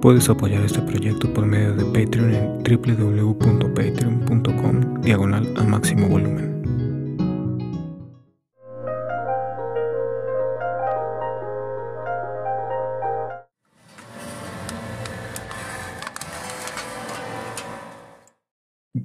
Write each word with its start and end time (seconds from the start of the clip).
Puedes 0.00 0.30
apoyar 0.30 0.62
este 0.62 0.80
proyecto 0.80 1.34
por 1.34 1.44
medio 1.44 1.74
de 1.74 1.84
Patreon 1.86 2.32
en 2.32 2.62
www.patreon.com 2.62 5.00
diagonal 5.00 5.52
a 5.56 5.64
máximo 5.64 6.06
volumen. 6.06 6.62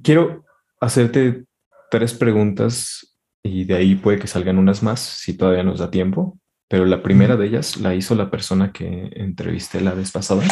Quiero 0.04 0.44
hacerte 0.80 1.46
tres 1.90 2.14
preguntas 2.14 3.18
y 3.42 3.64
de 3.64 3.74
ahí 3.74 3.96
puede 3.96 4.20
que 4.20 4.28
salgan 4.28 4.58
unas 4.58 4.84
más 4.84 5.00
si 5.00 5.36
todavía 5.36 5.64
nos 5.64 5.80
da 5.80 5.90
tiempo, 5.90 6.38
pero 6.68 6.84
la 6.84 7.02
primera 7.02 7.36
de 7.36 7.46
ellas 7.46 7.78
la 7.78 7.96
hizo 7.96 8.14
la 8.14 8.30
persona 8.30 8.70
que 8.70 9.10
entrevisté 9.16 9.80
la 9.80 9.94
vez 9.94 10.12
pasada. 10.12 10.44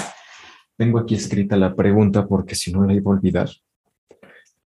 Tengo 0.76 0.98
aquí 0.98 1.14
escrita 1.14 1.56
la 1.56 1.74
pregunta 1.74 2.26
porque 2.26 2.54
si 2.54 2.72
no 2.72 2.84
la 2.84 2.94
iba 2.94 3.10
a 3.10 3.14
olvidar. 3.14 3.48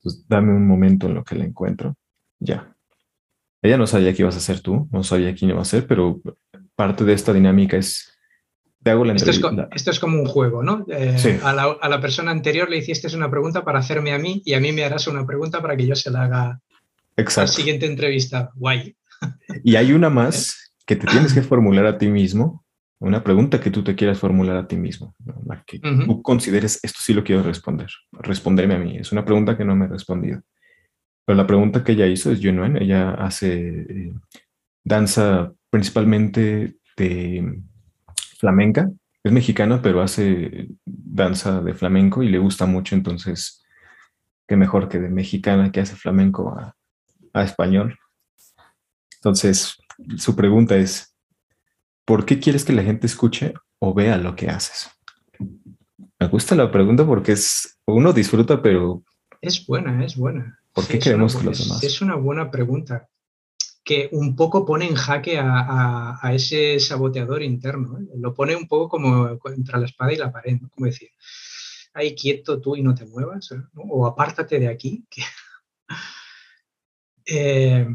Pues 0.02 0.28
dame 0.28 0.54
un 0.54 0.68
momento 0.68 1.08
en 1.08 1.16
lo 1.16 1.24
que 1.24 1.36
la 1.36 1.46
encuentro. 1.46 1.96
Ya. 2.40 2.76
Ella 3.62 3.78
no 3.78 3.86
sabía 3.86 4.14
qué 4.14 4.24
ibas 4.24 4.36
a 4.36 4.40
hacer 4.40 4.62
tú, 4.62 4.90
no 4.92 5.04
sabía 5.04 5.36
quién 5.36 5.52
iba 5.52 5.62
a 5.62 5.66
ser, 5.66 5.86
pero 5.86 6.20
parte 6.76 7.04
de 7.04 7.14
esta 7.14 7.32
dinámica 7.32 7.78
es 7.78 8.12
hago 8.90 9.06
la 9.06 9.14
esto, 9.14 9.30
es, 9.30 9.40
esto, 9.76 9.92
es, 9.92 10.00
como 10.00 10.20
un 10.20 10.26
juego, 10.26 10.64
¿no? 10.64 10.86
Eh, 10.90 11.40
a, 11.44 11.54
la, 11.54 12.02
persona 12.02 12.32
anterior 12.32 12.70
le 12.70 12.78
hiciste 12.78 13.16
una 13.16 13.30
pregunta 13.30 13.64
para 13.64 13.80
hacerme 13.80 14.12
a 14.12 14.18
mí 14.18 14.42
y 14.44 14.56
a 14.56 14.60
mí 14.60 14.72
me 14.72 14.84
harás 14.84 15.06
una 15.08 15.26
pregunta 15.26 15.62
para 15.62 15.78
que 15.78 15.86
yo 15.86 15.96
se 15.96 16.10
la 16.10 16.24
haga 16.24 16.60
Exacto. 17.16 17.52
la 17.52 17.56
siguiente 17.56 17.86
entrevista. 17.86 18.52
Guay. 18.56 18.96
Y 19.64 19.76
hay 19.76 19.94
una 19.94 20.10
más 20.10 20.74
que 20.86 20.96
te 20.96 21.06
tienes 21.06 21.34
que 21.34 21.44
formular 21.44 21.86
a 21.86 21.98
ti 22.00 22.08
mismo, 22.08 22.66
una 23.02 23.24
pregunta 23.24 23.60
que 23.60 23.72
tú 23.72 23.84
te 23.84 23.96
quieras 23.96 24.20
formular 24.20 24.56
a 24.58 24.68
ti 24.68 24.78
mismo, 24.78 25.16
la 25.46 25.64
que 25.66 25.80
tú 25.80 26.22
consideres, 26.22 26.80
esto 26.84 27.00
sí 27.02 27.14
lo 27.14 27.24
quiero 27.24 27.42
responder, 27.42 27.90
responderme 28.12 28.76
a 28.76 28.80
mí. 28.80 28.98
Es 28.98 29.12
una 29.12 29.26
pregunta 29.26 29.58
que 29.58 29.66
no 29.66 29.76
me 29.76 29.86
he 29.86 29.90
respondido. 29.90 30.42
Pero 31.26 31.36
la 31.36 31.48
pregunta 31.48 31.84
que 31.84 31.94
ella 31.94 32.06
hizo 32.06 32.32
es 32.32 32.40
genuine, 32.40 32.84
ella 32.84 33.12
hace 33.12 33.82
eh, 33.82 34.14
danza 34.84 35.52
principalmente 35.72 36.78
de 36.96 37.62
flamenca. 38.38 38.92
Es 39.24 39.32
mexicana, 39.32 39.82
pero 39.82 40.02
hace 40.02 40.68
danza 40.86 41.60
de 41.62 41.74
flamenco 41.74 42.22
y 42.22 42.30
le 42.30 42.38
gusta 42.38 42.68
mucho, 42.68 42.94
entonces, 42.94 43.64
qué 44.48 44.56
mejor 44.56 44.90
que 44.90 45.00
de 45.00 45.10
mexicana 45.10 45.72
que 45.72 45.80
hace 45.80 45.96
flamenco 45.96 46.56
a, 46.56 46.76
español. 47.44 47.98
Entonces, 49.16 49.78
su 50.18 50.36
pregunta 50.36 50.76
es, 50.76 51.11
¿por 52.06 52.26
qué 52.26 52.40
quieres 52.40 52.66
que 52.66 52.74
la 52.74 52.84
gente 52.84 53.08
escuche 53.08 53.54
o 53.80 53.94
vea 53.94 54.18
lo 54.18 54.36
que 54.36 54.50
haces? 54.50 54.90
Me 56.20 56.28
gusta 56.28 56.56
la 56.56 56.72
pregunta 56.72 57.06
porque 57.06 57.34
es, 57.34 57.80
uno 57.86 58.14
disfruta, 58.14 58.62
pero... 58.62 59.04
Es 59.42 59.66
buena, 59.66 60.06
es 60.06 60.16
buena. 60.16 60.60
¿Por 60.74 60.88
qué 60.88 61.00
queremos 61.00 61.36
que 61.36 61.44
los 61.44 61.60
demás? 61.60 61.84
Es 61.84 62.02
una 62.02 62.16
buena 62.16 62.52
pregunta 62.52 63.10
que 63.84 64.10
un 64.12 64.36
poco 64.36 64.66
pone 64.66 64.88
en 64.88 64.96
jaque 64.96 65.40
a, 65.40 66.20
ese 66.34 66.80
saboteador 66.80 67.42
interno. 67.42 68.00
¿eh? 68.00 68.06
Lo 68.18 68.34
pone 68.34 68.56
un 68.56 68.68
poco 68.68 68.90
como 68.90 69.38
contra 69.40 69.80
la 69.80 69.86
espada 69.86 70.14
y 70.14 70.18
la 70.18 70.32
pared, 70.32 70.60
como 70.74 70.86
decir, 70.86 71.10
ahí 71.94 72.16
quieto 72.16 72.62
tú 72.62 72.76
y 72.76 72.84
no 72.84 72.94
te 72.94 73.06
muevas, 73.06 73.52
¿eh? 73.52 73.62
o 73.76 74.06
apártate 74.06 74.60
de 74.60 74.68
aquí. 74.68 75.06
Eh, 77.34 77.88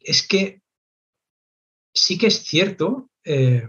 es 0.00 0.26
que 0.26 0.62
sí 1.96 2.18
que 2.18 2.28
es 2.28 2.44
cierto 2.44 3.10
que 3.24 3.68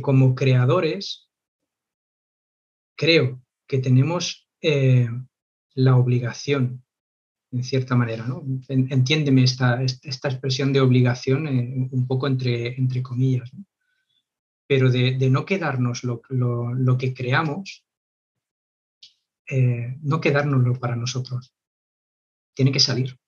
como 0.00 0.34
creadores 0.36 1.28
creo 2.96 3.42
que 3.66 3.78
tenemos 3.78 4.48
la 5.74 5.96
obligación, 5.96 6.84
en 7.52 7.64
cierta 7.64 7.94
manera. 7.94 8.26
¿no? 8.26 8.44
Entiéndeme 8.68 9.44
esta, 9.44 9.82
esta 9.82 10.28
expresión 10.28 10.72
de 10.72 10.80
obligación 10.80 11.46
eh, 11.46 11.88
un 11.90 12.06
poco 12.06 12.26
entre, 12.26 12.74
entre 12.76 13.02
comillas, 13.02 13.50
pero 14.66 14.90
de, 14.90 15.30
no 15.30 15.44
quedarnos 15.44 16.02
lo, 16.02 16.22
que 16.98 17.12
creamos, 17.12 17.84
eh, 19.48 19.98
no 20.02 20.20
quedárnoslo 20.20 20.74
para 20.78 20.96
nosotros. 20.96 21.54
Tiene 22.54 22.72
que 22.72 22.80
salir. 22.80 23.18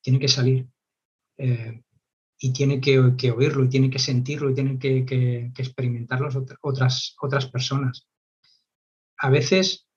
Tiene 0.00 0.18
que 0.18 0.28
salir. 0.28 0.66
Eh, 1.36 1.82
y 2.40 2.52
tiene 2.52 2.80
que, 2.80 2.98
oírlo, 2.98 3.64
y 3.64 3.68
tiene 3.68 3.90
que 3.90 3.98
sentirlo, 3.98 4.50
y 4.50 4.54
tiene 4.54 4.78
que, 4.78 5.04
que, 5.04 5.50
experimentarlo 5.56 6.28
otras, 6.60 7.16
otras 7.20 7.46
personas. 7.46 8.06
A 9.16 9.28
veces 9.28 9.88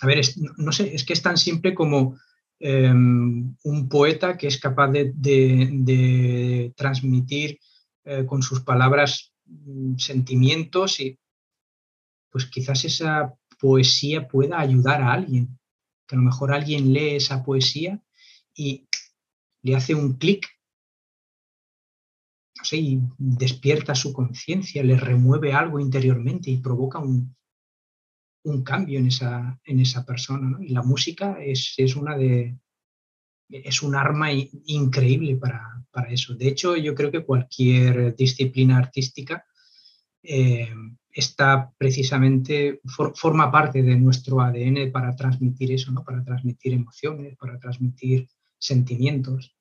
a 0.00 0.06
ver, 0.06 0.20
no 0.56 0.72
sé, 0.72 0.94
es 0.94 1.04
que 1.04 1.12
es 1.12 1.22
tan 1.22 1.36
simple 1.36 1.74
como 1.74 2.18
em, 2.60 3.54
un 3.64 3.88
poeta 3.88 4.36
que 4.36 4.46
es 4.46 4.58
capaz 4.60 4.90
de, 4.90 6.72
transmitir 6.76 7.58
eh, 8.04 8.24
con 8.26 8.42
sus 8.42 8.60
palabras 8.60 9.32
mm, 9.46 9.96
sentimientos 9.96 11.00
y 11.00 11.18
pues 12.30 12.46
quizás 12.46 12.84
esa 12.84 13.34
poesía 13.58 14.28
pueda 14.28 14.60
ayudar 14.60 15.02
a 15.02 15.12
alguien, 15.12 15.58
que 16.06 16.14
a 16.14 16.18
lo 16.18 16.24
mejor 16.24 16.52
alguien 16.52 16.92
lee 16.92 17.16
esa 17.16 17.42
poesía 17.42 18.00
y 18.58 18.88
le 19.62 19.76
hace 19.76 19.94
un 19.94 20.14
clic, 20.14 20.46
no 22.58 22.64
sé, 22.64 22.76
y 22.76 23.00
despierta 23.16 23.94
su 23.94 24.12
conciencia, 24.12 24.82
le 24.82 24.96
remueve 24.96 25.52
algo 25.52 25.78
interiormente 25.78 26.50
y 26.50 26.56
provoca 26.56 26.98
un, 26.98 27.36
un 28.42 28.64
cambio 28.64 28.98
en 28.98 29.06
esa, 29.06 29.60
en 29.64 29.80
esa 29.80 30.04
persona. 30.04 30.58
Y 30.60 30.70
la 30.70 30.82
música 30.82 31.38
es, 31.40 31.78
una 31.94 32.16
de, 32.16 32.58
es 33.48 33.82
un 33.82 33.94
arma 33.94 34.32
increíble 34.32 35.36
para, 35.36 35.66
eso. 36.10 36.34
De 36.34 36.46
hecho, 36.46 36.76
yo 36.76 36.94
creo 36.94 37.10
que 37.10 37.24
cualquier 37.24 38.14
disciplina 38.14 38.78
artística 38.78 39.44
eh, 40.22 40.72
está 41.10 41.72
precisamente, 41.76 42.80
forma 43.16 43.50
parte 43.50 43.82
de 43.82 43.96
nuestro 43.96 44.40
ADN 44.40 44.92
para 44.92 45.16
transmitir 45.16 45.72
eso, 45.72 45.90
¿no? 45.90 46.04
para 46.04 46.22
transmitir 46.22 46.72
emociones, 46.74 47.36
para 47.36 47.58
transmitir 47.58 48.28
sentimientos. 48.58 49.56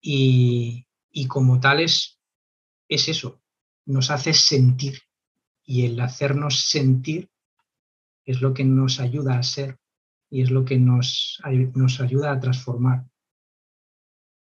Y, 0.00 0.86
y 1.10 1.26
como 1.26 1.60
tales, 1.60 2.20
es 2.88 3.08
eso, 3.08 3.42
nos 3.84 4.10
hace 4.10 4.32
sentir. 4.34 5.00
Y 5.64 5.86
el 5.86 6.00
hacernos 6.00 6.60
sentir 6.60 7.28
es 8.24 8.40
lo 8.40 8.54
que 8.54 8.64
nos 8.64 9.00
ayuda 9.00 9.38
a 9.38 9.42
ser 9.42 9.78
y 10.30 10.42
es 10.42 10.50
lo 10.50 10.64
que 10.64 10.78
nos, 10.78 11.40
nos 11.74 12.00
ayuda 12.00 12.32
a 12.32 12.40
transformar, 12.40 13.04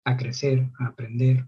a 0.05 0.17
crecer, 0.17 0.71
a 0.79 0.87
aprender. 0.87 1.47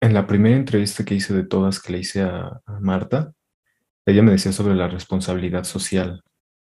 En 0.00 0.14
la 0.14 0.26
primera 0.26 0.56
entrevista 0.56 1.04
que 1.04 1.14
hice 1.14 1.34
de 1.34 1.44
todas 1.44 1.80
que 1.80 1.92
le 1.92 1.98
hice 1.98 2.22
a, 2.22 2.60
Marta, 2.80 3.32
ella 4.06 4.22
me 4.22 4.32
decía 4.32 4.52
sobre 4.52 4.74
la 4.74 4.88
responsabilidad 4.88 5.64
social 5.64 6.22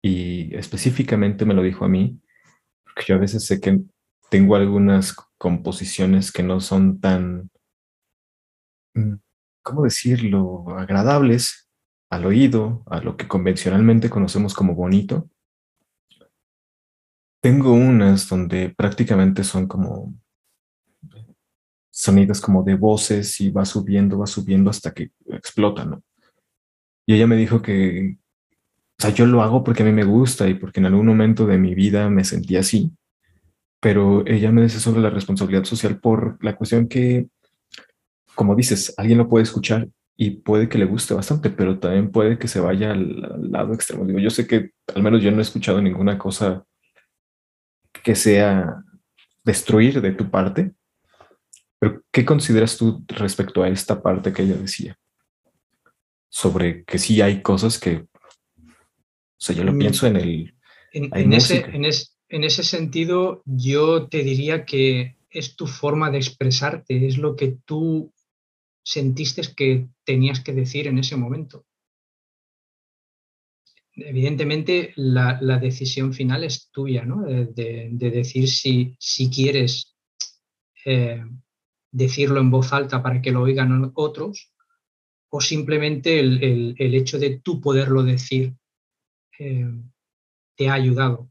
y 0.01 0.55
específicamente 0.55 1.45
me 1.45 1.53
lo 1.53 1.61
dijo 1.61 1.85
a 1.85 1.89
mí, 1.89 2.19
porque 2.83 3.03
yo 3.07 3.15
a 3.15 3.19
veces 3.19 3.45
sé 3.45 3.59
que 3.59 3.79
tengo 4.29 4.55
algunas 4.55 5.15
composiciones 5.37 6.31
que 6.31 6.43
no 6.43 6.59
son 6.59 6.99
tan, 6.99 7.49
mm, 8.93 9.15
¿cómo 9.63 9.83
decirlo?, 9.83 10.65
agradables 10.77 11.69
al 12.09 12.25
oído, 12.25 12.83
a 12.87 13.01
lo 13.01 13.17
que 13.17 13.27
convencionalmente 13.27 14.09
conocemos 14.09 14.53
como 14.53 14.75
bonito. 14.75 15.29
Tengo 17.41 17.73
unas 17.73 18.27
donde 18.27 18.69
prácticamente 18.69 19.43
son 19.43 19.67
como 19.67 20.13
sonidos 21.91 22.41
como 22.41 22.63
de 22.63 22.75
voces 22.75 23.39
y 23.41 23.51
va 23.51 23.65
subiendo, 23.65 24.17
va 24.19 24.27
subiendo 24.27 24.69
hasta 24.69 24.93
que 24.93 25.11
explota, 25.27 25.85
¿no? 25.85 26.03
Y 27.05 27.15
ella 27.15 27.27
me 27.27 27.35
dijo 27.35 27.61
que, 27.61 28.17
o 28.99 29.01
sea, 29.01 29.11
yo 29.11 29.25
lo 29.25 29.41
hago 29.41 29.63
porque 29.63 29.83
a 29.83 29.85
mí 29.85 29.91
me 29.91 30.03
gusta 30.03 30.47
y 30.47 30.53
porque 30.53 30.79
en 30.79 30.85
algún 30.85 31.07
momento 31.07 31.45
de 31.45 31.57
mi 31.57 31.75
vida 31.75 32.09
me 32.09 32.23
sentí 32.23 32.55
así, 32.55 32.93
pero 33.79 34.25
ella 34.27 34.51
me 34.51 34.63
dice 34.63 34.79
sobre 34.79 35.01
la 35.01 35.09
responsabilidad 35.09 35.63
social 35.63 35.99
por 35.99 36.43
la 36.43 36.55
cuestión 36.55 36.87
que, 36.87 37.27
como 38.35 38.55
dices, 38.55 38.93
alguien 38.97 39.17
lo 39.17 39.29
puede 39.29 39.43
escuchar 39.43 39.87
y 40.17 40.31
puede 40.31 40.67
que 40.67 40.77
le 40.77 40.85
guste 40.85 41.13
bastante, 41.13 41.49
pero 41.49 41.79
también 41.79 42.11
puede 42.11 42.37
que 42.37 42.49
se 42.49 42.59
vaya 42.59 42.91
al, 42.91 43.51
lado 43.51 43.73
extremo. 43.73 44.05
Digo, 44.05 44.19
yo 44.19 44.29
sé 44.29 44.45
que 44.47 44.71
al 44.93 45.01
menos 45.01 45.23
yo 45.23 45.31
no 45.31 45.39
he 45.39 45.41
escuchado 45.41 45.81
ninguna 45.81 46.17
cosa 46.17 46.65
que 48.03 48.15
sea 48.15 48.83
destruir 49.45 50.01
de 50.01 50.11
tu 50.11 50.29
parte, 50.29 50.73
pero 51.79 52.01
¿qué 52.11 52.25
consideras 52.25 52.77
tú 52.77 53.03
respecto 53.07 53.63
a 53.63 53.69
esta 53.69 54.01
parte 54.01 54.33
que 54.33 54.43
ella 54.43 54.55
decía? 54.55 54.97
Sobre 56.27 56.83
que 56.83 56.97
sí 56.99 57.21
hay 57.21 57.41
cosas 57.41 57.79
que, 57.79 57.95
o 57.95 58.07
sea, 59.37 59.55
yo 59.55 59.63
lo 59.63 59.71
mm, 59.71 59.79
pienso 59.79 60.05
en 60.05 60.17
el... 60.17 60.55
En, 60.91 61.31
ese, 61.33 61.65
en 61.71 61.85
ese 62.29 62.63
sentido, 62.63 63.41
yo 63.45 64.07
te 64.07 64.23
diría 64.23 64.65
que 64.65 65.17
es 65.29 65.55
tu 65.55 65.67
forma 65.67 66.11
de 66.11 66.17
expresarte, 66.17 67.07
es 67.07 67.17
lo 67.17 67.35
que 67.35 67.57
tú 67.65 68.13
sentiste 68.83 69.41
que 69.55 69.87
tenías 70.03 70.39
que 70.41 70.53
decir 70.53 70.87
en 70.87 70.99
ese 70.99 71.15
momento. 71.15 71.65
Evidentemente, 73.93 74.93
la, 74.95 75.37
decisión 75.59 76.13
final 76.13 76.43
es 76.43 76.69
tuya, 76.71 77.03
¿no? 77.03 77.23
De, 77.23 77.89
decir 77.91 78.47
si, 78.47 78.95
si 78.99 79.29
quieres 79.29 79.95
eh, 80.85 81.23
decirlo 81.91 82.39
en 82.39 82.49
voz 82.49 82.71
alta 82.71 83.03
para 83.03 83.21
que 83.21 83.31
lo 83.31 83.41
oigan 83.41 83.91
otros, 83.95 84.53
o 85.29 85.41
simplemente 85.41 86.19
el, 86.19 86.75
hecho 86.77 87.19
de 87.19 87.39
tú 87.39 87.61
poderlo 87.61 88.03
decir 88.03 88.55
eh, 89.37 89.71
te 90.55 90.69
ha 90.69 90.73
ayudado, 90.73 91.28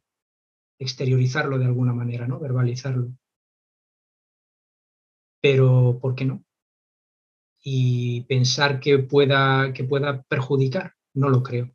exteriorizarlo 0.79 1.59
de 1.59 1.67
alguna 1.67 1.93
manera, 1.93 2.27
¿no? 2.27 2.39
Verbalizarlo. 2.39 3.13
Pero, 5.41 5.99
¿por 6.01 6.15
qué 6.15 6.25
no? 6.25 6.45
Y 7.63 8.23
pensar 8.23 8.81
que 8.81 8.99
pueda, 8.99 9.73
que 9.73 9.85
pueda 9.85 10.23
perjudicar, 10.23 10.95
no 11.15 11.29
lo 11.29 11.43
creo. 11.43 11.71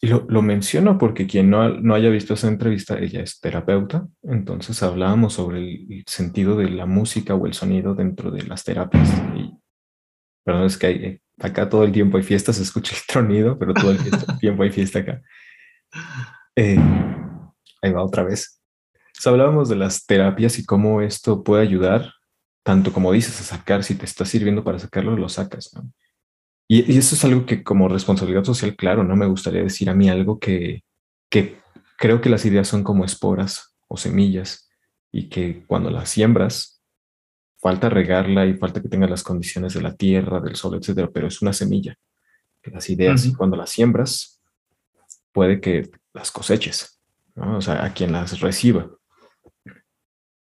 Y 0.00 0.08
lo, 0.08 0.26
lo, 0.28 0.42
menciono 0.42 0.98
porque 0.98 1.26
quien 1.26 1.48
no, 1.48 1.68
no, 1.80 1.94
haya 1.94 2.10
visto 2.10 2.34
esa 2.34 2.48
entrevista, 2.48 2.98
ella 2.98 3.22
es 3.22 3.40
terapeuta, 3.40 4.06
entonces 4.22 4.82
hablábamos 4.82 5.32
sobre 5.32 5.58
el, 5.58 6.04
sentido 6.06 6.56
de 6.56 6.68
la 6.68 6.84
música 6.84 7.34
o 7.34 7.46
el 7.46 7.54
sonido 7.54 7.94
dentro 7.94 8.30
de 8.30 8.42
las 8.42 8.62
terapias. 8.62 9.10
Y, 9.34 9.52
perdón, 10.44 10.66
es 10.66 10.76
que 10.76 10.86
hay, 10.86 11.20
acá 11.38 11.68
todo 11.68 11.82
el 11.84 11.92
tiempo 11.92 12.18
hay 12.18 12.24
fiestas, 12.24 12.56
se 12.56 12.62
escucha 12.62 12.94
el 12.94 13.02
tronido, 13.06 13.58
pero 13.58 13.72
todo 13.72 13.92
el 13.92 13.98
tiempo 14.38 14.62
hay 14.62 14.70
fiesta 14.70 14.98
acá. 14.98 15.22
Eh, 16.56 16.78
ahí 17.82 17.92
va 17.92 18.02
otra 18.02 18.24
vez. 18.24 18.60
hablábamos 19.24 19.68
de 19.68 19.76
las 19.76 20.06
terapias 20.06 20.58
y 20.58 20.64
cómo 20.64 21.02
esto 21.02 21.44
puede 21.44 21.62
ayudar, 21.62 22.14
tanto 22.62 22.92
como 22.92 23.12
dices, 23.12 23.40
a 23.40 23.44
sacar, 23.44 23.84
si 23.84 23.94
te 23.94 24.06
está 24.06 24.24
sirviendo 24.24 24.64
para 24.64 24.78
sacarlo, 24.78 25.16
lo 25.16 25.28
sacas. 25.28 25.72
¿no? 25.74 25.92
Y, 26.66 26.96
eso 26.98 27.14
es 27.14 27.24
algo 27.24 27.46
que 27.46 27.62
como 27.62 27.88
responsabilidad 27.88 28.44
social, 28.44 28.74
claro, 28.74 29.04
no 29.04 29.16
me 29.16 29.26
gustaría 29.26 29.62
decir 29.62 29.88
a 29.90 29.94
mí 29.94 30.08
algo 30.08 30.38
que, 30.38 30.82
que 31.28 31.60
creo 31.98 32.20
que 32.20 32.30
las 32.30 32.44
ideas 32.44 32.66
son 32.66 32.82
como 32.82 33.04
esporas 33.04 33.76
o 33.86 33.96
semillas 33.96 34.68
y 35.12 35.28
que 35.28 35.64
cuando 35.66 35.90
las 35.90 36.08
siembras, 36.08 36.82
falta 37.58 37.88
regarla 37.88 38.46
y 38.46 38.54
falta 38.54 38.80
que 38.80 38.88
tenga 38.88 39.06
las 39.06 39.22
condiciones 39.22 39.74
de 39.74 39.82
la 39.82 39.94
tierra, 39.94 40.40
del 40.40 40.56
sol, 40.56 40.76
etcétera, 40.76 41.10
pero 41.12 41.26
es 41.26 41.40
una 41.42 41.52
semilla. 41.52 41.96
Las 42.64 42.90
ideas, 42.90 43.24
y 43.26 43.32
cuando 43.32 43.56
las 43.56 43.70
siembras, 43.70 44.35
puede 45.36 45.60
que 45.60 45.90
las 46.14 46.32
coseches, 46.32 46.98
¿no? 47.34 47.58
o 47.58 47.60
sea, 47.60 47.84
a 47.84 47.92
quien 47.92 48.10
las 48.10 48.40
reciba. 48.40 48.88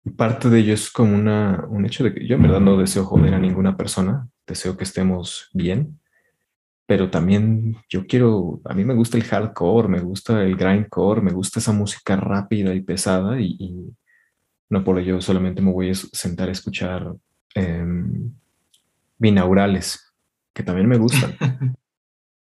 Y 0.04 0.10
parte 0.10 0.50
de 0.50 0.58
ello 0.58 0.74
es 0.74 0.90
como 0.90 1.14
una, 1.14 1.64
un 1.68 1.86
hecho 1.86 2.02
de 2.02 2.12
que 2.12 2.26
yo 2.26 2.34
en 2.34 2.42
verdad 2.42 2.58
no 2.58 2.76
deseo 2.76 3.04
joder 3.04 3.34
a 3.34 3.38
ninguna 3.38 3.76
persona, 3.76 4.28
deseo 4.48 4.76
que 4.76 4.82
estemos 4.82 5.48
bien, 5.54 6.00
pero 6.86 7.08
también 7.08 7.76
yo 7.88 8.04
quiero, 8.04 8.60
a 8.64 8.74
mí 8.74 8.84
me 8.84 8.94
gusta 8.94 9.16
el 9.16 9.22
hardcore, 9.22 9.86
me 9.86 10.00
gusta 10.00 10.42
el 10.42 10.56
grindcore, 10.56 11.22
me 11.22 11.30
gusta 11.30 11.60
esa 11.60 11.70
música 11.70 12.16
rápida 12.16 12.74
y 12.74 12.80
pesada 12.80 13.40
y, 13.40 13.94
no 14.70 14.82
por 14.82 14.98
ello 14.98 15.20
solamente 15.20 15.62
me 15.62 15.72
voy 15.72 15.90
a 15.90 15.94
sentar 15.94 16.48
a 16.48 16.52
escuchar 16.52 17.14
em, 17.54 18.32
binaurales, 19.18 20.12
que 20.52 20.64
también 20.64 20.88
me 20.88 20.98
gustan. 20.98 21.36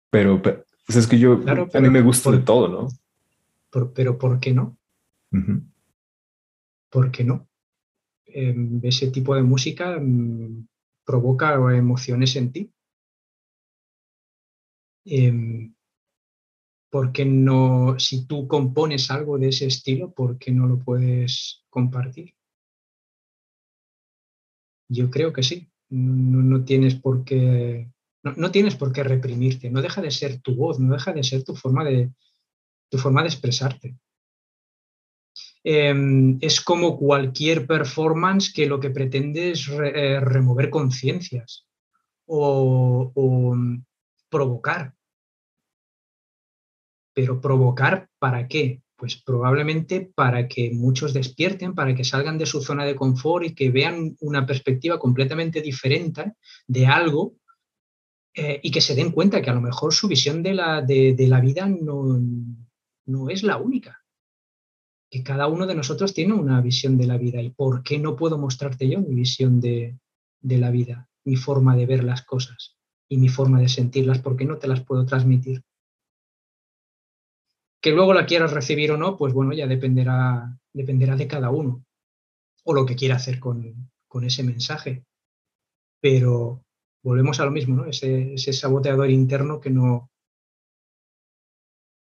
pero, 0.09 0.41
pues, 0.89 0.97
es 0.97 1.07
que 1.07 1.19
yo, 1.19 1.33
a 1.33 1.79
mí 1.79 1.89
me 1.91 2.01
gusta 2.01 2.31
de 2.31 2.39
todo, 2.39 2.67
¿no? 2.67 2.87
pero 3.93 4.17
¿por 4.17 4.39
qué 4.39 4.51
no? 4.51 4.75
¿Por 6.89 7.11
qué 7.11 7.23
no? 7.23 7.47
Em, 8.25 8.79
ese 8.81 9.11
tipo 9.11 9.35
de 9.35 9.43
música 9.43 9.99
mm, 9.99 10.67
provoca 11.05 11.53
emociones 11.75 12.35
en 12.35 12.51
ti 12.51 12.71
eh, 15.05 15.71
¿por 16.89 17.11
qué 17.11 17.23
no, 17.23 17.99
si 17.99 18.25
tú 18.25 18.47
compones 18.47 19.11
algo 19.11 19.37
de 19.37 19.49
ese 19.49 19.67
estilo, 19.67 20.11
¿por 20.11 20.39
qué 20.39 20.51
no 20.51 20.65
lo 20.65 20.79
puedes 20.79 21.63
compartir? 21.69 22.33
Yo 24.89 25.11
creo 25.11 25.31
que 25.33 25.43
sí. 25.43 25.67
No, 25.89 26.63
tienes 26.65 26.95
por 26.95 27.23
qué, 27.23 27.91
no, 28.23 28.51
tienes 28.51 28.75
por 28.75 28.91
qué 28.91 29.03
reprimirte. 29.03 29.69
No 29.69 29.81
deja 29.81 30.01
de 30.01 30.11
ser 30.11 30.41
tu 30.41 30.55
voz, 30.55 30.79
no 30.79 30.93
deja 30.93 31.13
de 31.13 31.23
ser 31.23 31.43
tu 31.43 31.55
forma 31.55 31.83
de, 31.83 32.11
tu 32.89 32.97
forma 32.97 33.21
de 33.21 33.27
expresarte. 33.29 33.95
Em, 35.63 36.37
es 36.41 36.61
como 36.61 36.97
cualquier 36.97 37.67
performance 37.67 38.51
que 38.53 38.65
lo 38.65 38.79
que 38.79 38.89
pretende 38.89 39.51
es 39.51 39.67
eh, 39.69 40.19
remover 40.19 40.69
conciencias 40.69 41.67
o, 42.25 43.55
provocar. 44.29 44.93
Pero 47.13 47.41
provocar 47.41 48.07
para 48.19 48.47
qué? 48.47 48.81
Pues 48.95 49.15
probablemente 49.15 50.11
para 50.13 50.47
que 50.47 50.71
muchos 50.71 51.13
despierten, 51.13 51.73
para 51.73 51.95
que 51.95 52.03
salgan 52.03 52.37
de 52.37 52.45
su 52.45 52.61
zona 52.61 52.85
de 52.85 52.95
confort 52.95 53.45
y 53.45 53.55
que 53.55 53.71
vean 53.71 54.15
una 54.19 54.45
perspectiva 54.45 54.99
completamente 54.99 55.61
diferente 55.61 56.33
de 56.67 56.85
algo 56.85 57.38
eh, 58.35 58.59
y 58.61 58.71
que 58.71 58.81
se 58.81 58.95
den 58.95 59.11
cuenta 59.11 59.41
que 59.41 59.49
a 59.49 59.53
lo 59.53 59.61
mejor 59.61 59.93
su 59.93 60.07
visión 60.07 60.43
de 60.43 60.53
la, 60.53 60.81
de, 60.81 61.15
la 61.27 61.39
vida 61.39 61.67
no, 61.67 62.19
no 63.05 63.29
es 63.29 63.43
la 63.43 63.57
única. 63.57 64.03
Que 65.09 65.23
cada 65.23 65.47
uno 65.47 65.65
de 65.65 65.75
nosotros 65.75 66.13
tiene 66.13 66.33
una 66.33 66.61
visión 66.61 66.97
de 66.97 67.07
la 67.07 67.17
vida. 67.17 67.41
¿Y 67.41 67.49
por 67.49 67.83
qué 67.83 67.97
no 67.97 68.15
puedo 68.15 68.37
mostrarte 68.37 68.87
yo 68.87 68.99
mi 68.99 69.15
visión 69.15 69.59
de, 69.59 69.97
de 70.41 70.57
la 70.57 70.69
vida, 70.69 71.09
mi 71.25 71.35
forma 71.35 71.75
de 71.75 71.85
ver 71.85 72.03
las 72.03 72.23
cosas? 72.23 72.79
y 73.09 73.17
mi 73.17 73.27
forma 73.27 73.59
de 73.59 73.67
sentirlas 73.67 74.19
porque 74.19 74.45
no 74.45 74.57
te 74.57 74.67
las 74.67 74.81
puedo 74.81 75.05
transmitir. 75.05 75.63
Que 77.81 77.91
luego 77.91 78.13
la 78.13 78.25
quieras 78.25 78.53
recibir 78.53 78.91
o 78.91 78.97
no, 78.97 79.17
pues 79.17 79.33
bueno, 79.33 79.53
ya 79.53 79.65
dependerá, 79.65 80.57
dependerá 80.71 81.15
de 81.15 81.27
cada 81.27 81.49
uno 81.49 81.83
o 82.63 82.73
lo 82.73 82.85
que 82.85 82.95
quiera 82.95 83.15
hacer 83.15 83.39
con, 83.39 83.89
ese 84.21 84.43
mensaje. 84.43 85.05
Pero 85.99 86.63
volvemos 87.09 87.39
a 87.39 87.45
lo 87.45 87.51
mismo. 87.51 87.85
Ese, 87.85 88.53
saboteador 88.53 89.09
interno 89.09 89.59
que 89.59 89.71
no, 89.71 90.11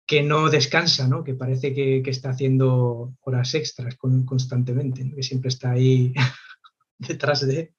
que 0.07 0.23
no 0.23 0.49
descansa, 0.49 1.09
que 1.25 1.33
parece 1.33 1.73
que, 1.73 2.01
está 2.05 2.29
haciendo 2.29 3.13
horas 3.19 3.53
extras 3.53 3.97
constantemente, 3.97 5.11
que 5.13 5.23
siempre 5.23 5.49
está 5.49 5.71
ahí 5.71 6.13
detrás, 6.97 7.45
de, 7.45 7.73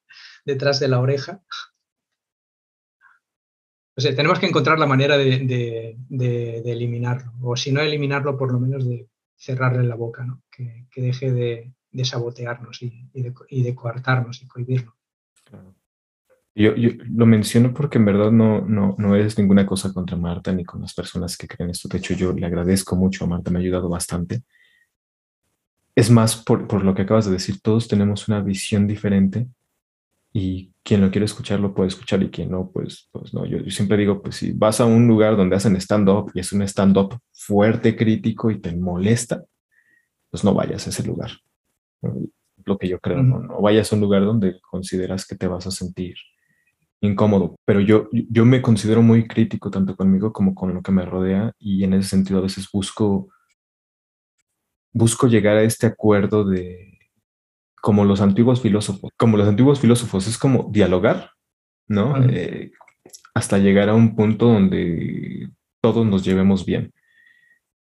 detrás 0.45 0.79
de 0.79 0.87
la 0.87 0.99
oreja. 0.99 1.41
Tenemos 3.95 4.37
que 4.39 4.45
encontrar 4.45 4.77
la 4.77 4.85
manera 4.85 5.17
de, 5.17 5.97
eliminarlo, 6.65 7.33
o 7.41 7.55
si 7.55 7.71
no 7.71 7.81
eliminarlo, 7.81 8.37
por 8.37 8.51
lo 8.51 8.59
menos 8.59 8.85
de 8.85 9.09
cerrarle 9.35 9.83
la 9.87 9.95
boca, 9.95 10.27
que, 10.51 10.85
deje 10.95 11.31
de, 11.31 12.05
sabotearnos 12.05 12.83
y, 12.83 13.09
de, 13.13 13.73
coartarnos 13.73 14.43
y 14.43 14.47
cohibirlo. 14.47 14.95
Yo, 16.57 16.71
lo 17.13 17.25
menciono 17.25 17.73
porque 17.73 17.97
en 17.97 18.05
verdad 18.05 18.31
no, 18.31 18.61
no, 18.61 18.95
no 18.97 19.15
es 19.17 19.37
ninguna 19.37 19.65
cosa 19.65 19.91
contra 19.93 20.15
Marta 20.15 20.53
ni 20.53 20.63
con 20.63 20.81
las 20.81 20.93
personas 20.93 21.37
que 21.37 21.49
creen 21.49 21.71
esto. 21.71 21.89
De 21.89 21.97
hecho, 21.97 22.13
yo 22.13 22.31
le 22.31 22.45
agradezco 22.45 22.95
mucho 22.95 23.25
a 23.25 23.27
Marta, 23.27 23.51
me 23.51 23.59
ha 23.59 23.61
ayudado 23.61 23.89
bastante. 23.89 24.41
Es 25.95 26.09
más, 26.09 26.37
por, 26.37 26.65
por 26.65 26.85
lo 26.85 26.95
que 26.95 27.01
acabas 27.01 27.25
de 27.25 27.33
decir, 27.33 27.59
todos 27.61 27.89
tenemos 27.89 28.29
una 28.29 28.41
visión 28.41 28.87
diferente 28.87 29.49
y 30.31 30.71
quien 30.81 31.01
lo 31.01 31.11
quiere 31.11 31.25
escuchar 31.25 31.59
lo 31.59 31.73
puede 31.73 31.89
escuchar 31.89 32.23
y 32.23 32.29
quien 32.29 32.51
no, 32.51 32.71
pues, 32.71 33.09
pues 33.11 33.33
no. 33.33 33.45
Yo, 33.45 33.59
siempre 33.69 33.97
digo, 33.97 34.21
pues 34.21 34.37
si 34.37 34.53
vas 34.53 34.79
a 34.79 34.85
un 34.85 35.07
lugar 35.09 35.35
donde 35.35 35.57
hacen 35.57 35.75
stand-up 35.75 36.31
y 36.33 36.39
es 36.39 36.53
un 36.53 36.61
stand-up 36.61 37.19
fuerte, 37.33 37.97
crítico 37.97 38.49
y 38.49 38.61
te 38.61 38.73
molesta, 38.73 39.43
pues 40.31 40.43
no 40.45 40.53
vayas 40.53 40.87
a 40.87 40.89
ese 40.89 41.03
lugar. 41.03 41.31
Lo 42.63 42.77
que 42.77 42.87
yo 42.87 42.99
creo, 42.99 43.21
no, 43.21 43.61
vayas 43.61 43.91
a 43.91 43.95
un 43.95 44.01
lugar 44.01 44.23
donde 44.23 44.61
consideras 44.61 45.27
que 45.27 45.35
te 45.35 45.47
vas 45.47 45.67
a 45.67 45.71
sentir 45.71 46.15
incómodo. 47.05 47.55
Pero 47.65 47.79
yo, 47.79 48.09
yo 48.11 48.45
me 48.45 48.61
considero 48.61 49.01
muy 49.01 49.27
crítico 49.27 49.71
tanto 49.71 49.95
conmigo 49.95 50.33
como 50.33 50.53
con 50.53 50.73
lo 50.73 50.81
que 50.81 50.91
me 50.91 51.05
rodea 51.05 51.53
y 51.59 51.83
en 51.83 51.93
ese 51.93 52.09
sentido 52.09 52.39
a 52.39 52.43
veces 52.43 52.67
busco, 52.71 53.29
busco 54.93 55.27
llegar 55.27 55.57
a 55.57 55.63
este 55.63 55.87
acuerdo 55.87 56.43
de 56.43 56.97
como 57.81 58.03
los 58.03 58.19
antiguos 58.19 58.61
filósofos, 58.61 59.11
como 59.15 59.37
los 59.37 59.47
antiguos 59.47 59.79
filósofos, 59.79 60.27
es 60.27 60.39
como 60.39 60.69
dialogar, 60.71 61.29
¿no? 61.87 62.17
Eh, 62.29 62.71
hasta 63.35 63.59
llegar 63.59 63.89
a 63.89 63.93
un 63.93 64.15
punto 64.15 64.47
donde 64.47 65.51
todos 65.81 66.03
nos 66.05 66.23
llevemos 66.25 66.65
bien. 66.65 66.91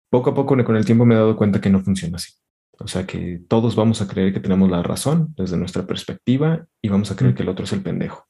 Poco 0.08 0.30
a 0.30 0.34
poco 0.34 0.56
con 0.64 0.76
el 0.76 0.84
tiempo 0.86 1.04
me 1.04 1.14
he 1.14 1.18
dado 1.18 1.36
cuenta 1.36 1.60
que 1.60 1.68
no 1.68 1.80
funciona 1.80 2.16
así. 2.16 2.32
O 2.78 2.88
sea 2.88 3.06
que 3.06 3.42
todos 3.46 3.76
vamos 3.76 4.00
a 4.00 4.08
creer 4.08 4.32
que 4.32 4.40
tenemos 4.40 4.70
la 4.70 4.82
razón 4.82 5.34
desde 5.36 5.58
nuestra 5.58 5.86
perspectiva 5.86 6.66
y 6.80 6.88
vamos 6.88 7.10
a 7.10 7.16
creer 7.16 7.34
que 7.34 7.42
el 7.42 7.50
otro 7.50 7.66
es 7.66 7.72
el 7.74 7.82
pendejo. 7.82 8.29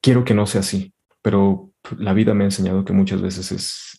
Quiero 0.00 0.24
que 0.24 0.34
no 0.34 0.46
sea 0.46 0.60
así, 0.60 0.92
pero 1.22 1.70
la 1.96 2.12
vida 2.12 2.34
me 2.34 2.44
ha 2.44 2.46
enseñado 2.46 2.84
que 2.84 2.92
muchas 2.92 3.20
veces 3.20 3.52
es 3.52 3.98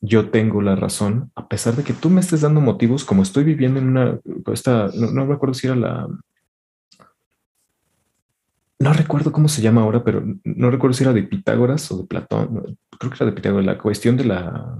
yo 0.00 0.30
tengo 0.30 0.62
la 0.62 0.76
razón, 0.76 1.32
a 1.34 1.48
pesar 1.48 1.74
de 1.74 1.82
que 1.82 1.92
tú 1.92 2.10
me 2.10 2.20
estés 2.20 2.42
dando 2.42 2.60
motivos, 2.60 3.04
como 3.04 3.22
estoy 3.22 3.44
viviendo 3.44 3.80
en 3.80 3.88
una, 3.88 4.20
esta, 4.52 4.88
no, 4.94 5.26
me 5.26 5.34
acuerdo 5.34 5.54
si 5.54 5.66
era 5.66 5.76
la, 5.76 6.06
no 8.78 8.92
recuerdo 8.92 9.32
cómo 9.32 9.48
se 9.48 9.62
llama 9.62 9.82
ahora, 9.82 10.04
pero 10.04 10.22
no 10.44 10.70
recuerdo 10.70 10.94
si 10.94 11.04
era 11.04 11.12
de 11.12 11.22
Pitágoras 11.22 11.90
o 11.90 11.98
de 11.98 12.06
Platón, 12.06 12.78
creo 12.98 13.10
que 13.10 13.16
era 13.16 13.26
de 13.26 13.32
Pitágoras, 13.32 13.66
la 13.66 13.78
cuestión 13.78 14.16
de 14.16 14.24
la, 14.24 14.78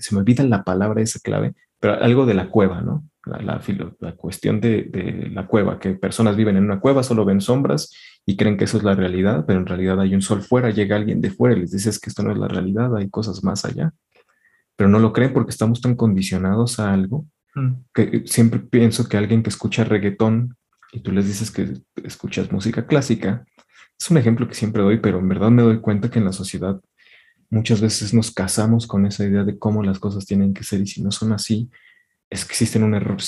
se 0.00 0.14
me 0.14 0.20
olvida 0.20 0.42
la 0.44 0.64
palabra 0.64 1.02
esa 1.02 1.20
clave, 1.20 1.54
pero 1.78 2.02
algo 2.02 2.26
de 2.26 2.34
la 2.34 2.48
cueva, 2.48 2.80
¿no? 2.80 3.04
La, 3.26 3.60
la, 4.00 4.12
cuestión 4.16 4.60
de, 4.60 4.84
de, 4.84 5.28
la 5.30 5.46
cueva, 5.46 5.78
que 5.78 5.92
personas 5.92 6.36
viven 6.36 6.56
en 6.56 6.64
una 6.64 6.80
cueva, 6.80 7.02
solo 7.02 7.26
ven 7.26 7.42
sombras 7.42 7.92
y 8.24 8.36
creen 8.36 8.56
que 8.56 8.64
eso 8.64 8.78
es 8.78 8.82
la 8.82 8.94
realidad, 8.94 9.44
pero 9.46 9.58
en 9.58 9.66
realidad 9.66 10.00
hay 10.00 10.14
un 10.14 10.22
sol 10.22 10.40
fuera, 10.40 10.70
llega 10.70 10.96
alguien 10.96 11.20
de 11.20 11.30
fuera 11.30 11.54
y 11.54 11.60
les 11.60 11.72
dices 11.72 11.98
que 11.98 12.08
esto 12.08 12.22
no 12.22 12.32
es 12.32 12.38
la 12.38 12.48
realidad, 12.48 12.96
hay 12.96 13.10
cosas 13.10 13.44
más 13.44 13.64
allá. 13.66 13.92
Pero 14.74 14.88
no 14.88 14.98
lo 14.98 15.12
creen 15.12 15.34
porque 15.34 15.50
estamos 15.50 15.82
tan 15.82 15.96
condicionados 15.96 16.80
a 16.80 16.94
algo 16.94 17.26
mm. 17.54 17.72
que 17.92 18.22
siempre 18.24 18.60
pienso 18.60 19.06
que 19.06 19.18
alguien 19.18 19.42
que 19.42 19.50
escucha 19.50 19.84
reggaetón 19.84 20.56
y 20.92 21.00
tú 21.00 21.12
les 21.12 21.26
dices 21.26 21.50
que 21.50 21.74
escuchas 22.02 22.50
música 22.50 22.86
clásica, 22.86 23.44
es 23.98 24.10
un 24.10 24.16
ejemplo 24.16 24.48
que 24.48 24.54
siempre 24.54 24.82
doy, 24.82 24.98
pero 24.98 25.18
en 25.18 25.28
verdad 25.28 25.50
me 25.50 25.62
doy 25.62 25.80
cuenta 25.80 26.10
que 26.10 26.18
en 26.18 26.24
la 26.24 26.32
sociedad 26.32 26.80
muchas 27.50 27.80
veces 27.80 28.14
nos 28.14 28.30
casamos 28.30 28.86
con 28.86 29.04
esa 29.06 29.24
idea 29.24 29.44
de 29.44 29.58
cómo 29.58 29.82
las 29.82 29.98
cosas 29.98 30.24
tienen 30.24 30.54
que 30.54 30.64
ser 30.64 30.80
y 30.80 30.86
si 30.86 31.02
no 31.02 31.10
son 31.10 31.32
así, 31.32 31.68
es 32.30 32.44
que 32.44 32.52
existen 32.52 32.84
un 32.84 32.94
error. 32.94 33.18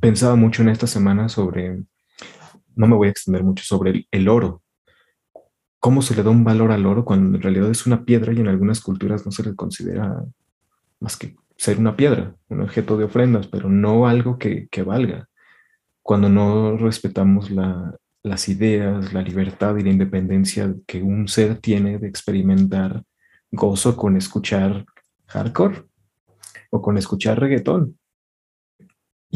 Pensaba 0.00 0.34
mucho 0.34 0.62
en 0.62 0.70
esta 0.70 0.86
semana 0.86 1.28
sobre, 1.28 1.82
no 2.74 2.86
me 2.86 2.96
voy 2.96 3.08
a 3.08 3.10
extender 3.10 3.44
mucho, 3.44 3.64
sobre 3.64 4.08
el, 4.10 4.28
oro. 4.28 4.62
¿Cómo 5.78 6.02
se 6.02 6.16
le 6.16 6.22
da 6.22 6.30
un 6.30 6.42
valor 6.42 6.72
al 6.72 6.86
oro 6.86 7.04
cuando 7.04 7.36
en 7.36 7.42
realidad 7.42 7.70
es 7.70 7.86
una 7.86 8.04
piedra 8.04 8.32
y 8.32 8.40
en 8.40 8.48
algunas 8.48 8.80
culturas 8.80 9.24
no 9.24 9.30
se 9.30 9.44
le 9.44 9.54
considera 9.54 10.24
más 10.98 11.16
que 11.16 11.36
ser 11.56 11.78
una 11.78 11.96
piedra, 11.96 12.34
un 12.48 12.62
objeto 12.62 12.96
de 12.96 13.04
ofrendas, 13.04 13.46
pero 13.46 13.68
no 13.68 14.08
algo 14.08 14.38
que, 14.38 14.68
que 14.70 14.82
valga? 14.82 15.28
cuando 16.06 16.28
no 16.28 16.76
respetamos 16.76 17.50
las 17.50 18.48
ideas, 18.48 19.12
la 19.12 19.22
libertad 19.22 19.76
y 19.76 19.82
la 19.82 19.90
independencia 19.90 20.72
que 20.86 21.02
un 21.02 21.26
ser 21.26 21.58
tiene 21.58 21.98
de 21.98 22.06
experimentar 22.06 23.02
gozo 23.50 23.96
con 23.96 24.16
escuchar 24.16 24.86
hardcore 25.26 25.82
o 26.70 26.80
con 26.80 26.96
escuchar 26.96 27.40
reggaetón. 27.40 27.98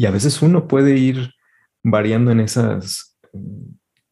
Y 0.01 0.07
a 0.07 0.11
veces 0.11 0.41
uno 0.41 0.67
puede 0.67 0.97
ir 0.97 1.31
variando 1.83 2.31
en 2.31 2.39
esas 2.39 3.19
mm, 3.33 3.67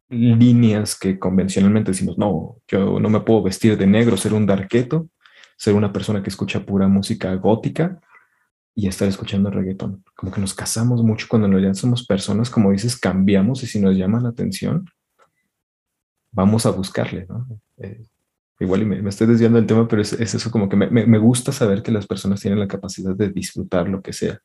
líneas 0.10 0.96
que 0.96 1.18
convencionalmente 1.18 1.90
decimos, 1.90 2.16
no, 2.16 2.58
yo 2.68 3.00
no 3.00 3.10
me 3.10 3.22
puedo 3.22 3.42
vestir 3.42 3.76
de 3.76 3.88
negro, 3.88 4.16
ser 4.16 4.36
un 4.36 4.46
darqueto, 4.46 5.10
ser 5.58 5.74
una 5.74 5.92
persona 5.92 6.22
que 6.22 6.30
escucha 6.30 6.64
pura 6.64 6.88
música 6.88 7.34
gótica, 7.34 8.00
y 8.76 8.88
estar 8.88 9.08
escuchando 9.08 9.50
reggaetón. 9.50 10.04
Como 10.16 10.32
que 10.32 10.40
nos 10.40 10.54
casamos 10.54 11.02
mucho 11.02 11.26
cuando 11.28 11.58
en 11.58 11.74
somos 11.74 12.06
personas, 12.06 12.52
como 12.52 12.72
dices, 12.72 12.96
cambiamos 12.96 13.64
y 13.64 13.66
si 13.66 13.80
nos 13.82 13.98
llama 13.98 14.22
la 14.22 14.30
atención, 14.30 14.86
vamos 16.32 16.68
a 16.68 16.70
buscarle, 16.70 17.26
¿no? 17.28 17.48
Eh, 17.78 18.06
igual 18.60 18.86
me, 18.86 19.10
estoy 19.10 19.26
desviando 19.26 19.58
del 19.58 19.66
tema, 19.66 19.88
pero 19.88 20.04
es, 20.04 20.14
eso 20.14 20.52
como 20.52 20.70
que 20.70 20.76
me, 20.76 20.88
me, 20.92 21.18
gusta 21.18 21.52
saber 21.52 21.82
que 21.82 21.92
las 21.92 22.06
personas 22.06 22.42
tienen 22.42 22.60
la 22.60 22.68
capacidad 22.68 23.16
de 23.16 23.30
disfrutar 23.32 23.90
lo 23.90 24.04
que 24.04 24.14
sea. 24.14 24.40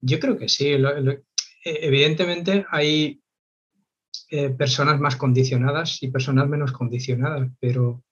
Yo 0.00 0.20
creo 0.20 0.36
que 0.36 0.48
sí. 0.48 0.68
E, 0.68 1.22
evidentemente 1.64 2.64
hay 2.70 3.20
eh, 4.30 4.50
personas 4.50 5.00
más 5.00 5.16
condicionadas 5.16 6.02
y 6.02 6.10
personas 6.10 6.48
menos 6.48 6.72
condicionadas, 6.72 7.50
pero 7.60 8.02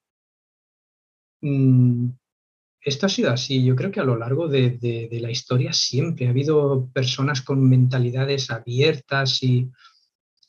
mm, 1.41 2.09
esto 2.81 3.07
ha 3.07 3.09
sido 3.09 3.31
así. 3.31 3.65
Yo 3.65 3.77
creo 3.77 3.91
que 3.91 4.01
a 4.01 4.05
lo 4.05 4.17
largo 4.17 4.49
de, 4.49 5.09
la 5.21 5.31
historia 5.31 5.73
siempre 5.73 6.27
ha 6.27 6.31
habido 6.31 6.89
personas 6.93 7.43
con 7.43 7.69
mentalidades 7.69 8.51
abiertas 8.51 9.43
y 9.43 9.71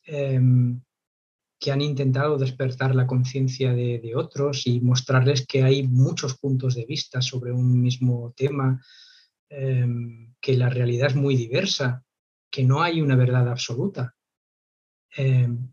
em, 0.06 0.82
que 1.60 1.72
han 1.72 1.82
intentado 1.82 2.38
despertar 2.38 2.96
la 2.96 3.08
conciencia 3.08 3.74
de, 3.74 4.14
otros 4.16 4.68
y 4.68 4.80
mostrarles 4.80 5.46
que 5.48 5.64
hay 5.64 5.88
muchos 5.88 6.38
puntos 6.38 6.76
de 6.76 6.86
vista 6.86 7.22
sobre 7.22 7.52
un 7.52 7.82
mismo 7.82 8.34
tema, 8.38 8.82
em, 9.50 10.34
que 10.42 10.58
la 10.58 10.70
realidad 10.70 11.08
es 11.10 11.16
muy 11.16 11.36
diversa, 11.36 12.04
que 12.52 12.64
no 12.64 12.82
hay 12.82 13.02
una 13.02 13.16
verdad 13.16 13.48
absoluta. 13.50 14.16
Em, 15.16 15.72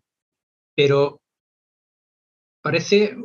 pero 0.75 1.21
parece, 2.63 3.17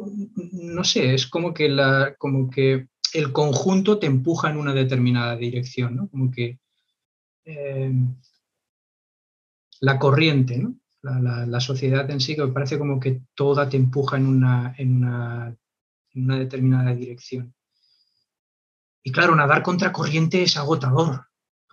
no 0.51 0.83
sé, 0.83 1.13
es 1.13 1.27
como 1.27 1.53
que, 1.53 1.69
la, 1.69 2.15
como 2.17 2.49
que 2.49 2.87
el 3.13 3.31
conjunto 3.31 3.99
te 3.99 4.07
empuja 4.07 4.49
en 4.49 4.57
una 4.57 4.73
determinada 4.73 5.35
dirección, 5.35 5.95
¿no? 5.95 6.09
Como 6.09 6.29
que 6.31 6.59
eh, 7.45 7.91
la 9.81 9.99
corriente. 9.99 10.67
La, 11.01 11.59
sociedad 11.61 12.09
en 12.11 12.19
sí, 12.19 12.35
que 12.35 12.45
parece 12.47 12.77
como 12.77 12.99
que 12.99 13.21
toda 13.33 13.69
te 13.69 13.77
empuja 13.77 14.17
en 14.17 14.25
una, 14.25 14.75
en 14.77 14.97
una, 14.97 16.37
determinada 16.37 16.93
dirección. 16.93 17.53
Y 19.03 19.11
claro, 19.11 19.35
nadar 19.35 19.63
contra 19.63 19.91
corriente 19.91 20.43
es 20.43 20.57
agotador. 20.57 21.27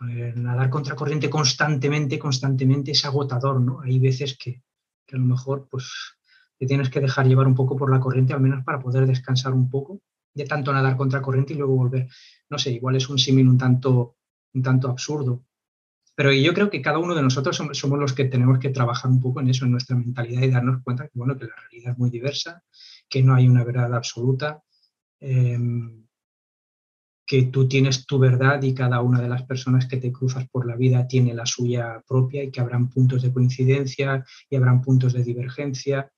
Eh, 0.08 0.34
nadar 0.36 0.70
contra 0.70 0.94
corriente 0.94 1.30
constantemente, 1.30 2.18
constantemente 2.18 2.90
es 2.90 3.04
agotador, 3.04 3.60
¿no? 3.60 3.80
Hay 3.80 3.98
veces 3.98 4.36
que, 4.36 4.62
que 5.06 5.16
a 5.16 5.18
lo 5.18 5.24
mejor 5.24 5.68
pues 5.70 6.16
te 6.58 6.66
tienes 6.66 6.90
que 6.90 7.00
dejar 7.00 7.26
llevar 7.26 7.46
un 7.46 7.54
poco 7.54 7.76
por 7.76 7.90
la 7.90 8.00
corriente, 8.00 8.32
al 8.34 8.40
menos 8.40 8.64
para 8.64 8.80
poder 8.80 9.06
descansar 9.06 9.52
un 9.52 9.70
poco 9.70 10.00
de 10.36 10.44
tanto 10.44 10.72
nadar 10.72 10.96
contra 10.96 11.22
corriente 11.22 11.54
y 11.54 11.56
luego 11.56 11.74
volver. 11.74 12.08
No 12.50 12.58
sé, 12.58 12.70
igual 12.70 12.96
es 12.96 13.08
un 13.08 13.18
símil 13.18 13.48
un 13.48 13.56
tanto, 13.56 14.16
un 14.52 14.62
tanto 14.62 14.90
absurdo. 14.90 15.44
Pero 16.14 16.32
yo 16.32 16.54
creo 16.54 16.70
que 16.70 16.82
cada 16.82 16.98
uno 16.98 17.14
de 17.14 17.22
nosotros 17.22 17.56
somos, 17.56 17.98
los 17.98 18.12
que 18.12 18.26
tenemos 18.26 18.58
que 18.58 18.70
trabajar 18.70 19.10
un 19.10 19.20
poco 19.20 19.40
en 19.40 19.48
eso, 19.48 19.64
en 19.64 19.72
nuestra 19.72 19.96
mentalidad 19.96 20.42
y 20.42 20.50
darnos 20.50 20.82
cuenta 20.82 21.04
que, 21.04 21.18
bueno, 21.18 21.36
que 21.36 21.46
la 21.46 21.56
realidad 21.56 21.92
es 21.92 21.98
muy 21.98 22.10
diversa, 22.10 22.62
que 23.08 23.22
no 23.22 23.34
hay 23.34 23.48
una 23.48 23.64
verdad 23.64 23.94
absoluta, 23.94 24.62
em, 25.20 26.05
que 27.26 27.44
tú 27.44 27.66
tienes 27.66 28.06
tu 28.06 28.18
verdad 28.18 28.62
y 28.62 28.72
cada 28.72 29.00
una 29.00 29.20
de 29.20 29.28
las 29.28 29.42
personas 29.42 29.86
que 29.86 29.96
te 29.96 30.12
cruzas 30.12 30.48
por 30.48 30.66
la 30.66 30.76
vida 30.76 31.08
tiene 31.08 31.34
la 31.34 31.44
suya 31.44 32.02
propia 32.06 32.44
y 32.44 32.50
que 32.50 32.60
habrán 32.60 32.88
puntos 32.88 33.22
de 33.22 33.32
coincidencia 33.32 34.24
y 34.48 34.56
habrán 34.56 34.80
puntos 34.80 35.12
de 35.12 35.24
divergencia 35.24 36.10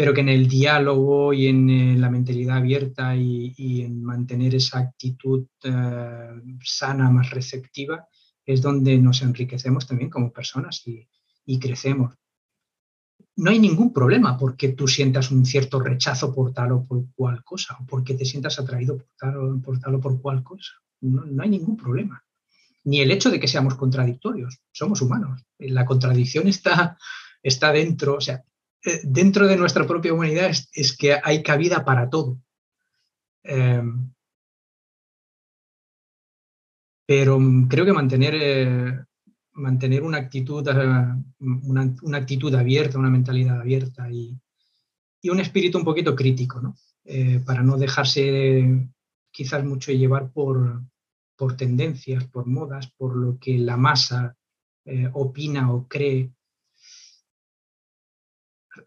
pero 0.00 0.14
que 0.14 0.22
en 0.22 0.30
el 0.30 0.48
diálogo 0.48 1.34
y 1.34 1.48
en, 1.48 1.68
eh, 1.68 1.94
la 1.98 2.08
mentalidad 2.08 2.56
abierta 2.56 3.14
y, 3.14 3.82
en 3.82 4.02
mantener 4.02 4.54
esa 4.54 4.78
actitud 4.78 5.46
eh, 5.62 6.40
sana, 6.64 7.10
más 7.10 7.28
receptiva, 7.28 8.08
es 8.46 8.62
donde 8.62 8.96
nos 8.96 9.20
enriquecemos 9.20 9.86
también 9.86 10.08
como 10.08 10.32
personas 10.32 10.82
y, 10.86 11.06
crecemos. 11.58 12.14
No 13.36 13.50
hay 13.50 13.58
ningún 13.58 13.92
problema 13.92 14.36
porque 14.36 14.68
tú 14.68 14.86
sientas 14.86 15.30
un 15.30 15.46
cierto 15.46 15.80
rechazo 15.80 16.34
por 16.34 16.52
tal 16.52 16.72
o 16.72 16.84
por 16.84 17.04
cual 17.14 17.42
cosa, 17.44 17.76
o 17.80 17.86
porque 17.86 18.14
te 18.14 18.24
sientas 18.24 18.58
atraído 18.58 18.98
por 18.98 19.08
tal 19.18 19.36
o 19.36 19.60
por, 19.60 19.80
tal 19.80 19.94
o 19.94 20.00
por 20.00 20.20
cual 20.20 20.42
cosa. 20.42 20.72
No, 21.00 21.24
no 21.24 21.42
hay 21.42 21.48
ningún 21.48 21.76
problema. 21.76 22.22
Ni 22.84 23.00
el 23.00 23.10
hecho 23.10 23.30
de 23.30 23.38
que 23.40 23.48
seamos 23.48 23.74
contradictorios. 23.76 24.60
Somos 24.72 25.00
humanos. 25.02 25.42
La 25.58 25.84
contradicción 25.84 26.48
está, 26.48 26.98
está 27.42 27.72
dentro, 27.72 28.16
o 28.16 28.20
sea, 28.20 28.42
eh, 28.84 29.00
dentro 29.04 29.46
de 29.46 29.56
nuestra 29.56 29.86
propia 29.86 30.12
humanidad 30.12 30.50
es, 30.72 30.96
que 30.96 31.18
hay 31.22 31.42
cabida 31.42 31.84
para 31.84 32.08
todo. 32.08 32.40
Em, 33.42 34.12
pero 37.06 37.38
creo 37.68 37.84
que 37.84 37.92
mantener, 37.92 38.34
eh, 38.34 39.04
mantener 39.60 40.02
una, 40.02 40.18
actitud, 40.18 40.66
eh, 40.68 41.14
una, 41.38 42.16
actitud 42.16 42.54
abierta, 42.54 42.98
una 42.98 43.10
mentalidad 43.10 43.60
abierta 43.60 44.10
y, 44.10 44.38
un 45.24 45.40
espíritu 45.40 45.78
un 45.78 45.84
poquito 45.84 46.16
crítico, 46.16 46.60
¿no? 46.60 46.76
para 47.44 47.62
no 47.62 47.76
dejarse 47.76 48.88
quizás 49.30 49.64
mucho 49.64 49.92
llevar 49.92 50.30
por, 50.32 50.82
por 51.36 51.56
tendencias, 51.56 52.24
por 52.24 52.46
modas, 52.46 52.90
por 52.96 53.16
lo 53.16 53.38
que 53.38 53.58
la 53.58 53.76
masa 53.76 54.36
opina 55.12 55.72
o 55.72 55.86
cree 55.86 56.30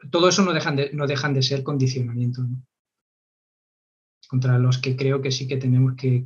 todo 0.10 0.30
eso 0.30 0.44
no 0.44 0.54
dejan 0.54 0.76
de, 0.76 0.92
no 0.94 1.08
dejan 1.08 1.34
de 1.34 1.42
ser 1.42 1.64
condicionamientos, 1.64 2.46
contra 4.28 4.58
los 4.58 4.78
que 4.80 4.96
creo 4.96 5.22
que 5.22 5.32
sí 5.32 5.48
que 5.48 5.58
tenemos 5.58 5.94
que, 5.96 6.26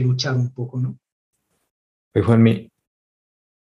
luchar 0.00 0.36
un 0.36 0.52
poco. 0.52 0.80
¿no? 0.80 0.98
Juanmi, 2.14 2.70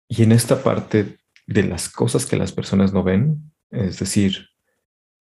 y 0.08 0.22
en 0.22 0.32
esta 0.32 0.62
parte 0.62 1.18
de 1.46 1.62
las 1.62 1.88
cosas 1.88 2.26
que 2.26 2.36
las 2.36 2.52
personas 2.52 2.92
no 2.92 3.02
ven, 3.02 3.52
es 3.70 3.98
decir, 3.98 4.48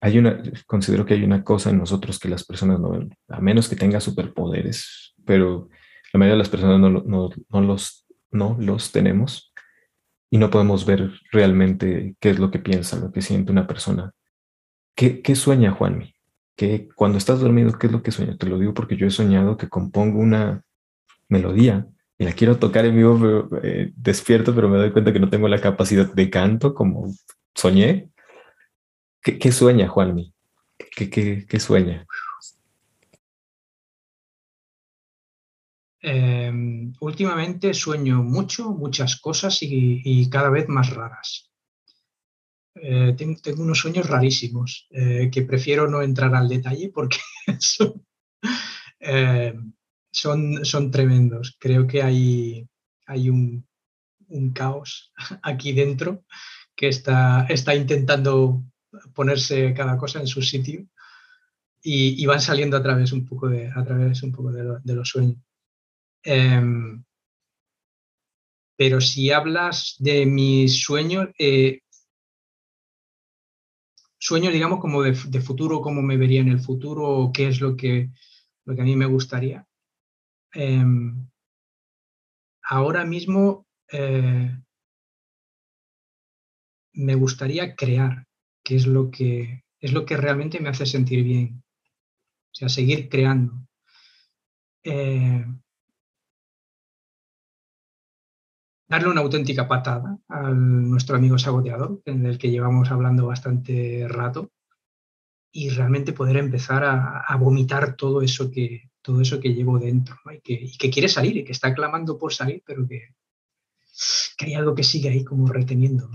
hay 0.00 0.18
una, 0.18 0.42
considero 0.66 1.04
que 1.04 1.14
hay 1.14 1.24
una 1.24 1.44
cosa 1.44 1.70
en 1.70 1.78
nosotros 1.78 2.18
que 2.18 2.28
las 2.28 2.44
personas 2.44 2.80
no 2.80 2.90
ven, 2.90 3.14
a 3.28 3.40
menos 3.40 3.68
que 3.68 3.76
tenga 3.76 4.00
superpoderes, 4.00 5.14
pero 5.24 5.68
la 6.12 6.18
mayoría 6.18 6.34
de 6.34 6.38
las 6.38 6.48
personas 6.48 6.80
no, 6.80 7.30
los, 7.60 8.06
no 8.30 8.56
los 8.58 8.92
tenemos 8.92 9.52
y 10.30 10.38
no 10.38 10.50
podemos 10.50 10.86
ver 10.86 11.10
realmente 11.32 12.16
qué 12.20 12.30
es 12.30 12.38
lo 12.38 12.50
que 12.50 12.58
piensa, 12.58 12.98
lo 12.98 13.12
que 13.12 13.22
siente 13.22 13.52
una 13.52 13.66
persona. 13.66 14.12
¿Qué, 14.94 15.20
qué 15.22 15.34
sueña 15.34 15.72
Juanmi? 15.72 16.14
¿Qué, 16.56 16.88
cuando 16.94 17.18
estás 17.18 17.40
dormido, 17.40 17.78
¿qué 17.78 17.86
es 17.86 17.92
lo 17.92 18.02
que 18.02 18.10
sueña? 18.10 18.36
Te 18.36 18.46
lo 18.46 18.58
digo 18.58 18.74
porque 18.74 18.96
yo 18.96 19.06
he 19.06 19.10
soñado 19.10 19.56
que 19.56 19.68
compongo 19.68 20.18
una 20.18 20.62
melodía 21.28 21.86
y 22.18 22.24
la 22.24 22.32
quiero 22.32 22.58
tocar 22.58 22.84
en 22.84 22.96
vivo, 22.96 23.16
pero, 23.48 23.62
eh, 23.62 23.92
despierto, 23.94 24.52
pero 24.52 24.68
me 24.68 24.76
doy 24.76 24.90
cuenta 24.90 25.12
que 25.12 25.20
no 25.20 25.30
tengo 25.30 25.46
la 25.46 25.60
capacidad 25.60 26.12
de 26.12 26.28
canto 26.28 26.74
como 26.74 27.14
soñé. 27.54 28.10
¿Qué, 29.22 29.52
sueña, 29.52 29.88
Juanmi? 29.88 30.32
¿Qué, 30.96 31.10
qué, 31.10 31.60
sueña? 31.60 32.06
Em, 36.00 36.92
últimamente 37.00 37.74
sueño 37.74 38.22
mucho, 38.22 38.70
muchas 38.70 39.20
cosas 39.20 39.58
y, 39.60 40.28
cada 40.30 40.50
vez 40.50 40.68
más 40.68 40.90
raras. 40.90 41.50
Eh, 42.74 43.14
tengo, 43.16 43.62
unos 43.62 43.78
sueños 43.78 44.08
rarísimos 44.08 44.86
eh, 44.90 45.30
que 45.32 45.42
prefiero 45.42 45.88
no 45.88 46.00
entrar 46.00 46.34
al 46.34 46.48
detalle 46.48 46.90
porque 46.94 47.18
son, 47.58 48.06
em, 49.00 49.72
son, 50.10 50.64
son, 50.64 50.90
tremendos. 50.90 51.56
Creo 51.58 51.86
que 51.86 52.02
hay, 52.02 52.66
hay 53.06 53.30
un, 53.30 53.66
un, 54.28 54.52
caos 54.52 55.12
aquí 55.42 55.72
dentro 55.72 56.24
que 56.74 56.88
está, 56.88 57.46
está 57.48 57.74
intentando 57.74 58.62
ponerse 59.14 59.74
cada 59.74 59.96
cosa 59.96 60.20
en 60.20 60.26
su 60.26 60.42
sitio 60.42 60.86
y, 61.82 62.26
van 62.26 62.40
saliendo 62.40 62.76
a 62.76 62.82
través 62.82 63.12
un 63.12 63.24
poco 63.24 63.48
de, 63.48 63.68
a 63.68 63.84
través 63.84 64.22
un 64.22 64.32
poco 64.32 64.52
de, 64.52 64.94
los 64.94 65.08
sueños. 65.08 65.38
Em, 66.22 67.02
pero 68.76 69.00
si 69.00 69.30
hablas 69.30 69.96
de 69.98 70.26
mis 70.26 70.82
sueños, 70.82 71.28
eh, 71.38 71.80
sueños, 74.18 74.52
digamos, 74.52 74.80
como 74.80 75.02
de, 75.02 75.14
futuro, 75.14 75.80
cómo 75.80 76.02
me 76.02 76.16
vería 76.16 76.40
en 76.40 76.48
el 76.48 76.60
futuro, 76.60 77.30
qué 77.32 77.48
es 77.48 77.60
lo 77.60 77.76
que, 77.76 78.10
lo 78.64 78.74
que 78.74 78.82
a 78.82 78.84
mí 78.84 78.96
me 78.96 79.06
gustaría. 79.06 79.66
Em, 80.52 81.28
ahora 82.62 83.04
mismo 83.04 83.66
eh, 83.92 84.56
me 86.92 87.14
gustaría 87.14 87.76
crear, 87.76 88.26
que 88.64 88.76
es 88.76 88.86
lo 88.86 89.10
que, 89.10 89.64
es 89.80 89.92
lo 89.92 90.04
que 90.04 90.16
realmente 90.16 90.60
me 90.60 90.68
hace 90.68 90.86
sentir 90.86 91.24
bien. 91.24 91.62
O 92.52 92.54
sea, 92.54 92.68
seguir 92.68 93.08
creando. 93.08 93.54
Eh, 94.84 95.44
darle 98.88 99.08
una 99.10 99.20
auténtica 99.20 99.68
patada 99.68 100.18
a 100.28 100.50
nuestro 100.50 101.16
amigo 101.16 101.38
saboteador, 101.38 102.00
en 102.06 102.26
el 102.26 102.38
que 102.38 102.50
llevamos 102.50 102.90
hablando 102.90 103.26
bastante 103.26 104.06
rato, 104.08 104.50
y 105.52 105.70
realmente 105.70 106.12
poder 106.12 106.36
empezar 106.36 106.84
a, 106.84 107.36
vomitar 107.36 107.96
todo 107.96 108.22
eso 108.22 108.50
que, 108.50 108.87
todo 109.02 109.20
eso 109.20 109.40
que 109.40 109.54
llevo 109.54 109.78
dentro 109.78 110.16
y, 110.44 110.76
que, 110.76 110.90
quiere 110.90 111.08
salir 111.08 111.36
y 111.36 111.44
que 111.44 111.52
está 111.52 111.74
clamando 111.74 112.18
por 112.18 112.32
salir, 112.32 112.62
pero 112.66 112.86
que, 112.86 113.14
que 114.36 114.46
hay 114.46 114.54
algo 114.54 114.74
que 114.74 114.84
sigue 114.84 115.08
ahí 115.08 115.24
como 115.24 115.46
reteniendo. 115.46 116.10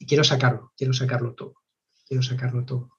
y 0.00 0.06
quiero 0.06 0.24
sacarlo, 0.24 0.72
quiero 0.76 0.92
sacarlo 0.92 1.34
todo, 1.34 1.54
quiero 2.08 2.22
sacarlo 2.22 2.64
todo. 2.64 2.90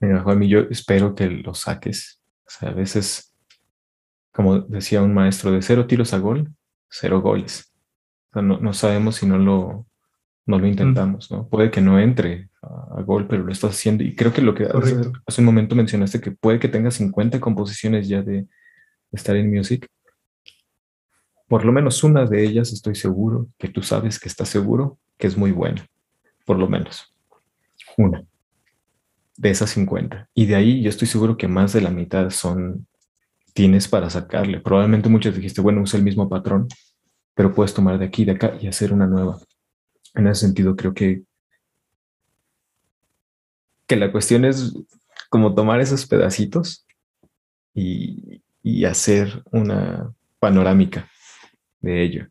Mira, 0.00 0.22
Juan, 0.22 0.40
yo 0.42 0.60
espero 0.70 1.14
que 1.14 1.28
lo 1.28 1.54
saques. 1.54 2.22
O 2.46 2.50
sea, 2.50 2.70
a 2.70 2.72
veces, 2.72 3.36
como 4.32 4.60
decía 4.60 5.02
un 5.02 5.12
maestro, 5.12 5.50
de 5.50 5.60
cero 5.60 5.88
tiros 5.88 6.14
a 6.14 6.18
gol, 6.18 6.54
cero 6.88 7.20
goles. 7.20 7.74
O 8.30 8.34
sea, 8.34 8.42
no, 8.42 8.72
sabemos 8.72 9.16
si 9.16 9.26
no 9.26 9.38
lo, 9.38 9.86
no 10.46 10.58
lo 10.60 10.66
intentamos, 10.68 11.32
¿no? 11.32 11.48
Puede 11.48 11.72
que 11.72 11.80
no 11.80 11.98
entre 11.98 12.48
a, 12.96 13.02
gol, 13.02 13.26
pero 13.28 13.44
lo 13.44 13.52
estás 13.52 13.70
haciendo. 13.70 14.04
Y 14.04 14.14
creo 14.14 14.32
que 14.32 14.42
lo 14.42 14.54
que 14.54 14.64
hace, 14.64 15.40
un 15.40 15.44
momento 15.44 15.74
mencionaste, 15.74 16.20
que 16.20 16.32
puede 16.32 16.58
que 16.58 16.68
tenga 16.68 16.90
50 16.90 17.40
composiciones 17.40 18.08
ya 18.08 18.22
de, 18.22 18.32
de 18.32 18.46
estar 19.12 19.36
en 19.36 19.50
music. 19.50 19.86
Por 21.46 21.64
lo 21.64 21.72
menos 21.72 22.04
una 22.04 22.26
de 22.26 22.44
ellas 22.44 22.72
estoy 22.72 22.94
seguro 22.94 23.48
que 23.58 23.68
tú 23.68 23.82
sabes 23.82 24.20
que 24.20 24.28
estás 24.28 24.48
seguro 24.48 24.98
que 25.16 25.26
es 25.26 25.36
muy 25.36 25.50
buena, 25.50 25.86
por 26.44 26.58
lo 26.58 26.68
menos. 26.68 27.14
Una 27.96 28.24
de 29.38 29.50
esas 29.50 29.70
50. 29.70 30.28
Y 30.34 30.46
de 30.46 30.56
ahí 30.56 30.82
yo 30.82 30.90
estoy 30.90 31.08
seguro 31.08 31.36
que 31.36 31.48
más 31.48 31.72
de 31.72 31.80
la 31.80 31.90
mitad 31.90 32.28
son, 32.30 32.86
tienes 33.54 33.88
para 33.88 34.10
sacarle. 34.10 34.60
Probablemente 34.60 35.08
muchos 35.08 35.34
dijiste, 35.34 35.60
bueno, 35.60 35.80
usa 35.80 35.96
el 35.96 36.04
mismo 36.04 36.28
patrón, 36.28 36.66
pero 37.34 37.54
puedes 37.54 37.72
tomar 37.72 37.98
de 37.98 38.04
aquí, 38.04 38.24
de 38.24 38.32
acá 38.32 38.54
y 38.60 38.66
hacer 38.66 38.92
una 38.92 39.06
nueva. 39.06 39.38
En 40.14 40.26
ese 40.26 40.46
sentido, 40.46 40.74
creo 40.74 40.92
que, 40.92 41.22
que 43.88 43.96
la 43.96 44.12
cuestión 44.12 44.44
es 44.44 44.74
como 45.30 45.54
tomar 45.54 45.80
esos 45.80 46.06
pedacitos 46.06 46.86
y, 47.74 48.42
y 48.62 48.84
hacer 48.84 49.42
una 49.50 50.14
panorámica 50.38 51.10
de 51.80 52.02
ello 52.02 52.28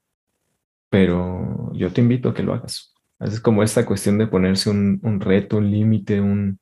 pero 0.89 1.71
yo 1.73 1.91
te 1.91 2.01
invito 2.01 2.29
a 2.29 2.33
que 2.33 2.43
lo 2.43 2.53
hagas. 2.53 2.93
Es 3.19 3.39
como 3.39 3.63
esta 3.63 3.85
cuestión 3.85 4.17
de 4.17 4.27
ponerse 4.27 4.69
un, 4.69 5.19
reto, 5.19 5.57
un 5.57 5.71
límite, 5.71 6.21
un, 6.21 6.59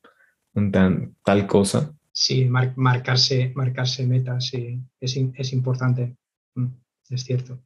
tan, 0.72 1.14
tal 1.22 1.46
cosa. 1.46 1.94
Sí, 2.12 2.46
marcarse, 2.46 3.52
marcarse 3.54 4.06
metas, 4.06 4.46
sí, 4.46 4.80
es, 5.00 5.52
importante, 5.52 6.16
mm, 6.54 6.66
es 7.10 7.24
cierto. 7.24 7.60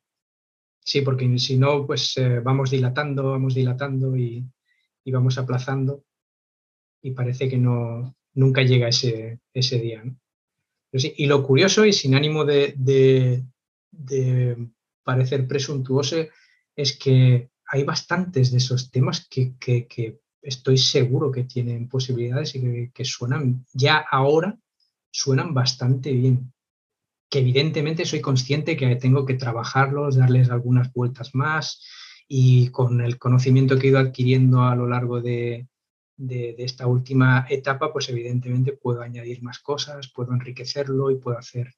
Sí, 0.80 1.02
porque 1.02 1.38
si 1.38 1.56
no, 1.56 1.86
pues 1.86 2.16
eh, 2.16 2.40
vamos 2.40 2.70
dilatando, 2.70 3.30
vamos 3.30 3.54
dilatando 3.54 4.16
y, 4.16 4.44
vamos 5.06 5.38
aplazando 5.38 6.04
y 7.02 7.12
parece 7.12 7.48
que 7.48 7.58
no, 7.58 8.14
nunca 8.34 8.62
llega 8.62 8.88
ese, 8.88 9.40
ese 9.52 9.78
día. 9.78 10.02
y 10.92 11.26
lo 11.26 11.42
curioso 11.42 11.84
y 11.84 11.92
sin 11.92 12.14
ánimo 12.14 12.44
de, 12.44 12.74
de, 13.92 14.68
parecer 15.02 15.46
presuntuoso 15.46 16.16
es 16.76 16.96
que 16.96 17.50
hay 17.66 17.84
bastantes 17.84 18.50
de 18.50 18.58
esos 18.58 18.90
temas 18.90 19.26
que, 19.28 19.54
estoy 20.42 20.78
seguro 20.78 21.30
que 21.30 21.44
tienen 21.44 21.88
posibilidades 21.88 22.54
y 22.54 22.90
que, 22.92 23.04
suenan 23.04 23.66
ya 23.72 23.98
ahora, 23.98 24.58
suenan 25.10 25.54
bastante 25.54 26.12
bien. 26.12 26.52
Que 27.28 27.40
evidentemente 27.40 28.06
soy 28.06 28.20
consciente 28.20 28.76
que 28.76 28.96
tengo 28.96 29.24
que 29.24 29.34
trabajarlos, 29.34 30.16
darles 30.16 30.50
algunas 30.50 30.92
vueltas 30.92 31.34
más 31.34 31.84
y 32.26 32.68
con 32.70 33.00
el 33.00 33.18
conocimiento 33.18 33.78
que 33.78 33.86
he 33.86 33.90
ido 33.90 33.98
adquiriendo 33.98 34.62
a 34.62 34.74
lo 34.74 34.88
largo 34.88 35.20
de, 35.20 35.68
de, 36.20 36.54
esta 36.58 36.86
última 36.86 37.46
etapa, 37.48 37.92
pues 37.92 38.08
evidentemente 38.10 38.72
puedo 38.72 39.00
añadir 39.00 39.42
más 39.42 39.58
cosas, 39.58 40.12
puedo 40.14 40.32
enriquecerlo 40.32 41.10
y 41.10 41.16
puedo 41.16 41.38
hacer. 41.38 41.74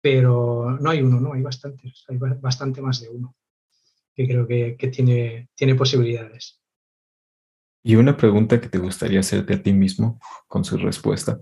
Pero 0.00 0.78
no 0.80 0.90
hay 0.90 1.02
uno, 1.02 1.20
no, 1.20 1.34
hay 1.34 1.42
bastantes, 1.42 2.04
hay 2.08 2.16
bastante 2.16 2.80
más 2.80 3.00
de 3.00 3.10
uno 3.10 3.34
que 4.14 4.26
creo 4.26 4.46
que, 4.46 4.88
tiene, 4.88 5.50
tiene 5.54 5.74
posibilidades. 5.74 6.58
¿Y 7.82 7.96
una 7.96 8.16
pregunta 8.16 8.58
que 8.58 8.70
te 8.70 8.78
gustaría 8.78 9.20
hacerte 9.20 9.54
a 9.54 9.62
ti 9.62 9.74
mismo 9.74 10.18
con 10.48 10.64
su 10.64 10.78
respuesta? 10.78 11.38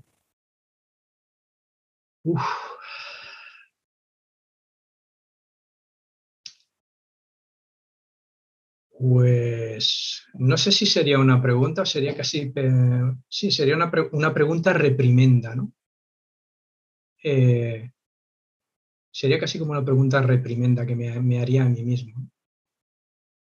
Pues 9.06 10.22
no 10.32 10.56
sé 10.56 10.72
si 10.72 10.86
sería 10.86 11.18
una 11.18 11.42
pregunta, 11.42 11.84
sería 11.84 12.16
casi, 12.16 12.54
sí, 13.28 13.50
sería 13.50 13.76
una, 13.76 13.92
una, 14.12 14.32
pregunta 14.32 14.72
reprimenda, 14.72 15.54
¿no? 15.54 15.74
Eh, 17.22 17.90
sería 19.10 19.38
casi 19.38 19.58
como 19.58 19.72
una 19.72 19.84
pregunta 19.84 20.22
reprimenda 20.22 20.86
que 20.86 20.96
me, 20.96 21.20
me 21.20 21.38
haría 21.38 21.64
a 21.64 21.68
mí 21.68 21.82
mismo. 21.84 22.30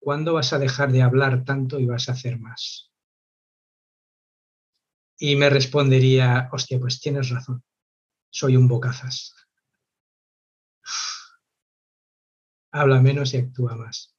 ¿cuándo 0.00 0.34
vas 0.34 0.52
a 0.52 0.58
dejar 0.58 0.92
de 0.92 1.00
hablar 1.00 1.44
tanto 1.44 1.80
y 1.80 1.86
vas 1.86 2.10
a 2.10 2.12
hacer 2.12 2.38
más? 2.38 2.92
Y 5.18 5.36
me 5.36 5.48
respondería, 5.48 6.50
hostia, 6.52 6.78
pues 6.78 7.00
tienes 7.00 7.30
razón, 7.30 7.64
soy 8.28 8.58
un 8.58 8.68
bocazas. 8.68 9.34
Habla 12.70 13.00
menos 13.00 13.32
y 13.32 13.38
actúa 13.38 13.76
más, 13.76 14.13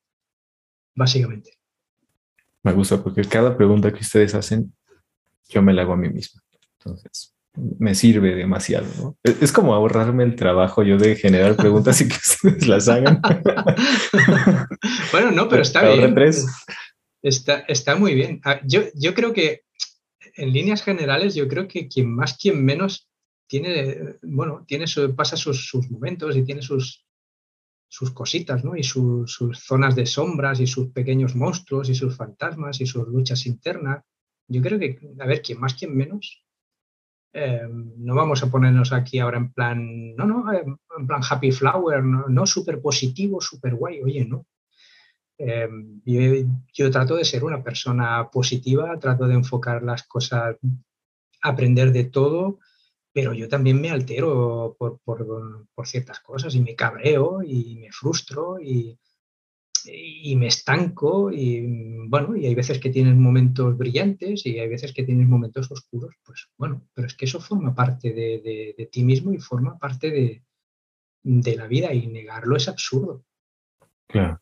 básicamente. 0.95 1.51
Me 2.63 2.73
gusta 2.73 3.03
porque 3.03 3.23
cada 3.23 3.55
pregunta 3.55 3.93
que 3.93 3.99
ustedes 3.99 4.34
hacen, 4.34 4.73
yo 5.49 5.62
me 5.62 5.73
la 5.73 5.84
hago 5.84 5.93
a 5.93 5.97
mí 5.97 6.10
mismo. 6.10 6.41
Entonces, 6.79 7.36
me 7.55 7.95
sirve 7.95 8.36
demasiado. 8.36 8.88
¿no? 8.97 9.17
Es, 9.23 9.51
como 9.51 9.73
ahorrarme 9.73 10.23
el 10.23 10.36
trabajo 10.36 10.84
yo 10.84 10.97
de 10.97 11.15
generar 11.15 11.55
preguntas 11.55 12.01
y 12.01 12.08
que 12.08 12.15
ustedes 12.23 12.67
las 12.67 12.88
hagan. 12.88 13.21
bueno, 15.12 15.31
no, 15.31 15.47
pero 15.47 15.62
está 15.62 15.88
bien. 15.88 16.15
Está, 17.21 17.60
está 17.67 17.95
muy 17.95 18.13
bien. 18.13 18.39
Ah, 18.43 18.60
yo, 18.65 18.84
yo 18.93 19.13
creo 19.13 19.34
que 19.34 19.63
en 20.36 20.53
líneas 20.53 20.84
generales, 20.84 21.34
yo 21.34 21.47
creo 21.47 21.67
que 21.67 21.88
quien 21.88 22.13
más, 22.13 22.38
quien 22.38 22.63
menos 22.63 23.08
tiene, 23.47 24.17
bueno, 24.21 24.65
tiene 24.67 24.86
pasa 25.15 25.38
sus, 25.38 25.73
momentos 25.89 26.36
y 26.36 26.43
tiene 26.43 26.62
sus, 26.62 27.05
sus 27.88 28.12
cositas, 28.12 28.63
¿no? 28.63 28.76
Y 28.76 28.84
sus 28.84 29.38
zonas 29.54 29.95
de 29.95 30.06
sombras 30.06 30.60
y 30.60 30.67
sus 30.67 30.89
pequeños 30.91 31.36
monstruos 31.36 31.89
y 31.89 31.95
sus 31.95 32.15
fantasmas 32.15 32.82
y 32.82 32.86
sus 32.86 33.08
luchas 33.08 33.45
internas. 33.45 34.04
Yo 34.48 34.62
creo 34.62 34.80
que, 34.80 35.00
a 35.19 35.26
ver, 35.26 35.41
quien 35.41 35.60
más, 35.60 35.74
quien 35.74 35.95
menos, 35.95 36.45
Em, 37.38 37.91
no 37.98 38.15
vamos 38.15 38.41
a 38.43 38.50
ponernos 38.50 38.93
aquí 38.93 39.19
ahora 39.19 39.38
en 39.38 39.52
plan, 39.52 40.15
no, 40.15 40.26
no, 40.26 40.54
em, 40.54 40.78
en 40.98 41.06
plan 41.06 41.21
happy 41.30 41.52
flower, 41.52 42.02
no, 42.02 42.30
no 42.30 42.45
súper 42.45 42.82
positivo, 42.82 43.41
súper 43.41 43.76
guay, 43.76 44.02
oye, 44.02 44.24
no. 44.26 44.48
Em, 45.38 46.02
yo, 46.06 46.89
trato 46.91 47.17
de 47.17 47.26
ser 47.26 47.43
una 47.43 47.62
persona 47.62 48.30
positiva, 48.32 48.98
trato 49.00 49.28
de 49.28 49.34
enfocar 49.34 49.84
las 49.84 50.04
cosas, 50.04 50.56
aprender 51.41 51.91
de 51.91 52.06
todo, 52.06 52.60
pero 53.15 53.34
yo 53.34 53.47
también 53.47 53.80
me 53.80 53.89
altero 53.89 54.75
por, 54.78 54.99
por 54.99 55.88
ciertas 55.88 56.19
cosas 56.19 56.54
y 56.54 56.60
me 56.60 56.75
cabreo 56.75 57.41
y 57.41 57.78
me 57.78 57.89
frustro 57.89 58.60
y, 58.60 58.99
y 59.86 60.36
me 60.36 60.47
estanco 60.47 61.32
y 61.32 61.65
bueno, 62.10 62.36
y 62.36 62.45
hay 62.45 62.54
veces 62.54 62.78
que 62.78 62.89
tienes 62.89 63.15
momentos 63.15 63.78
brillantes 63.78 64.45
y 64.45 64.60
hay 64.60 64.67
veces 64.67 64.91
que 64.91 65.04
tienes 65.04 65.30
momentos 65.30 65.71
oscuros, 65.71 66.13
pues 66.25 66.49
bueno, 66.58 66.86
pero 66.93 67.08
es 67.08 67.13
que 67.13 67.23
eso 67.23 67.39
forma 67.39 67.73
parte 67.73 68.12
de, 68.12 68.89
ti 68.91 69.06
mismo 69.06 69.32
y 69.32 69.38
forma 69.38 69.80
parte 69.80 70.12
de, 71.23 71.56
la 71.56 71.67
vida 71.67 71.93
y 71.93 72.08
negarlo 72.08 72.58
es 72.58 72.67
absurdo. 72.67 73.23
Claro. 74.08 74.41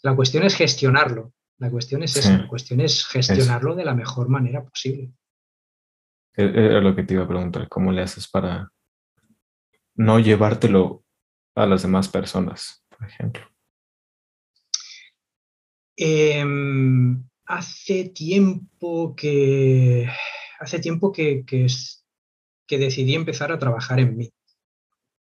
La 0.00 0.16
cuestión 0.16 0.42
es 0.44 0.54
gestionarlo, 0.54 1.34
la 1.58 1.70
cuestión 1.70 2.02
es 2.02 2.16
esa, 2.16 2.38
la 2.38 2.48
cuestión 2.48 2.80
es 2.80 3.04
gestionarlo 3.04 3.74
de 3.74 3.84
la 3.84 3.94
mejor 3.94 4.30
manera 4.30 4.64
posible. 4.64 5.12
E, 6.36 6.42
era 6.44 6.80
lo 6.80 6.94
que 6.94 7.02
te 7.02 7.14
iba 7.14 7.24
a 7.24 7.28
preguntar, 7.28 7.68
¿cómo 7.68 7.92
le 7.92 8.02
haces 8.02 8.28
para 8.28 8.70
no 9.94 10.18
llevártelo 10.18 11.04
a 11.54 11.66
las 11.66 11.82
demás 11.82 12.08
personas? 12.08 12.86
por 12.96 13.08
ejemplo? 13.08 13.42
Em, 15.96 17.24
hace 17.46 18.10
tiempo 18.10 19.14
que 19.14 20.08
hace 20.58 20.78
tiempo 20.78 21.12
que, 21.12 21.44
que, 21.46 22.78
decidí 22.78 23.14
empezar 23.14 23.52
a 23.52 23.58
trabajar 23.58 24.00
en 24.00 24.16
mí, 24.16 24.30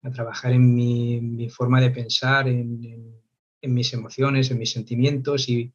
a 0.04 0.12
trabajar 0.12 0.54
en 0.54 0.74
mi, 0.74 1.50
forma 1.50 1.82
de 1.82 1.92
pensar, 1.92 2.48
en, 2.48 2.80
mis 3.62 3.94
emociones, 3.94 4.52
en 4.52 4.60
mis 4.60 4.72
sentimientos 4.72 5.50
y, 5.50 5.74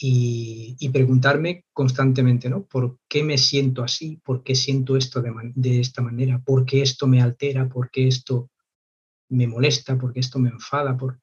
y, 0.00 0.88
preguntarme 0.90 1.64
constantemente, 1.72 2.48
¿no? 2.48 2.64
¿Por 2.64 3.00
qué 3.08 3.24
me 3.24 3.36
siento 3.36 3.82
así? 3.82 4.20
¿Por 4.24 4.44
qué 4.44 4.54
siento 4.54 4.96
esto 4.96 5.20
de, 5.20 5.80
esta 5.80 6.02
manera? 6.02 6.40
¿Por 6.40 6.64
qué 6.64 6.82
esto 6.82 7.08
me 7.08 7.20
altera? 7.20 7.68
¿Por 7.68 7.90
qué 7.90 8.06
esto 8.06 8.50
me 9.30 9.46
molesta, 9.46 9.98
porque 9.98 10.20
esto 10.20 10.38
me 10.38 10.50
enfada. 10.50 10.96
Por... 10.96 11.20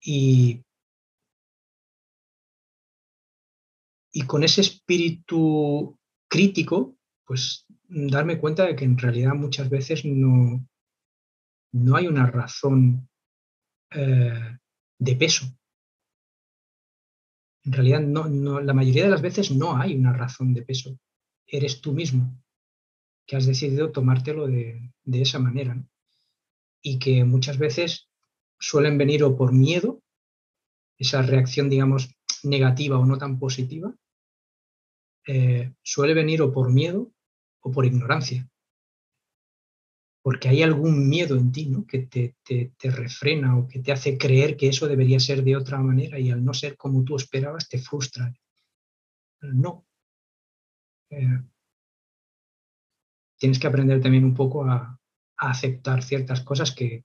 Y, 0.00 0.62
con 4.26 4.44
ese 4.44 4.62
espíritu 4.62 5.98
crítico, 6.28 6.96
pues 7.26 7.66
darme 7.88 8.38
cuenta 8.38 8.66
de 8.66 8.76
que 8.76 8.84
en 8.84 8.96
realidad 8.96 9.34
muchas 9.34 9.68
veces 9.68 10.04
no, 10.04 10.66
no 11.72 11.96
hay 11.96 12.06
una 12.06 12.26
razón 12.26 13.08
eh, 13.90 14.58
de 14.98 15.16
peso. 15.16 15.46
En 17.64 17.72
realidad, 17.72 18.00
no, 18.00 18.60
la 18.60 18.74
mayoría 18.74 19.04
de 19.04 19.10
las 19.10 19.22
veces 19.22 19.50
no 19.52 19.76
hay 19.76 19.94
una 19.94 20.12
razón 20.12 20.52
de 20.52 20.62
peso. 20.62 20.98
Eres 21.46 21.80
tú 21.80 21.92
mismo 21.92 22.42
que 23.26 23.36
has 23.36 23.46
decidido 23.46 23.92
tomártelo 23.92 24.46
de, 24.48 24.90
esa 25.04 25.38
manera 25.38 25.76
y 26.82 26.98
que 26.98 27.24
muchas 27.24 27.58
veces 27.58 28.08
suelen 28.58 28.98
venir 28.98 29.22
o 29.22 29.36
por 29.36 29.52
miedo, 29.52 30.02
esa 30.98 31.22
reacción, 31.22 31.70
digamos, 31.70 32.14
negativa 32.42 32.98
o 32.98 33.06
no 33.06 33.18
tan 33.18 33.38
positiva, 33.38 33.94
eh, 35.26 35.72
suele 35.82 36.14
venir 36.14 36.42
o 36.42 36.52
por 36.52 36.72
miedo 36.72 37.12
o 37.60 37.70
por 37.70 37.86
ignorancia. 37.86 38.48
Porque 40.22 40.48
hay 40.48 40.62
algún 40.62 41.08
miedo 41.08 41.36
en 41.36 41.50
ti 41.50 41.66
¿no? 41.66 41.84
que 41.84 42.06
te, 42.06 42.36
te, 42.44 42.90
refrena 42.90 43.58
o 43.58 43.66
que 43.66 43.80
te 43.80 43.90
hace 43.90 44.16
creer 44.16 44.56
que 44.56 44.68
eso 44.68 44.86
debería 44.86 45.18
ser 45.18 45.42
de 45.42 45.56
otra 45.56 45.78
manera 45.78 46.18
y 46.18 46.30
al 46.30 46.44
no 46.44 46.54
ser 46.54 46.76
como 46.76 47.02
tú 47.02 47.16
esperabas 47.16 47.68
te 47.68 47.78
frustra. 47.78 48.32
No. 49.40 49.84
Eh, 51.10 51.42
tienes 53.36 53.58
que 53.58 53.66
aprender 53.66 54.00
también 54.00 54.24
un 54.24 54.34
poco 54.34 54.64
a, 54.64 55.00
aceptar 55.36 56.04
ciertas 56.04 56.42
cosas 56.42 56.72
que, 56.72 57.02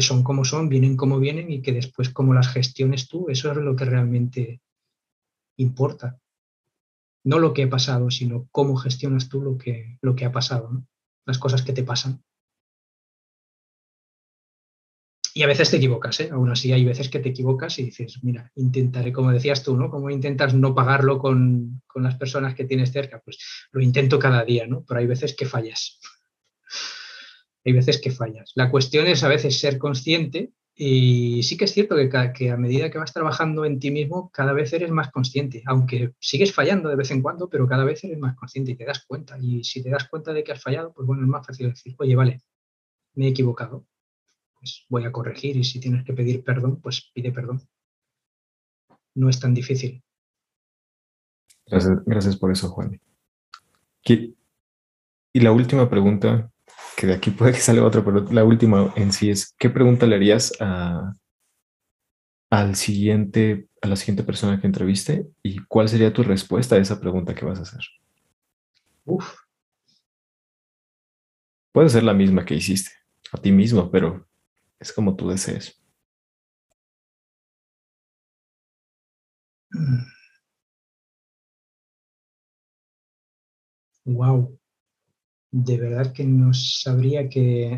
son 0.00 0.24
como 0.24 0.46
son, 0.46 0.70
vienen 0.70 0.96
como 0.96 1.18
vienen 1.18 1.52
y 1.52 1.60
que 1.60 1.72
después 1.72 2.08
como 2.08 2.32
las 2.32 2.48
gestiones 2.48 3.08
tú, 3.08 3.28
eso 3.28 3.50
es 3.50 3.58
lo 3.58 3.76
que 3.76 3.84
realmente 3.84 4.62
importa. 5.58 6.18
No 7.24 7.38
lo 7.38 7.52
que 7.52 7.64
ha 7.64 7.68
pasado, 7.68 8.10
sino 8.10 8.48
cómo 8.50 8.76
gestionas 8.76 9.28
tú 9.28 9.42
lo 9.42 9.58
que, 9.58 9.98
lo 10.00 10.16
que 10.16 10.24
ha 10.24 10.32
pasado, 10.32 10.82
las 11.26 11.38
cosas 11.38 11.62
que 11.62 11.72
te 11.72 11.84
pasan. 11.84 12.22
Y 15.34 15.42
a 15.42 15.46
veces 15.46 15.70
te 15.70 15.78
equivocas, 15.78 16.20
¿eh? 16.20 16.28
aún 16.30 16.50
así 16.50 16.72
hay 16.72 16.84
veces 16.84 17.08
que 17.08 17.18
te 17.18 17.30
equivocas 17.30 17.78
y 17.78 17.84
dices, 17.84 18.18
mira, 18.22 18.52
intentaré, 18.54 19.12
como 19.12 19.32
decías 19.32 19.62
tú, 19.62 19.76
¿no? 19.76 19.90
Como 19.90 20.10
intentas 20.10 20.52
no 20.52 20.74
pagarlo 20.74 21.18
con, 21.18 21.80
con 21.86 22.02
las 22.02 22.16
personas 22.16 22.54
que 22.54 22.64
tienes 22.64 22.92
cerca? 22.92 23.22
Pues 23.24 23.38
lo 23.70 23.80
intento 23.80 24.18
cada 24.18 24.44
día, 24.44 24.66
¿no? 24.66 24.84
Pero 24.86 25.00
hay 25.00 25.06
veces 25.06 25.34
que 25.34 25.46
fallas 25.46 25.98
hay 27.64 27.72
veces 27.72 28.00
que 28.00 28.10
fallas. 28.10 28.52
La 28.54 28.70
cuestión 28.70 29.06
es 29.06 29.22
a 29.22 29.28
veces 29.28 29.58
ser 29.58 29.78
consciente 29.78 30.52
y 30.74 31.42
sí 31.42 31.56
que 31.56 31.66
es 31.66 31.72
cierto 31.72 31.96
que, 32.34 32.50
a 32.50 32.56
medida 32.56 32.90
que 32.90 32.98
vas 32.98 33.12
trabajando 33.12 33.64
en 33.64 33.78
ti 33.78 33.90
mismo, 33.90 34.30
cada 34.32 34.52
vez 34.52 34.72
eres 34.72 34.90
más 34.90 35.10
consciente, 35.10 35.62
aunque 35.66 36.14
sigues 36.18 36.52
fallando 36.54 36.88
de 36.88 36.96
vez 36.96 37.10
en 37.10 37.22
cuando, 37.22 37.48
pero 37.48 37.68
cada 37.68 37.84
vez 37.84 38.02
eres 38.04 38.18
más 38.18 38.36
consciente 38.36 38.72
y 38.72 38.76
te 38.76 38.84
das 38.84 39.04
cuenta. 39.06 39.38
Y 39.40 39.64
si 39.64 39.82
te 39.82 39.90
das 39.90 40.08
cuenta 40.08 40.32
de 40.32 40.42
que 40.42 40.52
has 40.52 40.62
fallado, 40.62 40.92
pues 40.92 41.06
bueno, 41.06 41.22
es 41.22 41.28
más 41.28 41.46
fácil 41.46 41.68
decir, 41.70 41.94
oye, 41.98 42.16
vale, 42.16 42.42
me 43.14 43.26
he 43.26 43.28
equivocado, 43.28 43.86
pues 44.58 44.86
voy 44.88 45.04
a 45.04 45.12
corregir 45.12 45.56
y 45.56 45.64
si 45.64 45.78
tienes 45.78 46.04
que 46.04 46.14
pedir 46.14 46.42
perdón, 46.42 46.80
pues 46.80 47.10
pide 47.12 47.32
perdón. 47.32 47.60
No 49.14 49.28
es 49.28 49.38
tan 49.38 49.52
difícil. 49.52 50.02
Gracias, 51.66 51.98
gracias 52.06 52.36
por 52.36 52.50
eso, 52.50 52.70
Juan. 52.70 53.00
Y 54.04 55.40
la 55.40 55.52
última 55.52 55.88
pregunta 55.88 56.51
que 57.02 57.08
de 57.08 57.14
aquí 57.14 57.32
puede 57.32 57.50
que 57.50 57.58
salga 57.58 57.84
otra, 57.84 58.04
pero 58.04 58.24
la 58.30 58.44
última 58.44 58.92
en 58.94 59.12
sí 59.12 59.28
es, 59.28 59.56
¿qué 59.58 59.68
pregunta 59.68 60.06
le 60.06 60.14
harías 60.14 60.52
a, 60.60 61.16
al 62.48 62.76
siguiente, 62.76 63.66
a 63.80 63.88
la 63.88 63.96
siguiente 63.96 64.22
persona 64.22 64.60
que 64.60 64.68
entreviste 64.68 65.26
y 65.42 65.58
cuál 65.64 65.88
sería 65.88 66.12
tu 66.12 66.22
respuesta 66.22 66.76
a 66.76 66.78
esa 66.78 67.00
pregunta 67.00 67.34
que 67.34 67.44
vas 67.44 67.58
a 67.58 67.62
hacer? 67.62 67.80
Uf. 69.04 69.34
Puede 71.72 71.88
ser 71.88 72.04
la 72.04 72.14
misma 72.14 72.44
que 72.44 72.54
hiciste 72.54 72.92
a 73.32 73.38
ti 73.38 73.50
mismo, 73.50 73.90
pero 73.90 74.28
es 74.78 74.92
como 74.92 75.16
tú 75.16 75.28
desees. 75.28 75.82
Wow 84.06 84.61
de 85.52 85.78
verdad 85.78 86.12
que 86.14 86.24
no 86.24 86.54
sabría 86.54 87.28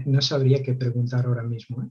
no 0.06 0.22
sabría 0.22 0.62
qué 0.62 0.74
preguntar 0.74 1.26
ahora 1.26 1.42
mismo. 1.42 1.82
¿eh? 1.82 1.90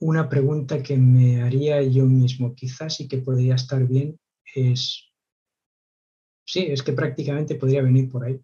Una 0.00 0.28
pregunta 0.28 0.82
que 0.82 0.96
me 0.96 1.42
haría 1.42 1.80
yo 1.82 2.04
mismo, 2.06 2.54
quizás 2.54 3.00
y 3.00 3.08
que 3.08 3.18
podría 3.18 3.54
estar 3.54 3.86
bien, 3.86 4.18
es, 4.54 5.12
sí, 6.44 6.66
es 6.68 6.82
que 6.82 6.92
prácticamente 6.92 7.54
podría 7.54 7.82
venir 7.82 8.10
por 8.10 8.24
ahí. 8.24 8.40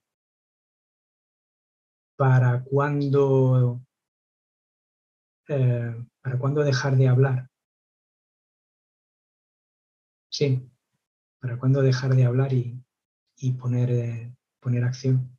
¿Para 2.16 2.62
cuándo, 2.62 3.82
eh, 5.48 5.96
¿para 6.22 6.38
cuándo 6.38 6.62
dejar 6.62 6.96
de 6.96 7.08
hablar? 7.08 7.48
Sí, 10.28 10.68
¿para 11.40 11.58
cuándo 11.58 11.82
dejar 11.82 12.14
de 12.14 12.24
hablar 12.24 12.52
y, 12.52 12.80
poner, 13.58 13.90
eh, 13.90 14.34
poner 14.64 14.82
acción. 14.82 15.30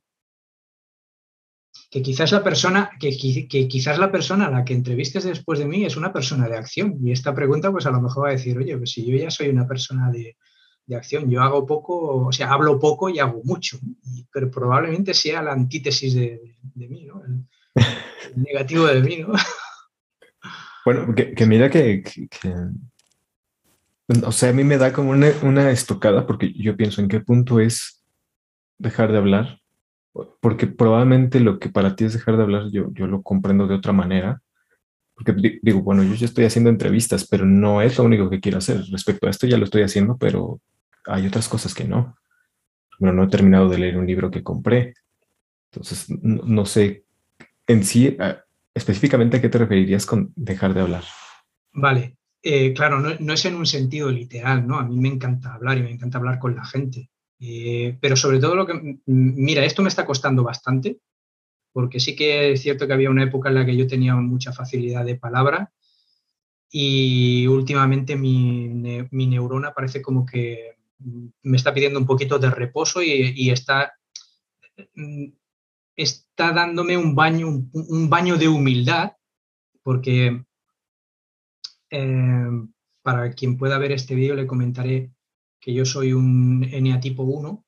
Que 1.90 2.00
quizás 2.00 2.32
la 2.32 2.42
persona, 2.42 2.90
que, 2.98 3.10
quizás 3.10 3.98
la 3.98 4.10
persona 4.10 4.46
a 4.46 4.50
la 4.50 4.64
que 4.64 4.72
entrevistes 4.72 5.24
después 5.24 5.58
de 5.58 5.66
mí 5.66 5.84
es 5.84 5.96
una 5.96 6.12
persona 6.12 6.48
de 6.48 6.56
acción. 6.56 6.96
Y 7.02 7.12
esta 7.12 7.34
pregunta, 7.34 7.70
pues 7.70 7.86
a 7.86 7.90
lo 7.90 8.00
mejor 8.00 8.24
va 8.24 8.28
a 8.30 8.32
decir, 8.32 8.56
oye, 8.56 8.76
pues 8.78 8.92
si 8.92 9.04
yo 9.04 9.16
ya 9.16 9.30
soy 9.30 9.48
una 9.48 9.66
persona 9.66 10.10
de, 10.10 10.36
acción, 10.96 11.28
yo 11.28 11.42
hago 11.42 11.66
poco, 11.66 12.26
o 12.26 12.32
sea, 12.32 12.52
hablo 12.52 12.78
poco 12.78 13.10
y 13.10 13.18
hago 13.18 13.42
mucho, 13.42 13.78
pero 14.32 14.48
probablemente 14.50 15.14
sea 15.14 15.42
la 15.42 15.52
antítesis 15.52 16.14
de, 16.14 16.40
mí, 16.74 17.04
¿no? 17.04 17.22
El, 17.24 17.44
negativo 18.36 18.86
de 18.86 19.02
mí, 19.02 19.18
¿no? 19.18 19.34
Bueno, 20.84 21.12
que, 21.16 21.46
mira 21.46 21.68
que, 21.68 22.04
o 24.24 24.30
sea, 24.30 24.50
a 24.50 24.52
mí 24.52 24.62
me 24.62 24.78
da 24.78 24.92
como 24.92 25.10
una, 25.10 25.32
una, 25.42 25.72
estocada 25.72 26.24
porque 26.24 26.52
yo 26.52 26.76
pienso 26.76 27.00
en 27.00 27.08
qué 27.08 27.18
punto 27.18 27.58
es 27.58 27.95
dejar 28.78 29.12
de 29.12 29.18
hablar, 29.18 29.60
porque 30.40 30.66
probablemente 30.66 31.40
lo 31.40 31.58
que 31.58 31.68
para 31.68 31.96
ti 31.96 32.04
es 32.04 32.14
dejar 32.14 32.36
de 32.36 32.42
hablar, 32.42 32.70
yo, 32.70 32.92
yo 32.92 33.06
lo 33.06 33.22
comprendo 33.22 33.66
de 33.66 33.74
otra 33.74 33.92
manera, 33.92 34.42
porque 35.16 35.60
digo, 35.62 35.82
bueno, 35.82 36.02
yo 36.02 36.14
ya 36.14 36.26
estoy 36.26 36.44
haciendo 36.44 36.68
entrevistas, 36.68 37.26
pero 37.26 37.46
no 37.46 37.80
es 37.80 37.96
lo 37.96 38.04
único 38.04 38.28
que 38.28 38.40
quiero 38.40 38.58
hacer. 38.58 38.82
Respecto 38.90 39.26
a 39.26 39.30
esto 39.30 39.46
ya 39.46 39.56
lo 39.56 39.64
estoy 39.64 39.82
haciendo, 39.82 40.18
pero 40.18 40.60
hay 41.06 41.26
otras 41.26 41.48
cosas 41.48 41.74
que 41.74 41.84
no. 41.84 42.16
Bueno, 42.98 43.14
no 43.14 43.24
he 43.24 43.28
terminado 43.28 43.68
de 43.68 43.78
leer 43.78 43.96
un 43.96 44.06
libro 44.06 44.30
que 44.30 44.42
compré. 44.42 44.92
Entonces, 45.72 46.06
no, 46.10 46.66
sé, 46.66 47.04
en 47.66 47.84
sí, 47.84 48.16
específicamente, 48.74 49.38
¿a 49.38 49.40
qué 49.40 49.48
te 49.48 49.58
referirías 49.58 50.04
con 50.04 50.32
dejar 50.36 50.74
de 50.74 50.82
hablar? 50.82 51.04
Vale, 51.72 52.16
eh, 52.42 52.74
claro, 52.74 53.00
no, 53.00 53.32
es 53.32 53.44
en 53.46 53.54
un 53.54 53.66
sentido 53.66 54.10
literal, 54.10 54.66
¿no? 54.66 54.78
A 54.78 54.84
mí 54.84 54.98
me 54.98 55.08
encanta 55.08 55.54
hablar 55.54 55.78
y 55.78 55.82
me 55.82 55.90
encanta 55.92 56.18
hablar 56.18 56.38
con 56.38 56.54
la 56.54 56.64
gente. 56.64 57.10
Eh, 57.38 57.98
pero 58.00 58.16
sobre 58.16 58.38
todo 58.38 58.54
lo 58.54 58.66
que, 58.66 58.98
mira, 59.06 59.64
esto 59.64 59.82
me 59.82 59.88
está 59.88 60.06
costando 60.06 60.42
bastante, 60.42 61.00
porque 61.72 62.00
sí 62.00 62.16
que 62.16 62.52
es 62.52 62.62
cierto 62.62 62.86
que 62.86 62.94
había 62.94 63.10
una 63.10 63.24
época 63.24 63.48
en 63.48 63.56
la 63.56 63.66
que 63.66 63.76
yo 63.76 63.86
tenía 63.86 64.14
mucha 64.16 64.52
facilidad 64.52 65.04
de 65.04 65.16
palabra 65.16 65.72
y 66.70 67.46
últimamente 67.46 68.16
mi, 68.16 68.68
neurona 69.10 69.72
parece 69.72 70.02
como 70.02 70.24
que 70.24 70.76
me 71.42 71.56
está 71.56 71.74
pidiendo 71.74 71.98
un 71.98 72.06
poquito 72.06 72.38
de 72.38 72.50
reposo 72.50 73.02
y, 73.02 73.50
está, 73.50 73.94
está 75.94 76.52
dándome 76.52 76.96
un 76.96 77.14
baño, 77.14 77.48
un, 77.72 78.10
baño 78.10 78.36
de 78.36 78.48
humildad, 78.48 79.12
porque 79.82 80.44
eh, 81.90 82.50
para 83.02 83.30
quien 83.32 83.56
pueda 83.58 83.78
ver 83.78 83.92
este 83.92 84.14
vídeo 84.14 84.34
le 84.34 84.46
comentaré 84.46 85.12
que 85.66 85.74
yo 85.74 85.84
soy 85.84 86.12
un 86.12 86.62
eneatipo 86.62 87.24
1 87.24 87.66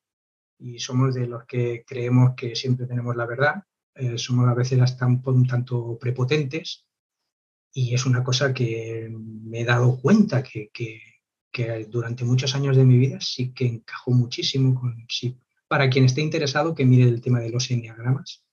y 0.59 0.79
somos 0.79 1.13
de 1.13 1.27
los 1.27 1.43
que 1.43 1.83
creemos 1.85 2.33
que 2.37 2.55
siempre 2.55 2.85
tenemos 2.85 3.13
la 3.13 3.25
verdad. 3.25 3.63
Eh, 3.93 4.17
somos 4.17 4.47
a 4.47 4.53
veces 4.53 4.79
hasta 4.79 5.05
un, 5.05 5.45
tanto 5.45 5.99
prepotentes 5.99 6.87
y 7.73 7.93
es 7.93 8.05
una 8.05 8.23
cosa 8.23 8.53
que 8.53 9.11
me 9.11 9.59
he 9.59 9.65
dado 9.65 9.99
cuenta 9.99 10.41
que, 10.41 10.71
durante 11.89 12.23
muchos 12.23 12.55
años 12.55 12.77
de 12.77 12.85
mi 12.85 12.97
vida 12.97 13.19
sí 13.19 13.51
que 13.53 13.65
encajó 13.65 14.11
muchísimo 14.11 14.79
con... 14.79 15.05
Sí, 15.09 15.37
para 15.67 15.89
quien 15.89 16.05
esté 16.05 16.21
interesado, 16.21 16.73
que 16.73 16.85
mire 16.85 17.03
el 17.03 17.19
tema 17.19 17.41
de 17.41 17.49
los 17.49 17.69
enneagramas, 17.69 18.45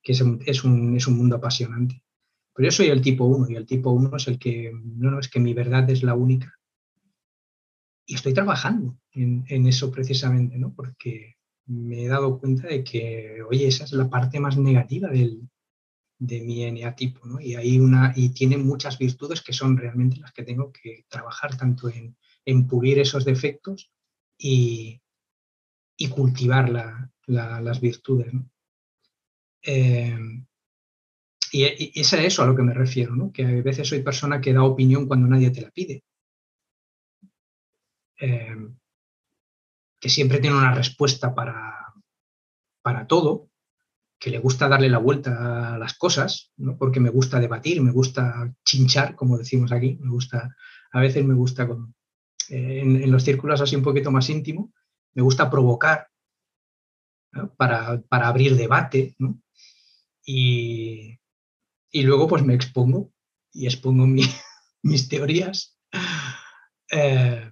que 0.00 0.12
es 0.12 0.20
un, 0.20 0.40
es 0.46 0.62
un, 0.62 0.96
es 0.96 1.08
un 1.08 1.16
mundo 1.16 1.34
apasionante. 1.34 2.04
Pero 2.54 2.68
yo 2.68 2.70
soy 2.70 2.86
el 2.86 3.02
tipo 3.02 3.24
1 3.24 3.50
y 3.50 3.56
el 3.56 3.66
tipo 3.66 3.90
1 3.90 4.16
es 4.16 4.28
el 4.28 4.38
que, 4.38 4.70
no, 4.72 5.10
no, 5.10 5.18
es 5.18 5.28
que 5.28 5.40
mi 5.40 5.54
verdad 5.54 5.90
es 5.90 6.04
la 6.04 6.14
única. 6.14 6.54
Y 8.06 8.14
estoy 8.16 8.34
trabajando 8.34 8.98
en, 9.12 9.66
eso 9.66 9.90
precisamente, 9.90 10.58
¿no? 10.58 10.74
Porque 10.74 11.36
me 11.66 12.04
he 12.04 12.08
dado 12.08 12.38
cuenta 12.38 12.68
de 12.68 12.84
que, 12.84 13.42
oye, 13.48 13.66
esa 13.66 13.84
es 13.84 13.92
la 13.92 14.10
parte 14.10 14.40
más 14.40 14.58
negativa 14.58 15.08
del, 15.08 15.48
de 16.18 16.40
mi 16.42 16.64
eneatipo, 16.64 17.26
¿no? 17.26 17.40
Y, 17.40 17.54
hay 17.54 17.80
una, 17.80 18.12
y 18.14 18.30
tiene 18.30 18.58
muchas 18.58 18.98
virtudes 18.98 19.40
que 19.42 19.52
son 19.52 19.76
realmente 19.76 20.18
las 20.20 20.32
que 20.32 20.42
tengo 20.42 20.70
que 20.72 21.04
trabajar, 21.08 21.56
tanto 21.56 21.88
en, 21.88 22.16
en 22.44 22.66
pulir 22.66 22.98
esos 22.98 23.24
defectos 23.24 23.90
y, 24.36 25.00
y 25.96 26.08
cultivar 26.08 26.68
la, 26.68 27.10
las 27.26 27.80
virtudes. 27.80 28.32
Eh, 29.62 30.18
y, 31.52 32.00
es 32.00 32.12
a 32.12 32.22
eso 32.22 32.42
a 32.42 32.46
lo 32.46 32.56
que 32.56 32.62
me 32.62 32.74
refiero, 32.74 33.14
¿no? 33.14 33.32
que 33.32 33.44
a 33.44 33.62
veces 33.62 33.88
soy 33.88 34.02
persona 34.02 34.40
que 34.40 34.52
da 34.52 34.64
opinión 34.64 35.06
cuando 35.06 35.28
nadie 35.28 35.50
te 35.50 35.62
la 35.62 35.70
pide. 35.70 36.04
Eh, 38.20 38.56
que 40.00 40.08
siempre 40.08 40.38
tiene 40.38 40.56
una 40.56 40.74
respuesta 40.74 41.34
para, 41.34 41.94
para 42.82 43.06
todo, 43.06 43.48
que 44.18 44.30
le 44.30 44.38
gusta 44.38 44.68
darle 44.68 44.88
la 44.90 44.98
vuelta 44.98 45.74
a 45.74 45.78
las 45.78 45.94
cosas, 45.94 46.52
¿no? 46.56 46.76
porque 46.76 47.00
me 47.00 47.10
gusta 47.10 47.40
debatir, 47.40 47.80
me 47.80 47.90
gusta 47.90 48.54
chinchar, 48.64 49.14
como 49.14 49.38
decimos 49.38 49.72
aquí, 49.72 49.98
me 50.00 50.10
gusta, 50.10 50.54
a 50.92 51.00
veces 51.00 51.24
me 51.24 51.34
gusta 51.34 51.66
eh, 52.50 52.80
en, 52.80 53.10
los 53.10 53.22
círculos 53.22 53.60
así 53.60 53.76
un 53.76 53.82
poquito 53.82 54.10
más 54.10 54.28
íntimo, 54.28 54.72
me 55.14 55.22
gusta 55.22 55.50
provocar 55.50 56.08
para, 57.56 58.00
para, 58.02 58.28
abrir 58.28 58.56
debate, 58.56 59.14
¿no? 59.18 59.40
y, 60.24 61.18
y 61.90 62.02
luego 62.02 62.28
pues 62.28 62.44
me 62.44 62.54
expongo 62.54 63.10
y 63.52 63.66
expongo 63.66 64.06
mis 64.82 65.08
teorías. 65.08 65.78
Eh, 66.90 67.50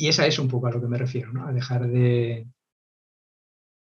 y 0.00 0.08
esa 0.08 0.26
es 0.26 0.38
un 0.38 0.48
poco 0.48 0.66
a 0.66 0.70
lo 0.70 0.80
que 0.80 0.88
me 0.88 0.96
refiero, 0.96 1.30
¿no? 1.30 1.46
a 1.46 1.52
dejar 1.52 1.86
de, 1.86 2.48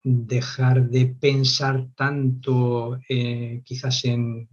dejar 0.03 0.87
de 0.87 1.07
pensar 1.07 1.87
tanto 1.95 2.99
eh, 3.09 3.63
quizás 3.65 4.05
en, 4.05 4.47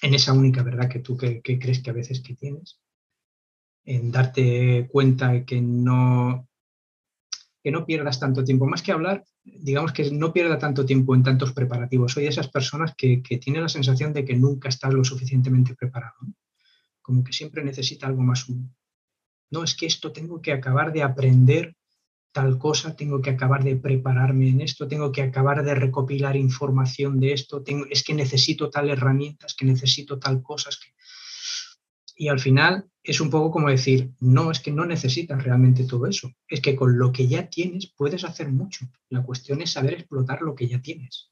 en 0.00 0.14
esa 0.14 0.32
única 0.32 0.62
verdad 0.62 0.88
que 0.88 1.00
tú 1.00 1.16
que, 1.16 1.42
crees 1.42 1.82
que 1.82 1.90
a 1.90 1.92
veces 1.92 2.20
que 2.20 2.36
tienes, 2.36 2.78
en 3.84 4.12
darte 4.12 4.86
cuenta 4.92 5.44
que 5.44 5.60
no, 5.60 6.48
que 7.60 7.72
no 7.72 7.84
pierdas 7.84 8.20
tanto 8.20 8.44
tiempo. 8.44 8.66
Más 8.66 8.82
que 8.82 8.92
hablar, 8.92 9.24
digamos 9.42 9.92
que 9.92 10.08
no 10.12 10.32
pierda 10.32 10.56
tanto 10.56 10.86
tiempo 10.86 11.16
en 11.16 11.24
tantos 11.24 11.52
preparativos. 11.52 12.12
Soy 12.12 12.22
de 12.22 12.28
esas 12.28 12.48
personas 12.48 12.94
que, 12.96 13.20
que 13.24 13.38
tienen 13.38 13.62
la 13.62 13.68
sensación 13.68 14.12
de 14.12 14.24
que 14.24 14.36
nunca 14.36 14.68
estás 14.68 14.94
lo 14.94 15.02
suficientemente 15.02 15.74
preparado. 15.74 16.14
Como 17.02 17.24
que 17.24 17.32
siempre 17.32 17.64
necesita 17.64 18.06
algo 18.06 18.22
más. 18.22 18.46
No, 19.54 19.62
es 19.62 19.76
que 19.76 19.86
esto 19.86 20.10
tengo 20.10 20.42
que 20.42 20.52
acabar 20.52 20.92
de 20.92 21.04
aprender 21.04 21.76
tal 22.32 22.58
cosa, 22.58 22.96
tengo 22.96 23.22
que 23.22 23.30
acabar 23.30 23.62
de 23.62 23.76
prepararme 23.76 24.48
en 24.48 24.60
esto, 24.60 24.88
tengo 24.88 25.12
que 25.12 25.22
acabar 25.22 25.64
de 25.64 25.76
recopilar 25.76 26.34
información 26.34 27.20
de 27.20 27.32
esto, 27.32 27.62
tengo, 27.62 27.86
es 27.88 28.02
que 28.02 28.14
necesito 28.14 28.68
tal 28.68 28.90
herramientas, 28.90 29.54
que 29.54 29.64
necesito 29.64 30.18
tal 30.18 30.42
cosas. 30.42 30.80
Que... 30.80 30.90
Y 32.16 32.26
al 32.26 32.40
final 32.40 32.90
es 33.04 33.20
un 33.20 33.30
poco 33.30 33.52
como 33.52 33.68
decir, 33.68 34.10
no, 34.18 34.50
es 34.50 34.58
que 34.58 34.72
no 34.72 34.86
necesitas 34.86 35.44
realmente 35.44 35.84
todo 35.84 36.08
eso, 36.08 36.32
es 36.48 36.60
que 36.60 36.74
con 36.74 36.98
lo 36.98 37.12
que 37.12 37.28
ya 37.28 37.48
tienes 37.48 37.92
puedes 37.96 38.24
hacer 38.24 38.50
mucho. 38.50 38.86
La 39.08 39.22
cuestión 39.22 39.62
es 39.62 39.70
saber 39.70 39.94
explotar 39.94 40.42
lo 40.42 40.56
que 40.56 40.66
ya 40.66 40.82
tienes. 40.82 41.30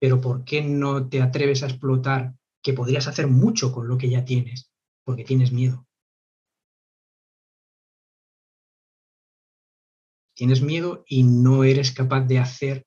Pero 0.00 0.22
¿por 0.22 0.42
qué 0.44 0.62
no 0.62 1.06
te 1.06 1.20
atreves 1.20 1.62
a 1.62 1.66
explotar 1.66 2.32
que 2.62 2.72
podrías 2.72 3.08
hacer 3.08 3.26
mucho 3.26 3.72
con 3.72 3.88
lo 3.88 3.98
que 3.98 4.08
ya 4.08 4.24
tienes? 4.24 4.70
Porque 5.04 5.22
tienes 5.22 5.52
miedo. 5.52 5.85
Tienes 10.36 10.60
miedo 10.60 11.02
y 11.08 11.22
no 11.22 11.64
eres 11.64 11.92
capaz 11.92 12.20
de 12.20 12.38
hacer 12.38 12.86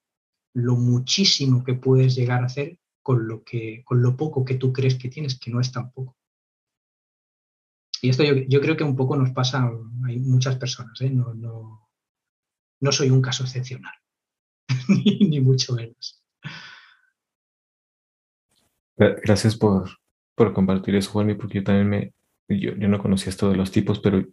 lo 0.53 0.75
muchísimo 0.75 1.63
que 1.63 1.73
puedes 1.73 2.15
llegar 2.15 2.43
a 2.43 2.45
hacer 2.45 2.77
con 3.01 3.27
lo, 3.27 3.43
que, 3.43 3.81
con 3.83 4.03
lo 4.03 4.15
poco 4.15 4.45
que 4.45 4.53
tú 4.53 4.71
crees 4.71 4.99
que 4.99 5.09
tienes, 5.09 5.39
que 5.39 5.49
no 5.49 5.59
es 5.59 5.71
tan 5.71 5.91
poco. 5.91 6.15
Y 8.03 8.09
esto 8.09 8.23
yo, 8.23 8.61
creo 8.61 8.77
que 8.77 8.83
un 8.83 8.95
poco 8.95 9.17
nos 9.17 9.31
pasa 9.31 9.63
a 9.63 9.71
muchas 9.71 10.57
personas, 10.57 11.01
¿eh? 11.01 11.09
no, 11.09 11.33
no, 12.79 12.91
soy 12.91 13.09
un 13.09 13.21
caso 13.21 13.43
excepcional, 13.43 13.93
ni, 14.87 15.39
mucho 15.41 15.73
menos. 15.73 16.23
Gracias 18.95 19.57
por, 19.57 19.89
compartir 20.53 20.95
eso, 20.95 21.09
Juanmi, 21.11 21.33
porque 21.33 21.55
yo 21.55 21.63
también 21.63 21.89
me, 21.89 22.13
yo, 22.47 22.75
yo, 22.75 22.87
no 22.87 22.99
conocía 22.99 23.31
esto 23.31 23.49
de 23.49 23.57
los 23.57 23.71
tipos, 23.71 23.99
pero 23.99 24.23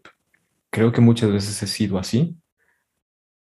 creo 0.71 0.93
que 0.93 1.01
muchas 1.01 1.33
veces 1.33 1.63
he 1.63 1.67
sido 1.67 1.99
así 1.99 2.37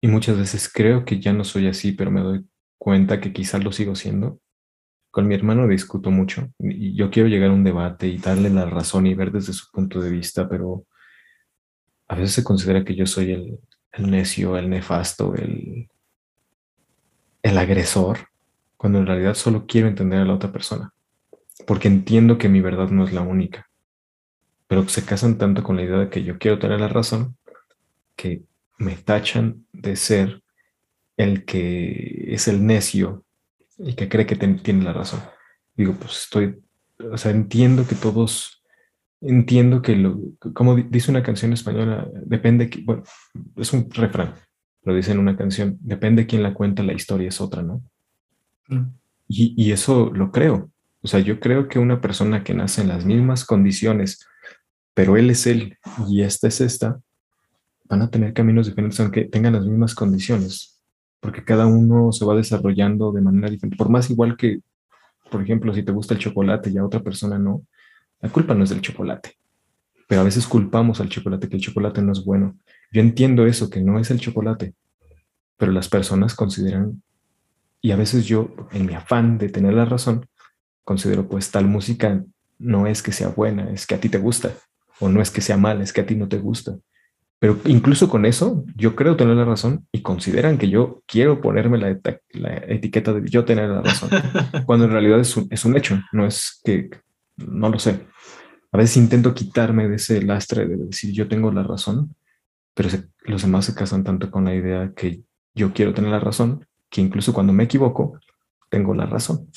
y 0.06 0.08
muchas 0.08 0.38
veces 0.38 0.70
creo 0.72 1.04
que 1.04 1.18
ya 1.18 1.32
no 1.32 1.42
soy 1.42 1.66
así, 1.66 1.90
pero 1.90 2.12
me 2.12 2.20
doy 2.20 2.46
cuenta 2.78 3.20
que 3.20 3.32
quizás 3.32 3.64
lo 3.64 3.72
sigo 3.72 3.96
siendo. 3.96 4.40
Con 5.10 5.26
mi 5.26 5.34
hermano 5.34 5.66
discuto 5.66 6.12
mucho 6.12 6.48
y 6.60 6.94
yo 6.94 7.10
quiero 7.10 7.28
llegar 7.28 7.50
a 7.50 7.54
un 7.54 7.64
debate 7.64 8.06
y 8.06 8.18
darle 8.18 8.48
la 8.50 8.66
razón 8.66 9.08
y 9.08 9.14
ver 9.14 9.32
desde 9.32 9.52
su 9.52 9.68
punto 9.72 10.00
de 10.00 10.10
vista, 10.10 10.48
pero 10.48 10.86
a 12.06 12.14
veces 12.14 12.34
se 12.34 12.44
considera 12.44 12.84
que 12.84 12.94
yo 12.94 13.04
soy 13.04 13.32
el, 13.32 13.58
necio, 13.98 14.56
el 14.56 14.70
nefasto, 14.70 15.34
el, 15.34 15.88
el 17.42 17.58
agresor, 17.58 18.28
cuando 18.76 19.00
en 19.00 19.06
realidad 19.06 19.34
solo 19.34 19.66
quiero 19.66 19.88
entender 19.88 20.20
a 20.20 20.24
la 20.24 20.34
otra 20.34 20.52
persona, 20.52 20.92
porque 21.66 21.88
entiendo 21.88 22.38
que 22.38 22.48
mi 22.48 22.60
verdad 22.60 22.90
no 22.90 23.02
es 23.04 23.12
la 23.12 23.22
única, 23.22 23.68
pero 24.68 24.88
se 24.88 25.04
casan 25.04 25.36
tanto 25.36 25.64
con 25.64 25.74
la 25.74 25.82
idea 25.82 25.98
de 25.98 26.10
que 26.10 26.22
yo 26.22 26.38
quiero 26.38 26.60
tener 26.60 26.78
la 26.78 26.88
razón 26.88 27.36
que 28.14 28.44
me 28.78 28.96
tachan 28.96 29.66
de 29.72 29.96
ser 29.96 30.42
el 31.16 31.44
que 31.44 32.26
es 32.28 32.48
el 32.48 32.64
necio 32.66 33.24
y 33.78 33.94
que 33.94 34.08
cree 34.08 34.26
que 34.26 34.36
tiene 34.36 34.84
la 34.84 34.92
razón. 34.92 35.20
Digo, 35.74 35.94
pues 35.94 36.22
estoy, 36.22 36.62
o 37.10 37.16
sea, 37.16 37.30
entiendo 37.30 37.86
que 37.86 37.94
todos, 37.94 38.62
entiendo 39.20 39.82
que 39.82 39.96
lo, 39.96 40.18
como 40.54 40.74
dice 40.76 41.10
una 41.10 41.22
canción 41.22 41.52
española, 41.52 42.08
depende, 42.24 42.70
que, 42.70 42.82
bueno, 42.82 43.02
es 43.56 43.72
un 43.72 43.90
refrán, 43.90 44.34
lo 44.82 44.94
dice 44.94 45.12
en 45.12 45.18
una 45.18 45.36
canción, 45.36 45.76
depende 45.80 46.26
quién 46.26 46.42
la 46.42 46.54
cuenta, 46.54 46.82
la 46.82 46.92
historia 46.92 47.28
es 47.28 47.40
otra, 47.40 47.62
¿no? 47.62 47.82
Mm. 48.68 48.86
Y, 49.28 49.54
y 49.56 49.72
eso 49.72 50.10
lo 50.14 50.30
creo. 50.30 50.70
O 51.02 51.08
sea, 51.08 51.20
yo 51.20 51.40
creo 51.40 51.68
que 51.68 51.78
una 51.78 52.00
persona 52.00 52.42
que 52.42 52.54
nace 52.54 52.82
en 52.82 52.88
las 52.88 53.04
mismas 53.04 53.44
condiciones, 53.44 54.26
pero 54.94 55.16
él 55.16 55.30
es 55.30 55.46
él 55.46 55.76
y 56.08 56.22
esta 56.22 56.48
es 56.48 56.60
esta, 56.60 57.00
van 57.88 58.02
a 58.02 58.10
tener 58.10 58.32
caminos 58.32 58.66
diferentes 58.66 58.98
aunque 59.00 59.24
tengan 59.24 59.54
las 59.54 59.66
mismas 59.66 59.94
condiciones 59.94 60.76
porque 61.20 61.44
cada 61.44 61.66
uno 61.66 62.12
se 62.12 62.24
va 62.24 62.36
desarrollando 62.36 63.10
de 63.10 63.20
manera 63.20 63.50
diferente. 63.50 63.76
Por 63.76 63.88
más 63.88 64.10
igual 64.10 64.36
que, 64.36 64.60
por 65.30 65.42
ejemplo, 65.42 65.74
si 65.74 65.82
te 65.82 65.92
gusta 65.92 66.14
el 66.14 66.20
chocolate 66.20 66.70
y 66.70 66.78
a 66.78 66.84
otra 66.84 67.00
persona 67.00 67.36
no, 67.36 67.66
la 68.20 68.30
culpa 68.30 68.54
no 68.54 68.64
es 68.64 68.70
del 68.70 68.80
chocolate. 68.80 69.36
Pero 70.06 70.20
a 70.20 70.24
veces 70.24 70.46
culpamos 70.46 71.00
al 71.00 71.08
chocolate 71.08 71.48
que 71.48 71.56
el 71.56 71.62
chocolate 71.62 72.00
no 72.00 72.12
es 72.12 72.24
bueno. 72.24 72.56
Yo 72.92 73.00
entiendo 73.00 73.44
eso, 73.44 73.68
que 73.68 73.80
no 73.80 73.98
es 73.98 74.10
el 74.12 74.20
chocolate, 74.20 74.74
pero 75.56 75.72
las 75.72 75.88
personas 75.88 76.34
consideran 76.34 77.02
Y 77.82 77.90
a 77.90 77.96
veces 77.96 78.26
yo, 78.26 78.54
en 78.70 78.86
mi 78.86 78.94
afán 78.94 79.38
de 79.38 79.48
tener 79.48 79.74
la 79.74 79.84
razón, 79.84 80.26
considero 80.84 81.28
pues 81.28 81.50
tal 81.50 81.66
música 81.66 82.24
no 82.58 82.86
es 82.86 83.02
que 83.02 83.12
sea 83.12 83.28
buena, 83.28 83.70
es 83.70 83.86
que 83.86 83.96
a 83.96 84.00
ti 84.00 84.08
te 84.08 84.18
gusta, 84.18 84.52
o 85.00 85.08
no 85.08 85.20
es 85.20 85.30
que 85.30 85.40
sea 85.40 85.56
mala, 85.56 85.82
es 85.82 85.92
que 85.92 86.02
a 86.02 86.06
ti 86.06 86.14
no 86.14 86.28
te 86.28 86.38
gusta. 86.38 86.78
Pero 87.38 87.58
incluso 87.66 88.08
con 88.08 88.24
eso, 88.24 88.64
yo 88.76 88.96
creo 88.96 89.16
tener 89.16 89.36
la 89.36 89.44
razón 89.44 89.86
y 89.92 90.00
consideran 90.00 90.56
que 90.56 90.70
yo 90.70 91.02
quiero 91.06 91.40
ponerme 91.42 91.76
la, 91.76 91.90
etiqueta 92.66 93.12
de 93.12 93.28
yo 93.28 93.44
tener 93.44 93.68
la 93.68 93.82
razón, 93.82 94.08
cuando 94.66 94.86
en 94.86 94.92
realidad 94.92 95.20
es 95.20 95.36
un, 95.36 95.46
es 95.50 95.64
un 95.64 95.76
hecho, 95.76 96.00
no 96.12 96.26
es 96.26 96.60
que, 96.64 96.88
no 97.36 97.68
lo 97.68 97.78
sé. 97.78 98.06
A 98.72 98.78
veces 98.78 98.96
intento 98.96 99.34
quitarme 99.34 99.86
de 99.88 99.96
ese 99.96 100.22
lastre 100.22 100.66
de 100.66 100.76
decir 100.76 101.12
yo 101.12 101.28
tengo 101.28 101.52
la 101.52 101.62
razón, 101.62 102.14
pero 102.74 102.88
los 103.24 103.42
demás 103.42 103.66
se 103.66 103.74
casan 103.74 104.02
tanto 104.02 104.30
con 104.30 104.44
la 104.46 104.54
idea 104.54 104.92
que 104.96 105.20
yo 105.54 105.72
quiero 105.74 105.92
tener 105.92 106.10
la 106.10 106.20
razón, 106.20 106.66
que 106.88 107.02
incluso 107.02 107.34
cuando 107.34 107.52
me 107.52 107.64
equivoco, 107.64 108.18
tengo 108.70 108.94
la 108.94 109.06
razón. 109.06 109.50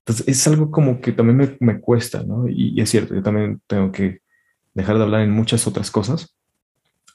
Entonces 0.00 0.28
es 0.28 0.46
algo 0.46 0.70
como 0.70 1.00
que 1.00 1.12
también 1.12 1.36
me, 1.36 1.56
me 1.60 1.80
cuesta, 1.80 2.22
¿no? 2.22 2.48
Y, 2.48 2.72
y, 2.76 2.80
es 2.80 2.88
cierto, 2.88 3.14
yo 3.14 3.22
también 3.22 3.60
tengo 3.66 3.90
que 3.90 4.20
dejar 4.74 4.96
de 4.96 5.02
hablar 5.02 5.22
en 5.22 5.32
muchas 5.32 5.66
otras 5.66 5.90
cosas 5.90 6.36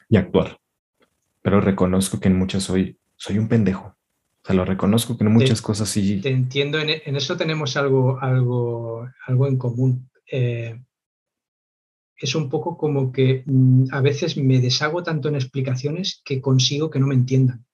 y 0.09 0.17
actuar. 0.17 0.59
Pero 1.41 1.61
reconozco 1.61 2.19
que 2.19 2.27
en 2.27 2.37
muchas 2.37 2.63
soy, 2.63 2.97
soy 3.15 3.37
un 3.37 3.47
pendejo. 3.47 3.95
O 4.45 4.47
sea, 4.47 4.55
lo 4.55 4.65
reconozco 4.65 5.17
que 5.17 5.23
en 5.23 5.31
muchas 5.31 5.61
cosas 5.61 5.89
sí. 5.89 6.21
Te 6.21 6.29
entiendo, 6.29 6.79
en, 6.79 7.15
eso 7.15 7.35
tenemos 7.35 7.77
algo, 7.77 8.19
algo, 8.19 9.07
algo 9.25 9.47
en 9.47 9.57
común. 9.57 10.09
Eh, 10.31 10.79
es 12.17 12.35
un 12.35 12.49
poco 12.49 12.77
como 12.77 13.11
que 13.11 13.43
mm, 13.45 13.85
a 13.91 14.01
veces 14.01 14.37
me 14.37 14.59
deshago 14.59 15.03
tanto 15.03 15.29
en 15.29 15.35
explicaciones 15.35 16.21
que 16.23 16.41
consigo 16.41 16.89
que 16.89 16.99
no 16.99 17.07
me 17.07 17.15
entiendan. 17.15 17.65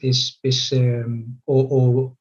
Es, 0.00 0.40
eh, 0.72 1.04
o, 1.44 2.16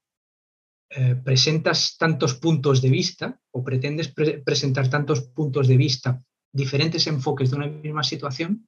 eh, 0.89 1.15
presentas 1.23 1.97
tantos 1.97 2.35
puntos 2.35 2.81
de 2.81 2.89
vista 2.89 3.39
o 3.51 3.63
pretendes 3.63 4.13
presentar 4.43 4.89
tantos 4.89 5.21
puntos 5.21 5.67
de 5.67 5.77
vista 5.77 6.23
diferentes 6.51 7.07
enfoques 7.07 7.51
de 7.51 7.57
una 7.57 7.67
misma 7.67 8.03
situación 8.03 8.67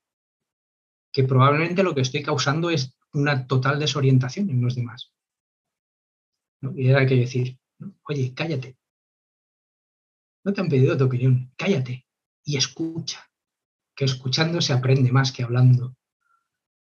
que 1.11 1.23
probablemente 1.23 1.83
lo 1.83 1.93
que 1.93 2.01
estoy 2.01 2.23
causando 2.23 2.69
es 2.69 2.97
una 3.13 3.45
total 3.45 3.79
desorientación 3.79 4.49
en 4.49 4.61
los 4.61 4.75
demás. 4.75 5.13
Y 6.75 6.87
era 6.87 7.05
que 7.05 7.15
decir, 7.15 7.59
oye, 8.03 8.33
cállate. 8.33 8.77
No 10.43 10.53
te 10.53 10.61
han 10.61 10.69
pedido 10.69 10.97
tu 10.97 11.05
opinión, 11.05 11.53
cállate 11.55 12.07
y 12.43 12.57
escucha. 12.57 13.29
Que 13.95 14.05
escuchando 14.05 14.59
se 14.59 14.73
aprende 14.73 15.11
más 15.11 15.31
que 15.31 15.43
hablando. 15.43 15.95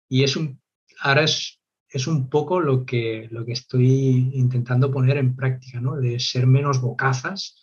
Y 0.09 0.25
es 0.25 0.35
un, 0.35 0.61
ahora 1.01 1.23
es, 1.23 1.61
es 1.89 2.09
un 2.09 2.29
poco 2.29 2.61
lo 2.61 2.85
que, 2.85 3.29
lo 3.31 3.45
que 3.45 3.53
estoy 3.53 4.31
intentando 4.35 4.91
poner 4.91 5.19
en 5.19 5.37
práctica, 5.37 5.81
¿no? 5.81 5.97
De 5.97 6.19
ser 6.19 6.49
menos 6.49 6.81
bocazas 6.81 7.63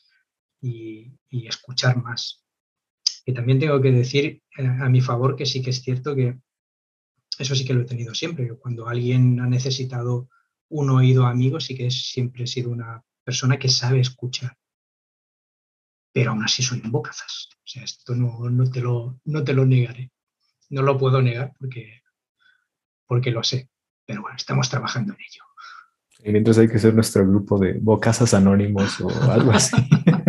y 0.61 1.11
escuchar 1.29 2.01
más. 2.01 2.42
Y 3.25 3.33
también 3.33 3.59
tengo 3.59 3.81
que 3.81 3.91
decir 3.91 4.41
eh, 4.57 4.65
a 4.65 4.89
mi 4.89 5.01
favor 5.01 5.35
que 5.35 5.45
sí 5.45 5.61
que 5.61 5.69
es 5.69 5.81
cierto 5.81 6.15
que 6.15 6.37
eso 7.39 7.55
sí 7.55 7.65
que 7.65 7.73
lo 7.73 7.81
he 7.81 7.85
tenido 7.85 8.13
siempre. 8.13 8.49
Cuando 8.57 8.87
alguien 8.87 9.39
ha 9.39 9.47
necesitado 9.47 10.29
un 10.69 10.89
oído 10.89 11.25
amigo, 11.25 11.59
sí 11.59 11.75
que 11.75 11.89
siempre 11.89 12.43
he 12.43 12.47
sido 12.47 12.69
una 12.69 13.03
persona 13.23 13.57
que 13.57 13.69
sabe 13.69 13.99
escuchar. 13.99 14.57
Pero 16.13 16.31
aún 16.31 16.43
así 16.43 16.61
soy 16.61 16.81
un 16.83 16.91
bocazas. 16.91 17.49
O 17.55 17.67
sea, 17.67 17.83
esto 17.83 18.15
no, 18.15 18.49
no, 18.49 18.69
te, 18.69 18.81
lo, 18.81 19.19
no 19.25 19.43
te 19.43 19.53
lo 19.53 19.65
negaré. 19.65 20.11
No 20.69 20.81
lo 20.81 20.97
puedo 20.97 21.21
negar 21.21 21.53
porque, 21.59 22.01
porque 23.07 23.31
lo 23.31 23.43
sé. 23.43 23.69
Pero 24.05 24.21
bueno, 24.21 24.35
estamos 24.35 24.69
trabajando 24.69 25.13
en 25.13 25.19
ello. 25.21 25.43
Y 26.25 26.31
mientras 26.31 26.57
hay 26.57 26.67
que 26.67 26.79
ser 26.79 26.93
nuestro 26.93 27.27
grupo 27.27 27.57
de 27.57 27.73
bocazas 27.79 28.33
anónimos 28.33 28.99
o 29.01 29.09
algo 29.31 29.51
así. 29.51 29.75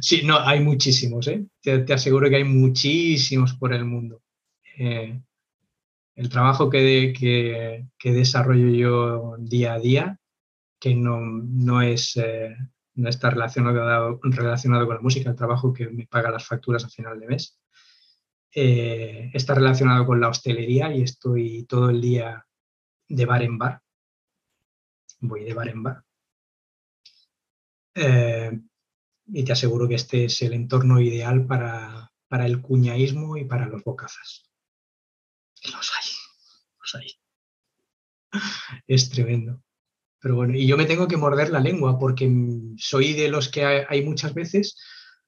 Sí, 0.00 0.22
no, 0.24 0.38
hay 0.38 0.60
muchísimos, 0.60 1.28
¿eh? 1.28 1.46
te, 1.60 1.92
aseguro 1.92 2.28
que 2.28 2.36
hay 2.36 2.44
muchísimos 2.44 3.54
por 3.54 3.72
el 3.72 3.84
mundo. 3.84 4.22
Eh, 4.76 5.20
el 6.16 6.28
trabajo 6.28 6.68
que, 6.68 7.12
que, 7.98 8.12
desarrollo 8.12 8.68
yo 8.68 9.36
día 9.38 9.74
a 9.74 9.78
día, 9.78 10.18
que 10.80 10.94
no, 10.94 11.20
no 11.20 11.82
es, 11.82 12.16
eh, 12.16 12.56
no 12.94 13.08
está 13.08 13.30
relacionado, 13.30 14.20
relacionado 14.22 14.86
con 14.86 14.96
la 14.96 15.02
música, 15.02 15.30
el 15.30 15.36
trabajo 15.36 15.72
que 15.72 15.88
me 15.88 16.06
paga 16.06 16.30
las 16.30 16.46
facturas 16.46 16.84
a 16.84 16.88
final 16.88 17.18
de 17.20 17.26
mes, 17.26 17.58
está 18.50 19.54
relacionado 19.54 20.04
con 20.06 20.20
la 20.20 20.28
hostelería 20.28 20.92
y 20.92 21.02
estoy 21.02 21.64
todo 21.64 21.90
el 21.90 22.00
día 22.00 22.44
de 23.08 23.26
bar 23.26 23.42
en 23.42 23.58
bar. 23.58 23.80
Voy 25.20 25.44
de 25.44 25.54
bar 25.54 25.68
en 25.68 25.82
bar 25.82 26.04
y 29.28 29.44
te 29.44 29.52
aseguro 29.52 29.88
que 29.88 29.94
este 29.94 30.24
es 30.24 30.42
el 30.42 30.52
entorno 30.52 31.00
ideal 31.00 31.46
para, 31.46 32.10
el 32.30 32.60
cuñaísmo 32.60 33.36
y 33.36 33.44
para 33.44 33.66
los 33.66 33.84
bocazas. 33.84 34.50
los 35.64 35.90
hay, 35.96 36.10
los 36.80 36.94
hay. 36.94 37.12
Es 38.86 39.10
tremendo. 39.10 39.62
Pero 40.20 40.34
bueno, 40.34 40.54
y 40.54 40.66
yo 40.66 40.76
me 40.76 40.86
tengo 40.86 41.06
que 41.06 41.16
morder 41.16 41.50
la 41.50 41.60
lengua 41.60 41.98
porque 41.98 42.30
soy 42.76 43.12
de 43.12 43.28
los 43.28 43.48
que 43.48 43.64
hay, 43.64 44.04
muchas 44.04 44.34
veces 44.34 44.76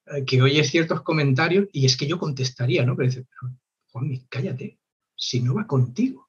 eh, 0.07 0.25
que 0.25 0.43
oyes 0.43 0.71
ciertos 0.71 1.03
comentarios 1.03 1.69
y 1.73 1.87
es 1.87 1.97
que 1.97 2.07
yo 2.07 2.19
contestaría, 2.19 2.85
¿no? 2.85 2.97
Pero 2.97 3.09
dice, 3.09 3.27
pero 3.29 3.55
Juanmi, 3.93 4.27
cállate, 4.29 4.81
si 5.17 5.41
no 5.41 5.55
va 5.55 5.67
contigo. 5.67 6.29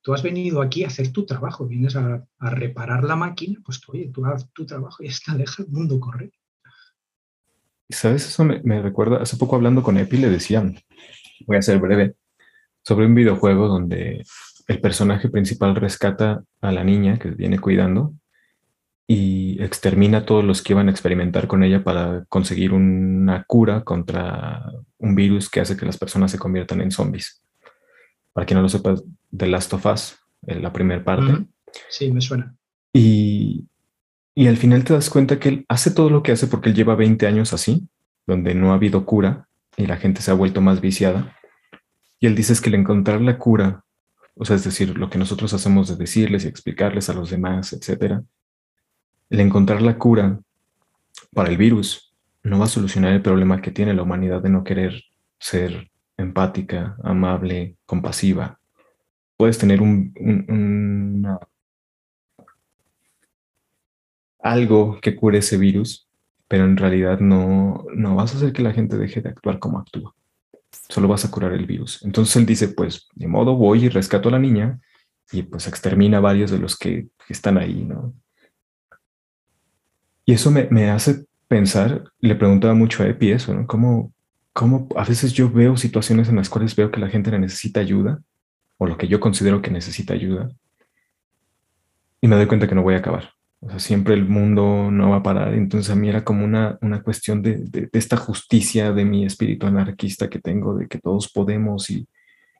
Tú 0.00 0.14
has 0.14 0.22
venido 0.22 0.62
aquí 0.62 0.84
a 0.84 0.88
hacer 0.88 1.12
tu 1.12 1.26
trabajo, 1.26 1.66
vienes 1.66 1.94
a, 1.94 2.26
reparar 2.38 3.04
la 3.04 3.14
máquina, 3.14 3.60
pues 3.64 3.80
tú, 3.80 3.92
oye, 3.92 4.10
tú 4.12 4.24
haz 4.24 4.50
tu 4.52 4.64
trabajo 4.64 5.02
y 5.02 5.08
está, 5.08 5.34
deja 5.34 5.62
el 5.62 5.68
mundo 5.68 6.00
correr. 6.00 6.32
¿Sabes? 7.90 8.26
Eso 8.26 8.44
me, 8.44 8.82
recuerda, 8.82 9.18
hace 9.18 9.36
poco 9.36 9.56
hablando 9.56 9.82
con 9.82 9.96
Epi 9.96 10.18
le 10.18 10.28
decían, 10.28 10.78
voy 11.46 11.56
a 11.56 11.62
ser 11.62 11.78
breve, 11.78 12.14
sobre 12.82 13.06
un 13.06 13.14
videojuego 13.14 13.66
donde 13.66 14.24
el 14.66 14.80
personaje 14.80 15.28
principal 15.30 15.74
rescata 15.74 16.42
a 16.60 16.72
la 16.72 16.84
niña 16.84 17.18
que 17.18 17.30
viene 17.30 17.58
cuidando 17.58 18.14
y 19.06 19.62
extermina 19.62 20.18
a 20.18 20.26
todos 20.26 20.44
los 20.44 20.62
que 20.62 20.74
iban 20.74 20.88
a 20.88 20.90
experimentar 20.90 21.48
con 21.48 21.64
ella 21.64 21.82
para 21.82 22.26
conseguir 22.28 22.74
una 22.74 23.44
cura 23.44 23.82
contra 23.82 24.70
un 24.98 25.14
virus 25.14 25.48
que 25.48 25.60
hace 25.60 25.76
que 25.76 25.86
las 25.86 25.96
personas 25.96 26.30
se 26.30 26.38
conviertan 26.38 26.82
en 26.82 26.90
zombies. 26.90 27.42
Para 28.34 28.44
quien 28.44 28.58
no 28.58 28.62
lo 28.62 28.68
sepa, 28.68 28.94
The 29.34 29.46
Last 29.46 29.72
of 29.72 29.86
Us, 29.86 30.18
la 30.42 30.72
primera 30.72 31.02
parte. 31.02 31.46
Sí, 31.88 32.12
me 32.12 32.20
suena. 32.20 32.54
Y 32.92 33.66
y 34.38 34.46
al 34.46 34.56
final 34.56 34.84
te 34.84 34.92
das 34.92 35.10
cuenta 35.10 35.40
que 35.40 35.48
él 35.48 35.66
hace 35.66 35.90
todo 35.90 36.10
lo 36.10 36.22
que 36.22 36.30
hace 36.30 36.46
porque 36.46 36.68
él 36.68 36.76
lleva 36.76 36.94
20 36.94 37.26
años 37.26 37.52
así, 37.52 37.88
donde 38.24 38.54
no 38.54 38.70
ha 38.70 38.76
habido 38.76 39.04
cura 39.04 39.48
y 39.76 39.86
la 39.86 39.96
gente 39.96 40.22
se 40.22 40.30
ha 40.30 40.34
vuelto 40.34 40.60
más 40.60 40.80
viciada. 40.80 41.36
Y 42.20 42.28
él 42.28 42.36
dice 42.36 42.52
es 42.52 42.60
que 42.60 42.68
el 42.68 42.76
encontrar 42.76 43.20
la 43.20 43.36
cura, 43.36 43.82
o 44.36 44.44
sea, 44.44 44.54
es 44.54 44.62
decir, 44.62 44.96
lo 44.96 45.10
que 45.10 45.18
nosotros 45.18 45.54
hacemos 45.54 45.88
de 45.88 45.96
decirles 45.96 46.44
y 46.44 46.46
explicarles 46.46 47.10
a 47.10 47.14
los 47.14 47.30
demás, 47.30 47.72
etcétera, 47.72 48.22
el 49.28 49.40
encontrar 49.40 49.82
la 49.82 49.98
cura 49.98 50.38
para 51.34 51.50
el 51.50 51.56
virus 51.56 52.14
no 52.44 52.60
va 52.60 52.66
a 52.66 52.68
solucionar 52.68 53.14
el 53.14 53.22
problema 53.22 53.60
que 53.60 53.72
tiene 53.72 53.92
la 53.92 54.04
humanidad 54.04 54.40
de 54.40 54.50
no 54.50 54.62
querer 54.62 55.02
ser 55.40 55.90
empática, 56.16 56.96
amable, 57.02 57.74
compasiva. 57.86 58.60
Puedes 59.36 59.58
tener 59.58 59.82
un, 59.82 60.14
una 60.48 61.40
algo 64.40 64.98
que 65.00 65.16
cure 65.16 65.38
ese 65.38 65.56
virus, 65.56 66.08
pero 66.48 66.64
en 66.64 66.76
realidad 66.76 67.20
no, 67.20 67.84
no 67.94 68.16
vas 68.16 68.32
a 68.32 68.38
hacer 68.38 68.52
que 68.52 68.62
la 68.62 68.72
gente 68.72 68.96
deje 68.96 69.20
de 69.20 69.28
actuar 69.28 69.58
como 69.58 69.78
actúa. 69.78 70.14
Solo 70.88 71.08
vas 71.08 71.24
a 71.24 71.30
curar 71.30 71.52
el 71.52 71.66
virus. 71.66 72.02
Entonces 72.04 72.36
él 72.36 72.46
dice, 72.46 72.68
pues, 72.68 73.08
de 73.14 73.28
modo 73.28 73.54
voy 73.54 73.84
y 73.84 73.88
rescato 73.88 74.28
a 74.28 74.32
la 74.32 74.38
niña 74.38 74.80
y 75.32 75.42
pues 75.42 75.66
extermina 75.66 76.18
a 76.18 76.22
varios 76.22 76.50
de 76.50 76.58
los 76.58 76.76
que, 76.76 77.08
están 77.28 77.58
ahí, 77.58 77.84
¿no? 77.84 78.14
Y 80.24 80.32
eso 80.32 80.50
me, 80.50 80.90
hace 80.90 81.26
pensar, 81.46 82.04
le 82.20 82.34
preguntaba 82.36 82.72
mucho 82.72 83.02
a 83.02 83.06
Epi 83.06 83.32
eso, 83.32 83.52
¿no? 83.52 83.66
¿Cómo, 83.66 84.14
¿Cómo 84.54 84.88
a 84.96 85.04
veces 85.04 85.34
yo 85.34 85.50
veo 85.50 85.76
situaciones 85.76 86.30
en 86.30 86.36
las 86.36 86.48
cuales 86.48 86.74
veo 86.74 86.90
que 86.90 87.00
la 87.00 87.10
gente 87.10 87.38
necesita 87.38 87.80
ayuda, 87.80 88.22
o 88.78 88.86
lo 88.86 88.96
que 88.96 89.08
yo 89.08 89.20
considero 89.20 89.60
que 89.60 89.70
necesita 89.70 90.14
ayuda, 90.14 90.48
y 92.22 92.28
me 92.28 92.36
doy 92.36 92.46
cuenta 92.46 92.66
que 92.66 92.74
no 92.74 92.82
voy 92.82 92.94
a 92.94 92.98
acabar. 92.98 93.37
O 93.60 93.68
sea, 93.68 93.78
siempre 93.78 94.14
el 94.14 94.28
mundo 94.28 94.90
no 94.90 95.10
va 95.10 95.16
a 95.16 95.22
parar. 95.22 95.54
Entonces 95.54 95.90
a 95.90 95.96
mí 95.96 96.08
era 96.08 96.24
como 96.24 96.44
una, 96.44 96.78
una 96.80 97.02
cuestión 97.02 97.42
de, 97.42 97.58
de, 97.58 97.88
esta 97.92 98.16
justicia 98.16 98.92
de 98.92 99.04
mi 99.04 99.24
espíritu 99.24 99.66
anarquista 99.66 100.28
que 100.28 100.38
tengo, 100.38 100.76
de 100.76 100.86
que 100.86 100.98
todos 100.98 101.30
podemos 101.32 101.90
y, 101.90 102.06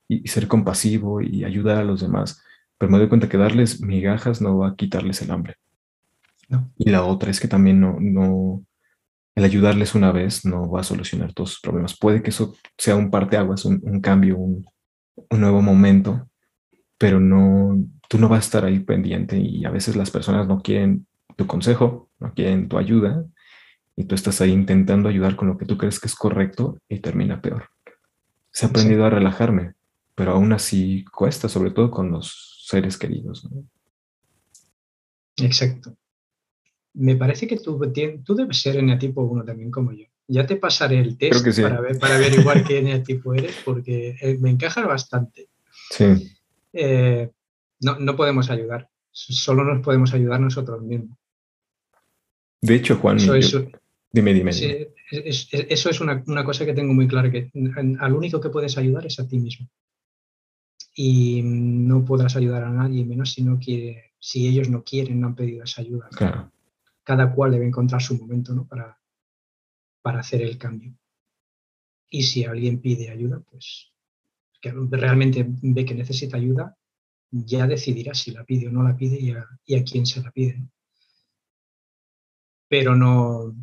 y, 0.08 0.26
ser 0.28 0.48
compasivo 0.48 1.20
y 1.20 1.44
ayudar 1.44 1.78
a 1.78 1.84
los 1.84 2.00
demás. 2.00 2.42
Pero 2.78 2.90
me 2.90 2.98
doy 2.98 3.08
cuenta 3.08 3.28
que 3.28 3.36
darles 3.36 3.80
migajas 3.80 4.40
no 4.40 4.58
va 4.58 4.68
a 4.70 4.76
quitarles 4.76 5.22
el 5.22 5.30
hambre. 5.30 5.56
Y 6.78 6.90
la 6.90 7.04
otra 7.04 7.30
es 7.30 7.40
que 7.40 7.48
también 7.48 7.78
no, 7.80 7.98
no, 8.00 8.64
el 9.34 9.44
ayudarles 9.44 9.94
una 9.94 10.12
vez 10.12 10.44
no 10.44 10.70
va 10.70 10.80
a 10.80 10.84
solucionar 10.84 11.32
todos 11.32 11.50
sus 11.50 11.60
problemas. 11.60 11.96
Puede 11.96 12.22
que 12.22 12.30
eso 12.30 12.56
sea 12.76 12.96
un 12.96 13.10
parteaguas, 13.10 13.64
un, 13.64 13.80
un 13.84 14.00
cambio, 14.00 14.38
un, 14.38 14.64
un 15.30 15.40
nuevo 15.40 15.62
momento, 15.62 16.28
pero 16.98 17.20
no, 17.20 17.82
tú 18.08 18.18
no 18.18 18.28
vas 18.28 18.38
a 18.38 18.46
estar 18.46 18.64
ahí 18.64 18.80
pendiente 18.80 19.38
y 19.38 19.64
a 19.64 19.70
veces 19.70 19.96
las 19.96 20.10
personas 20.10 20.48
no 20.48 20.60
quieren 20.60 21.06
tu 21.36 21.46
consejo, 21.46 22.10
no 22.18 22.34
quieren 22.34 22.68
tu 22.68 22.76
ayuda 22.76 23.24
y 23.96 24.04
tú 24.04 24.14
estás 24.14 24.40
ahí 24.40 24.50
intentando 24.50 25.08
ayudar 25.08 25.36
con 25.36 25.48
lo 25.48 25.56
que 25.56 25.64
tú 25.64 25.78
crees 25.78 26.00
que 26.00 26.08
es 26.08 26.14
correcto 26.14 26.78
y 26.88 26.98
termina 26.98 27.40
peor. 27.40 27.70
Se 28.50 28.66
ha 28.66 28.68
aprendido 28.68 29.04
a 29.04 29.10
relajarme, 29.10 29.74
pero 30.14 30.32
aún 30.32 30.52
así 30.52 31.04
cuesta, 31.04 31.48
sobre 31.48 31.70
todo 31.70 31.90
con 31.90 32.10
los 32.10 32.64
seres 32.66 32.98
queridos. 32.98 33.48
Exacto. 35.36 35.96
Me 36.94 37.14
parece 37.14 37.46
que 37.46 37.58
tú, 37.58 37.80
tú 38.24 38.34
debes 38.34 38.60
ser 38.60 38.76
eneatipo 38.76 39.22
1 39.22 39.44
también 39.44 39.70
como 39.70 39.92
yo. 39.92 40.06
Ya 40.26 40.44
te 40.46 40.56
pasaré 40.56 40.98
el 40.98 41.16
test 41.16 41.46
para, 41.62 41.80
ver, 41.80 41.98
para 41.98 42.16
averiguar 42.16 42.64
qué 42.64 42.78
eneatipo 42.78 43.34
eres 43.34 43.56
porque 43.64 44.16
eh, 44.20 44.36
me 44.40 44.50
encaja 44.50 44.84
bastante. 44.86 45.48
Sí. 45.90 46.37
Eh, 46.72 47.30
no, 47.80 47.98
no 47.98 48.16
podemos 48.16 48.50
ayudar, 48.50 48.90
solo 49.10 49.64
nos 49.64 49.84
podemos 49.84 50.12
ayudar 50.14 50.40
nosotros 50.40 50.82
mismos. 50.82 51.16
De 52.60 52.74
hecho, 52.74 52.96
Juan, 52.96 53.18
dime, 54.12 54.34
dime. 54.34 54.50
eso 54.50 55.90
es 55.90 56.00
una, 56.00 56.22
una, 56.26 56.44
cosa 56.44 56.66
que 56.66 56.74
tengo 56.74 56.92
muy 56.92 57.06
clara, 57.06 57.30
que 57.30 57.50
al 58.00 58.12
único 58.12 58.40
que 58.40 58.50
puedes 58.50 58.76
ayudar 58.76 59.06
es 59.06 59.20
a 59.20 59.28
ti 59.28 59.38
mismo. 59.38 59.68
Y 60.94 61.42
no 61.44 62.04
podrás 62.04 62.34
ayudar 62.34 62.64
a 62.64 62.70
nadie, 62.70 63.04
menos 63.04 63.32
si, 63.32 63.44
no 63.44 63.60
quiere, 63.60 64.14
si 64.18 64.48
ellos 64.48 64.68
no 64.68 64.82
quieren, 64.82 65.20
no 65.20 65.28
han 65.28 65.36
pedido 65.36 65.62
esa 65.62 65.82
ayuda. 65.82 66.08
Claro. 66.10 66.50
Cada 67.04 67.32
cual 67.32 67.52
debe 67.52 67.66
encontrar 67.66 68.02
su 68.02 68.18
momento 68.18 68.52
¿no? 68.52 68.66
para, 68.66 68.98
para 70.02 70.20
hacer 70.20 70.42
el 70.42 70.58
cambio. 70.58 70.92
Y 72.10 72.22
si 72.24 72.44
alguien 72.44 72.80
pide 72.80 73.10
ayuda, 73.10 73.40
pues 73.48 73.92
que 74.60 74.72
realmente 74.90 75.46
ve 75.46 75.84
que 75.84 75.94
necesita 75.94 76.36
ayuda, 76.36 76.76
ya 77.30 77.66
decidirá 77.66 78.14
si 78.14 78.30
la 78.30 78.44
pide 78.44 78.68
o 78.68 78.72
no 78.72 78.82
la 78.82 78.96
pide 78.96 79.20
y 79.20 79.30
a, 79.32 79.46
y 79.64 79.76
a 79.76 79.84
quién 79.84 80.06
se 80.06 80.22
la 80.22 80.30
pide. 80.30 80.62
Pero 82.68 82.94
no, 82.94 83.54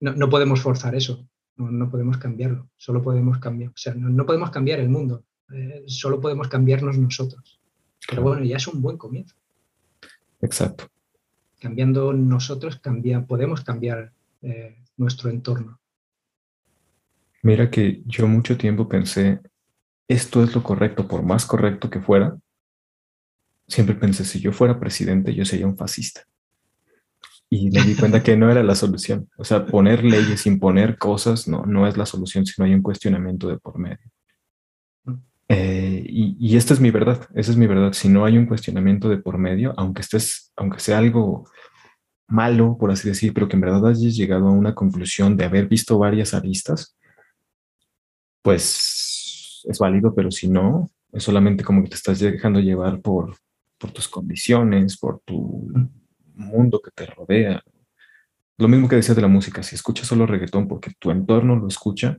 no, 0.00 0.28
podemos 0.28 0.60
forzar 0.60 0.94
eso, 0.94 1.26
no, 1.56 1.90
podemos 1.90 2.18
cambiarlo, 2.18 2.70
solo 2.76 3.02
podemos 3.02 3.38
cambiar, 3.38 3.70
o 3.70 3.76
sea, 3.76 3.94
no, 3.94 4.26
podemos 4.26 4.50
cambiar 4.50 4.80
el 4.80 4.88
mundo, 4.88 5.24
eh, 5.52 5.84
solo 5.86 6.20
podemos 6.20 6.48
cambiarnos 6.48 6.98
nosotros. 6.98 7.60
Pero 8.08 8.22
bueno, 8.22 8.44
ya 8.44 8.56
es 8.56 8.66
un 8.66 8.80
buen 8.80 8.96
comienzo. 8.96 9.34
Exacto. 10.40 10.88
Cambiando 11.58 12.12
nosotros, 12.12 12.78
cambia, 12.80 13.24
podemos 13.26 13.62
cambiar 13.62 14.12
eh, 14.42 14.82
nuestro 14.96 15.28
entorno. 15.30 15.78
Mira 17.42 17.70
que 17.70 18.02
yo 18.06 18.26
mucho 18.26 18.56
tiempo 18.56 18.88
pensé, 18.88 19.40
esto 20.10 20.42
es 20.42 20.54
lo 20.56 20.64
correcto, 20.64 21.06
por 21.06 21.22
más 21.22 21.46
correcto 21.46 21.88
que 21.88 22.00
fuera, 22.00 22.36
siempre 23.68 23.94
pensé, 23.94 24.24
si 24.24 24.40
yo 24.40 24.52
fuera 24.52 24.80
presidente, 24.80 25.32
yo 25.32 25.44
sería 25.44 25.68
un 25.68 25.76
fascista. 25.76 26.22
Y 27.48 27.70
me 27.70 27.82
di 27.82 27.94
cuenta 27.94 28.20
que 28.20 28.36
no 28.36 28.50
era 28.50 28.64
la 28.64 28.74
solución. 28.74 29.28
O 29.36 29.44
sea, 29.44 29.66
poner 29.66 30.02
leyes, 30.02 30.46
imponer 30.46 30.98
cosas, 30.98 31.46
no, 31.46 31.64
no 31.64 31.86
es 31.86 31.96
la 31.96 32.06
solución, 32.06 32.44
sino 32.44 32.64
hay 32.66 32.74
un 32.74 32.82
cuestionamiento 32.82 33.48
de 33.48 33.58
por 33.58 33.78
medio. 33.78 34.10
Eh, 35.48 36.04
y, 36.08 36.36
y, 36.40 36.56
esta 36.56 36.74
es 36.74 36.80
mi 36.80 36.90
verdad, 36.90 37.28
esa 37.34 37.52
es 37.52 37.56
mi 37.56 37.68
verdad. 37.68 37.92
Si 37.92 38.08
no 38.08 38.24
hay 38.24 38.36
un 38.36 38.46
cuestionamiento 38.46 39.08
de 39.08 39.18
por 39.18 39.38
medio, 39.38 39.74
aunque 39.76 40.02
estés, 40.02 40.52
aunque 40.56 40.80
sea 40.80 40.98
algo 40.98 41.48
malo, 42.26 42.76
por 42.78 42.90
así 42.90 43.08
decir, 43.08 43.32
pero 43.32 43.48
que 43.48 43.56
en 43.56 43.60
verdad 43.60 43.86
hayas 43.86 44.16
llegado 44.16 44.48
a 44.48 44.52
una 44.52 44.74
conclusión 44.74 45.36
de 45.36 45.44
haber 45.44 45.68
visto 45.68 45.98
varias 45.98 46.34
aristas, 46.34 46.96
pues 48.42 49.09
es 49.64 49.78
válido, 49.78 50.14
pero 50.14 50.30
si 50.30 50.48
no, 50.48 50.90
es 51.12 51.22
solamente 51.22 51.64
como 51.64 51.82
que 51.82 51.90
te 51.90 51.96
estás 51.96 52.20
dejando 52.20 52.60
llevar 52.60 53.00
por, 53.00 53.36
por 53.78 53.90
tus 53.92 54.08
condiciones, 54.08 54.98
por 54.98 55.20
tu 55.20 55.70
mundo 56.34 56.80
que 56.80 56.90
te 56.90 57.06
rodea. 57.06 57.62
Lo 58.58 58.68
mismo 58.68 58.88
que 58.88 58.96
decías 58.96 59.16
de 59.16 59.22
la 59.22 59.28
música, 59.28 59.62
si 59.62 59.74
escuchas 59.74 60.06
solo 60.06 60.26
reggaetón 60.26 60.68
porque 60.68 60.92
tu 60.98 61.10
entorno 61.10 61.56
lo 61.56 61.66
escucha 61.66 62.18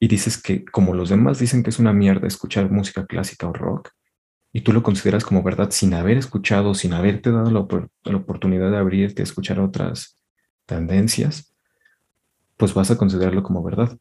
y 0.00 0.08
dices 0.08 0.40
que 0.40 0.64
como 0.64 0.94
los 0.94 1.08
demás 1.08 1.38
dicen 1.38 1.62
que 1.62 1.70
es 1.70 1.78
una 1.78 1.92
mierda 1.92 2.26
escuchar 2.26 2.70
música 2.70 3.06
clásica 3.06 3.48
o 3.48 3.52
rock, 3.52 3.90
y 4.52 4.62
tú 4.62 4.72
lo 4.72 4.82
consideras 4.82 5.24
como 5.24 5.42
verdad 5.42 5.70
sin 5.70 5.94
haber 5.94 6.16
escuchado, 6.16 6.74
sin 6.74 6.92
haberte 6.94 7.30
dado 7.30 7.50
la, 7.50 7.66
la 8.10 8.16
oportunidad 8.16 8.70
de 8.70 8.78
abrirte 8.78 9.22
a 9.22 9.24
escuchar 9.24 9.60
otras 9.60 10.16
tendencias, 10.66 11.54
pues 12.56 12.74
vas 12.74 12.90
a 12.90 12.96
considerarlo 12.96 13.42
como 13.42 13.62
verdad. 13.62 13.96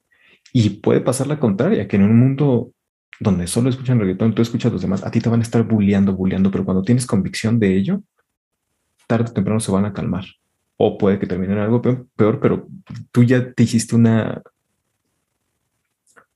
Y 0.53 0.69
puede 0.69 1.01
pasar 1.01 1.27
la 1.27 1.39
contraria, 1.39 1.87
que 1.87 1.97
en 1.97 2.03
un 2.03 2.19
mundo 2.19 2.71
donde 3.19 3.47
solo 3.47 3.69
escuchan 3.69 3.99
reggaetón, 3.99 4.33
tú 4.33 4.41
escuchas 4.41 4.69
a 4.69 4.73
los 4.73 4.81
demás, 4.81 5.03
a 5.03 5.11
ti 5.11 5.19
te 5.19 5.29
van 5.29 5.39
a 5.39 5.43
estar 5.43 5.63
bulleando, 5.63 6.13
bulleando, 6.13 6.51
pero 6.51 6.65
cuando 6.65 6.83
tienes 6.83 7.05
convicción 7.05 7.59
de 7.59 7.75
ello, 7.75 8.03
tarde 9.07 9.29
o 9.29 9.33
temprano 9.33 9.59
se 9.59 9.71
van 9.71 9.85
a 9.85 9.93
calmar. 9.93 10.25
O 10.77 10.97
puede 10.97 11.17
que 11.17 11.25
terminen 11.25 11.57
algo 11.57 11.81
peor, 11.81 12.39
pero 12.39 12.67
tú 13.11 13.23
ya 13.23 13.51
te 13.51 13.63
hiciste 13.63 13.95
una, 13.95 14.41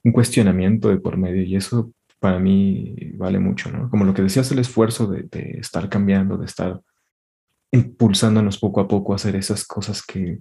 un 0.03 0.11
cuestionamiento 0.11 0.89
de 0.89 0.97
por 0.97 1.17
medio 1.17 1.43
y 1.43 1.55
eso 1.55 1.91
para 2.19 2.39
mí 2.39 2.95
vale 3.15 3.39
mucho, 3.39 3.71
¿no? 3.71 3.89
Como 3.89 4.05
lo 4.05 4.13
que 4.13 4.23
decías, 4.23 4.51
el 4.51 4.59
esfuerzo 4.59 5.07
de 5.07 5.27
estar 5.59 5.89
cambiando, 5.89 6.37
de 6.37 6.45
estar 6.45 6.81
impulsándonos 7.71 8.59
poco 8.59 8.81
a 8.81 8.87
poco 8.87 9.13
a 9.13 9.15
hacer 9.15 9.35
esas 9.35 9.65
cosas 9.65 10.03
que 10.03 10.39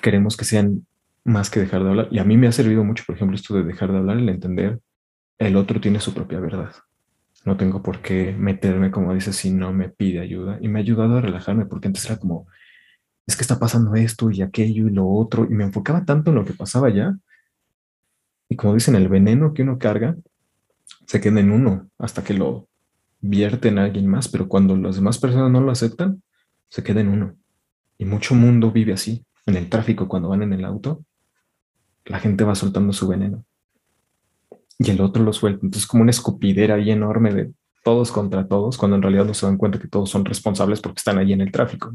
queremos 0.00 0.36
que 0.36 0.44
sean 0.44 0.86
más 1.24 1.50
que 1.50 1.60
dejar 1.60 1.82
de 1.84 1.90
hablar. 1.90 2.08
Y 2.10 2.18
a 2.18 2.24
mí 2.24 2.36
me 2.36 2.46
ha 2.46 2.52
servido 2.52 2.84
mucho, 2.84 3.04
por 3.06 3.16
ejemplo, 3.16 3.36
esto 3.36 3.54
de 3.54 3.64
dejar 3.64 3.92
de 3.92 3.98
hablar, 3.98 4.18
el 4.18 4.28
entender 4.28 4.80
el 5.38 5.56
otro 5.56 5.80
tiene 5.80 6.00
su 6.00 6.14
propia 6.14 6.40
verdad. 6.40 6.72
No 7.44 7.56
tengo 7.56 7.82
por 7.82 8.00
qué 8.00 8.34
meterme, 8.38 8.90
como 8.90 9.12
dice, 9.14 9.32
si 9.32 9.50
no 9.50 9.72
me 9.72 9.88
pide 9.88 10.20
ayuda. 10.20 10.58
Y 10.60 10.68
me 10.68 10.78
ha 10.78 10.82
ayudado 10.82 11.16
a 11.16 11.20
relajarme, 11.20 11.66
porque 11.66 11.88
antes 11.88 12.04
era 12.04 12.18
como, 12.18 12.46
es 13.26 13.36
que 13.36 13.42
está 13.42 13.58
pasando 13.58 13.94
esto 13.94 14.30
y 14.30 14.42
aquello 14.42 14.86
y 14.86 14.90
lo 14.90 15.08
otro. 15.08 15.44
Y 15.44 15.54
me 15.54 15.64
enfocaba 15.64 16.04
tanto 16.04 16.30
en 16.30 16.36
lo 16.36 16.44
que 16.44 16.52
pasaba 16.52 16.90
ya. 16.90 17.16
Y 18.48 18.56
como 18.56 18.74
dicen, 18.74 18.94
el 18.94 19.08
veneno 19.08 19.54
que 19.54 19.62
uno 19.62 19.78
carga 19.78 20.16
se 21.06 21.20
queda 21.20 21.40
en 21.40 21.50
uno 21.50 21.88
hasta 21.98 22.22
que 22.22 22.34
lo 22.34 22.68
vierte 23.20 23.68
en 23.68 23.78
alguien 23.78 24.06
más. 24.06 24.28
Pero 24.28 24.46
cuando 24.46 24.76
las 24.76 24.96
demás 24.96 25.18
personas 25.18 25.50
no 25.50 25.60
lo 25.60 25.72
aceptan, 25.72 26.22
se 26.68 26.84
queda 26.84 27.00
en 27.00 27.08
uno. 27.08 27.34
Y 27.98 28.04
mucho 28.04 28.34
mundo 28.34 28.70
vive 28.70 28.92
así. 28.92 29.24
En 29.46 29.56
el 29.56 29.68
tráfico, 29.68 30.06
cuando 30.06 30.28
van 30.28 30.42
en 30.42 30.52
el 30.52 30.64
auto, 30.64 31.04
la 32.04 32.18
gente 32.18 32.44
va 32.44 32.54
soltando 32.54 32.92
su 32.92 33.08
veneno 33.08 33.44
y 34.78 34.90
el 34.90 35.00
otro 35.00 35.22
lo 35.22 35.32
suelta. 35.32 35.60
Entonces, 35.62 35.86
como 35.86 36.02
una 36.02 36.10
escupidera 36.10 36.74
ahí 36.74 36.90
enorme 36.90 37.32
de 37.32 37.52
todos 37.84 38.12
contra 38.12 38.46
todos, 38.46 38.76
cuando 38.76 38.96
en 38.96 39.02
realidad 39.02 39.24
no 39.24 39.34
se 39.34 39.46
dan 39.46 39.56
cuenta 39.56 39.78
que 39.78 39.88
todos 39.88 40.10
son 40.10 40.24
responsables 40.24 40.80
porque 40.80 40.98
están 40.98 41.18
ahí 41.18 41.32
en 41.32 41.40
el 41.40 41.52
tráfico. 41.52 41.92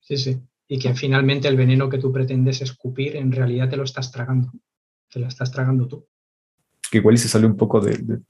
Sí, 0.00 0.16
sí. 0.16 0.40
Y 0.68 0.78
que 0.78 0.94
finalmente 0.94 1.48
el 1.48 1.56
veneno 1.56 1.88
que 1.88 1.98
tú 1.98 2.12
pretendes 2.12 2.62
escupir, 2.62 3.16
en 3.16 3.32
realidad 3.32 3.68
te 3.68 3.76
lo 3.76 3.84
estás 3.84 4.10
tragando. 4.10 4.52
Te 5.12 5.20
lo 5.20 5.26
estás 5.26 5.50
tragando 5.50 5.86
tú. 5.86 6.06
Que 6.90 6.98
igual 6.98 7.14
y 7.14 7.18
se 7.18 7.28
sale 7.28 7.46
un 7.46 7.56
poco 7.56 7.80
de, 7.80 8.20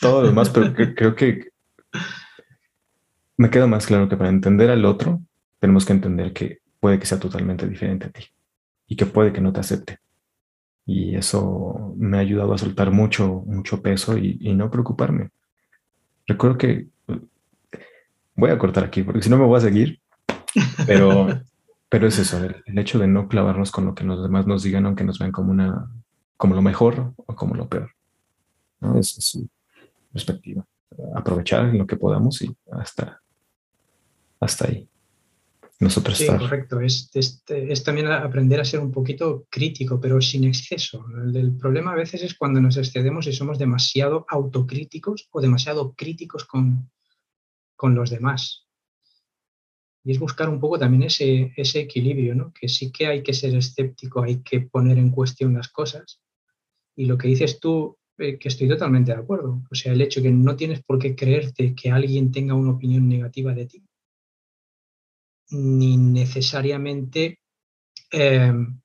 todo 0.00 0.22
lo 0.22 0.28
demás, 0.28 0.50
pero 0.50 0.72
creo 0.74 1.14
que 1.14 1.50
me 3.36 3.50
queda 3.50 3.66
más 3.66 3.86
claro 3.86 4.08
que 4.08 4.16
para 4.16 4.30
entender 4.30 4.70
al 4.70 4.84
otro, 4.84 5.20
tenemos 5.58 5.84
que 5.84 5.92
entender 5.92 6.32
que 6.32 6.60
puede 6.80 6.98
que 6.98 7.06
sea 7.06 7.18
totalmente 7.18 7.68
diferente 7.68 8.06
a 8.06 8.10
ti 8.10 8.24
y 8.86 8.96
que 8.96 9.06
puede 9.06 9.32
que 9.32 9.40
no 9.40 9.52
te 9.52 9.60
acepte 9.60 9.98
y 10.86 11.16
eso 11.16 11.94
me 11.96 12.16
ha 12.16 12.20
ayudado 12.20 12.54
a 12.54 12.58
soltar 12.58 12.92
mucho, 12.92 13.42
mucho 13.44 13.82
peso 13.82 14.16
y, 14.16 14.54
no 14.54 14.70
preocuparme. 14.70 15.30
Recuerdo 16.26 16.56
que 16.56 16.86
voy 18.36 18.50
a 18.50 18.58
cortar 18.58 18.84
aquí 18.84 19.02
porque 19.02 19.22
si 19.22 19.28
no 19.28 19.36
me 19.36 19.44
voy 19.44 19.58
a 19.58 19.62
seguir, 19.62 20.00
pero, 20.86 21.26
pero 21.88 22.06
es 22.06 22.18
eso, 22.20 22.42
el, 22.44 22.78
hecho 22.78 23.00
de 23.00 23.08
no 23.08 23.26
clavarnos 23.26 23.72
con 23.72 23.84
lo 23.84 23.94
que 23.94 24.04
los 24.04 24.22
demás 24.22 24.46
nos 24.46 24.62
digan, 24.62 24.86
aunque 24.86 25.04
nos 25.04 25.18
vean 25.18 25.32
como, 25.32 25.50
una, 25.50 25.90
como 26.36 26.54
lo 26.54 26.62
mejor 26.62 27.12
o 27.16 27.34
como 27.34 27.56
lo 27.56 27.68
peor. 27.68 27.90
¿no? 28.80 28.96
Es, 28.98 29.18
es 29.18 29.24
su 29.24 29.48
perspectiva. 30.12 30.64
Aprovechar 31.14 31.74
lo 31.74 31.86
que 31.86 31.96
podamos 31.96 32.40
y 32.42 32.56
hasta, 32.70 33.20
hasta 34.38 34.68
ahí 34.68 34.88
nosotros 35.78 36.16
sí, 36.16 36.26
correcto. 36.26 36.80
Es, 36.80 37.10
es, 37.14 37.84
también 37.84 38.06
aprender 38.06 38.60
a 38.60 38.64
ser 38.64 38.80
un 38.80 38.90
poquito 38.90 39.46
crítico, 39.50 40.00
pero 40.00 40.20
sin 40.22 40.44
exceso. 40.44 41.04
El, 41.34 41.56
problema 41.56 41.92
a 41.92 41.96
veces 41.96 42.22
es 42.22 42.34
cuando 42.34 42.60
nos 42.60 42.78
excedemos 42.78 43.26
y 43.26 43.32
somos 43.32 43.58
demasiado 43.58 44.24
autocríticos 44.28 45.28
o 45.30 45.40
demasiado 45.40 45.94
críticos 45.94 46.46
con, 46.46 46.90
con 47.76 47.94
los 47.94 48.08
demás. 48.08 48.66
Y 50.02 50.12
es 50.12 50.18
buscar 50.18 50.48
un 50.48 50.60
poco 50.60 50.78
también 50.78 51.02
ese, 51.02 51.52
ese 51.56 51.80
equilibrio, 51.80 52.34
¿no? 52.34 52.52
que 52.54 52.68
sí 52.68 52.90
que 52.90 53.08
hay 53.08 53.22
que 53.22 53.34
ser 53.34 53.54
escéptico, 53.54 54.22
hay 54.22 54.42
que 54.42 54.60
poner 54.60 54.96
en 54.96 55.10
cuestión 55.10 55.52
las 55.54 55.68
cosas. 55.68 56.22
Y 56.94 57.04
lo 57.04 57.18
que 57.18 57.28
dices 57.28 57.60
tú, 57.60 57.98
eh, 58.16 58.38
que 58.38 58.48
estoy 58.48 58.68
totalmente 58.68 59.12
de 59.12 59.18
acuerdo. 59.18 59.62
O 59.70 59.74
sea, 59.74 59.92
el 59.92 60.00
hecho 60.00 60.22
que 60.22 60.30
no 60.30 60.56
tienes 60.56 60.82
por 60.82 60.98
qué 60.98 61.14
creerte 61.14 61.74
que 61.74 61.90
alguien 61.90 62.32
tenga 62.32 62.54
una 62.54 62.70
opinión 62.70 63.06
negativa 63.08 63.52
de 63.52 63.66
ti 63.66 63.86
ni 65.50 65.96
necesariamente 65.96 67.40
em, 68.10 68.80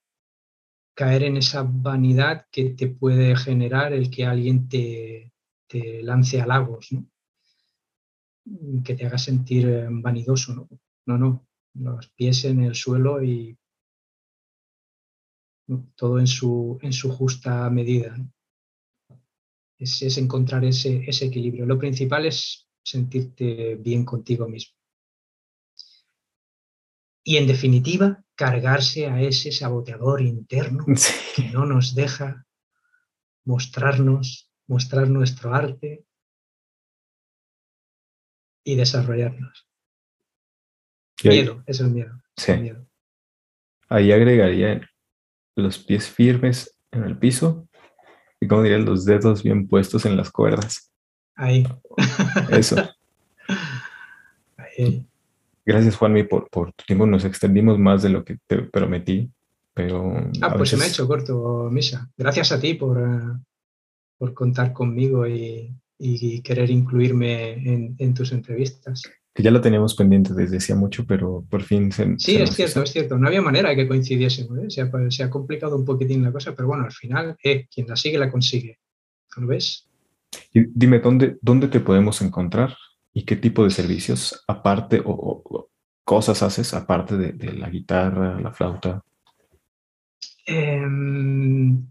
caer 0.93 1.23
en 1.23 1.37
esa 1.37 1.63
vanidad 1.63 2.47
que 2.51 2.71
te 2.71 2.87
puede 2.87 3.35
generar 3.35 3.93
el 3.93 4.09
que 4.09 4.25
alguien 4.25 4.67
te, 4.69 5.33
lance 6.03 6.41
halagos, 6.41 6.91
¿no? 6.91 7.07
que 8.83 8.95
te 8.95 9.05
haga 9.05 9.17
sentir 9.17 9.67
eh, 9.69 9.87
vanidoso. 9.89 10.67
¿no? 11.05 11.17
no, 11.17 11.47
los 11.75 12.09
pies 12.09 12.45
en 12.45 12.61
el 12.63 12.75
suelo 12.75 13.23
y 13.23 13.57
todo 15.95 16.19
en 16.19 16.27
su, 16.27 16.77
en 16.81 16.91
su 16.91 17.11
justa 17.11 17.69
medida. 17.69 18.17
Es, 19.77 20.17
encontrar 20.17 20.65
ese, 20.65 21.03
ese 21.07 21.25
equilibrio. 21.25 21.65
Lo 21.65 21.79
principal 21.79 22.25
es 22.25 22.67
sentirte 22.83 23.75
bien 23.75 24.03
contigo 24.05 24.47
mismo. 24.47 24.80
Y 27.23 27.37
en 27.37 27.47
definitiva, 27.47 28.23
cargarse 28.35 29.07
a 29.07 29.21
ese 29.21 29.51
saboteador 29.51 30.21
interno 30.21 30.85
que 31.35 31.43
no 31.49 31.65
nos 31.65 31.93
deja 31.93 32.45
mostrarnos, 33.43 34.49
mostrar 34.67 35.09
nuestro 35.09 35.53
arte 35.53 36.05
y 38.63 38.75
desarrollarnos. 38.75 39.67
Miedo, 41.23 41.63
es 41.67 41.79
el 41.79 41.91
miedo. 41.91 42.21
Sí. 42.35 42.53
Ahí 43.89 44.11
agregaría 44.11 44.89
los 45.55 45.77
pies 45.77 46.09
firmes 46.09 46.75
en 46.91 47.03
el 47.03 47.17
piso 47.17 47.67
y, 48.39 48.47
como 48.47 48.63
diría, 48.63 48.79
los 48.79 49.05
dedos 49.05 49.43
bien 49.43 49.67
puestos 49.67 50.05
en 50.05 50.17
las 50.17 50.31
cuerdas. 50.31 50.91
Ahí. 51.35 51.67
Eso. 52.49 52.75
Ahí. 54.57 55.05
Gracias, 55.65 55.95
Juanmi, 55.95 56.23
por, 56.23 56.49
por 56.49 56.73
tu 56.73 56.83
tiempo. 56.85 57.05
Nos 57.05 57.25
extendimos 57.25 57.77
más 57.77 58.01
de 58.01 58.09
lo 58.09 58.23
que 58.23 58.37
te 58.47 58.63
prometí, 58.63 59.29
pero... 59.73 60.13
Ah, 60.41 60.55
pues 60.55 60.69
se 60.69 60.77
me 60.77 60.85
ha 60.85 60.87
hecho 60.87 61.07
corto, 61.07 61.69
Misa. 61.71 62.09
Gracias 62.17 62.51
a 62.51 62.59
ti 62.59 62.73
por, 62.73 62.99
eh, 62.99 63.39
por 64.17 64.33
contar 64.33 64.73
conmigo 64.73 65.27
y, 65.27 65.75
querer 66.43 66.71
incluirme 66.71 67.53
en, 67.53 67.95
en 67.99 68.13
tus 68.15 68.31
entrevistas 68.31 69.03
que 69.33 69.43
ya 69.43 69.51
lo 69.51 69.61
teníamos 69.61 69.95
pendiente 69.95 70.33
desde 70.33 70.57
hacía 70.57 70.75
mucho, 70.75 71.05
pero 71.05 71.45
por 71.49 71.63
fin 71.63 71.91
se... 71.91 72.17
Sí, 72.17 72.35
es 72.35 72.53
cierto, 72.53 72.83
es 72.83 72.91
cierto. 72.91 73.17
No 73.17 73.27
había 73.27 73.41
manera 73.41 73.69
de 73.69 73.77
que 73.77 73.87
coincidiésemos. 73.87 74.57
¿eh? 74.59 74.69
Se, 74.69 74.81
ha, 74.81 74.91
se, 75.09 75.23
ha, 75.23 75.29
complicado 75.29 75.77
un 75.77 75.85
poquitín 75.85 76.23
la 76.23 76.31
cosa, 76.31 76.53
pero 76.53 76.67
bueno, 76.67 76.83
al 76.83 76.91
final, 76.91 77.37
eh, 77.43 77.67
quien 77.73 77.87
la 77.87 77.95
sigue, 77.95 78.17
la 78.17 78.29
consigue. 78.29 78.79
¿Lo 79.37 79.47
ves? 79.47 79.87
Y 80.53 80.65
dime, 80.65 80.99
¿dónde, 80.99 81.37
¿dónde 81.41 81.69
te 81.69 81.79
podemos 81.79 82.21
encontrar? 82.21 82.75
¿Y 83.13 83.23
qué 83.23 83.35
tipo 83.35 83.63
de 83.63 83.71
servicios, 83.71 84.43
aparte, 84.47 85.01
o, 85.03 85.69
cosas 86.03 86.41
haces, 86.43 86.73
aparte 86.73 87.17
de, 87.17 87.53
la 87.53 87.69
guitarra, 87.69 88.39
la 88.39 88.51
flauta? 88.51 89.03
Em, 90.45 91.87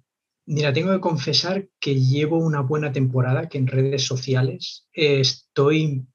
mira, 0.47 0.73
tengo 0.73 0.93
que 0.93 1.01
confesar 1.01 1.69
que 1.79 1.95
llevo 1.95 2.39
una 2.39 2.61
buena 2.61 2.93
temporada 2.93 3.49
que 3.49 3.59
en 3.59 3.67
redes 3.67 4.05
sociales 4.05 4.89
estoy 4.93 6.07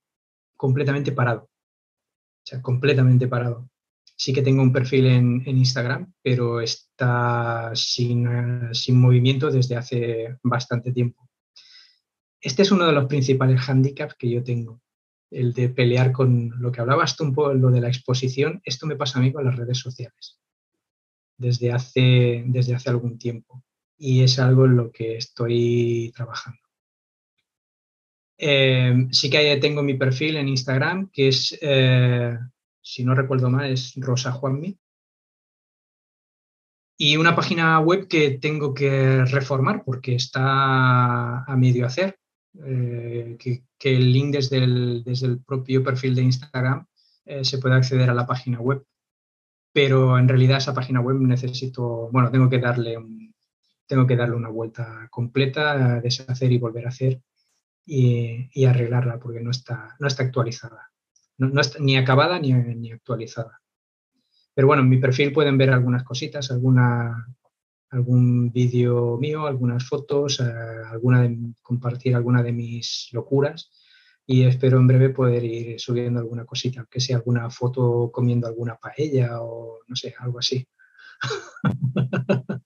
completamente 0.58 1.12
parado. 1.12 1.44
O 1.44 2.48
sea, 2.48 2.62
completamente 2.62 3.28
parado. 3.28 3.70
Sí 4.18 4.34
que 4.34 4.42
tengo 4.42 4.62
un 4.62 4.72
perfil 4.72 5.08
en, 5.08 5.48
Instagram, 5.48 6.14
pero 6.22 6.62
está 6.62 7.72
sin, 7.76 8.74
sin, 8.74 9.00
movimiento 9.00 9.52
desde 9.52 9.76
hace 9.76 10.38
bastante 10.42 10.92
tiempo. 10.92 11.30
Este 12.40 12.62
es 12.62 12.72
uno 12.72 12.86
de 12.86 12.94
los 12.94 13.08
principales 13.08 13.68
handicaps 13.68 14.16
que 14.16 14.30
yo 14.30 14.44
tengo, 14.44 14.82
el 15.32 15.54
de 15.54 15.70
pelear 15.70 16.12
con 16.12 16.54
lo 16.60 16.72
que 16.72 16.82
hablabas 16.82 17.16
tú 17.16 17.24
un 17.24 17.34
poco, 17.34 17.54
lo 17.54 17.72
de 17.72 17.82
la 17.82 17.88
exposición. 17.88 18.62
Esto 18.64 18.86
me 18.88 18.96
pasa 18.96 19.20
a 19.20 19.22
mí 19.22 19.32
con 19.32 19.46
las 19.46 19.56
redes 19.56 19.80
sociales 19.80 20.40
desde 21.38 21.72
hace, 21.72 22.44
desde 22.48 22.76
hace 22.76 22.90
algún 22.90 23.18
tiempo 23.18 23.64
y 23.98 24.24
es 24.24 24.40
algo 24.40 24.66
en 24.66 24.76
lo 24.76 24.92
que 24.92 25.18
estoy 25.18 26.12
trabajando. 26.16 26.60
Eh, 28.38 29.08
sí 29.12 29.30
que 29.30 29.58
tengo 29.58 29.82
mi 29.82 29.94
perfil 29.94 30.36
en 30.38 30.50
Instagram, 30.50 31.10
que 31.12 31.30
es, 31.30 31.58
eh, 31.62 32.38
si 32.82 33.06
no 33.06 33.16
recuerdo 33.16 33.50
mal, 33.50 33.72
es 33.72 33.94
Rosa 33.96 34.32
Juanmi. 34.34 34.78
Y 36.98 37.18
una 37.18 37.36
página 37.36 37.80
web 37.80 38.08
que 38.08 38.32
tengo 38.32 38.74
que 38.74 39.26
reformar 39.26 39.84
porque 39.84 40.16
está 40.16 41.44
a 41.44 41.56
medio 41.58 41.86
hacer, 41.86 42.20
eh, 42.64 43.38
que, 43.40 43.64
el 43.96 44.12
link 44.12 44.34
desde 44.34 44.58
el, 44.58 45.04
desde 45.04 45.28
el, 45.28 45.40
propio 45.40 45.84
perfil 45.84 46.16
de 46.16 46.24
Instagram 46.24 46.88
se 47.42 47.58
puede 47.58 47.76
acceder 47.76 48.10
a 48.10 48.14
la 48.14 48.28
página 48.28 48.60
web. 48.60 48.86
Pero 49.74 50.18
en 50.18 50.28
realidad 50.28 50.60
esa 50.60 50.74
página 50.74 51.02
web 51.02 51.18
necesito, 51.18 52.10
bueno, 52.12 52.32
tengo 52.32 52.50
que 52.50 52.60
darle, 52.60 52.98
tengo 53.88 54.08
que 54.08 54.16
darle 54.16 54.36
una 54.36 54.50
vuelta 54.50 55.08
completa, 55.10 56.00
deshacer 56.02 56.52
y 56.52 56.60
volver 56.60 56.86
a 56.86 56.90
hacer 56.90 57.22
y, 57.86 58.66
arreglarla 58.66 59.20
porque 59.20 59.42
no 59.42 59.52
está, 59.52 59.96
no 60.00 60.08
está 60.08 60.24
actualizada. 60.24 60.92
No, 61.38 61.60
está 61.60 61.80
ni 61.80 61.98
acabada 61.98 62.40
ni, 62.40 62.54
ni, 62.54 62.92
actualizada. 62.92 63.62
Pero 64.54 64.68
bueno, 64.68 64.84
en 64.84 64.90
mi 64.90 64.98
perfil 64.98 65.34
pueden 65.34 65.58
ver 65.58 65.72
algunas 65.72 66.04
cositas, 66.04 66.50
alguna, 66.52 67.28
algún 67.92 68.52
vídeo 68.52 69.18
mío, 69.18 69.46
algunas 69.46 69.88
fotos, 69.88 70.40
eh, 70.40 70.44
alguna 70.90 71.24
de, 71.24 71.38
compartir 71.62 72.16
alguna 72.16 72.44
de 72.44 72.52
mis 72.52 73.10
locuras 73.12 73.72
y 74.28 74.44
espero 74.44 74.78
en 74.78 74.88
breve 74.88 75.10
poder 75.10 75.44
ir 75.44 75.80
subiendo 75.80 76.20
alguna 76.20 76.46
cosita, 76.46 76.88
que 76.90 77.00
sea 77.00 77.18
alguna 77.18 77.50
foto 77.50 78.10
comiendo 78.12 78.48
alguna 78.48 78.76
paella 78.76 79.42
o 79.42 79.80
no 79.88 79.96
sé, 79.96 80.14
algo 80.20 80.40
así. 80.40 80.68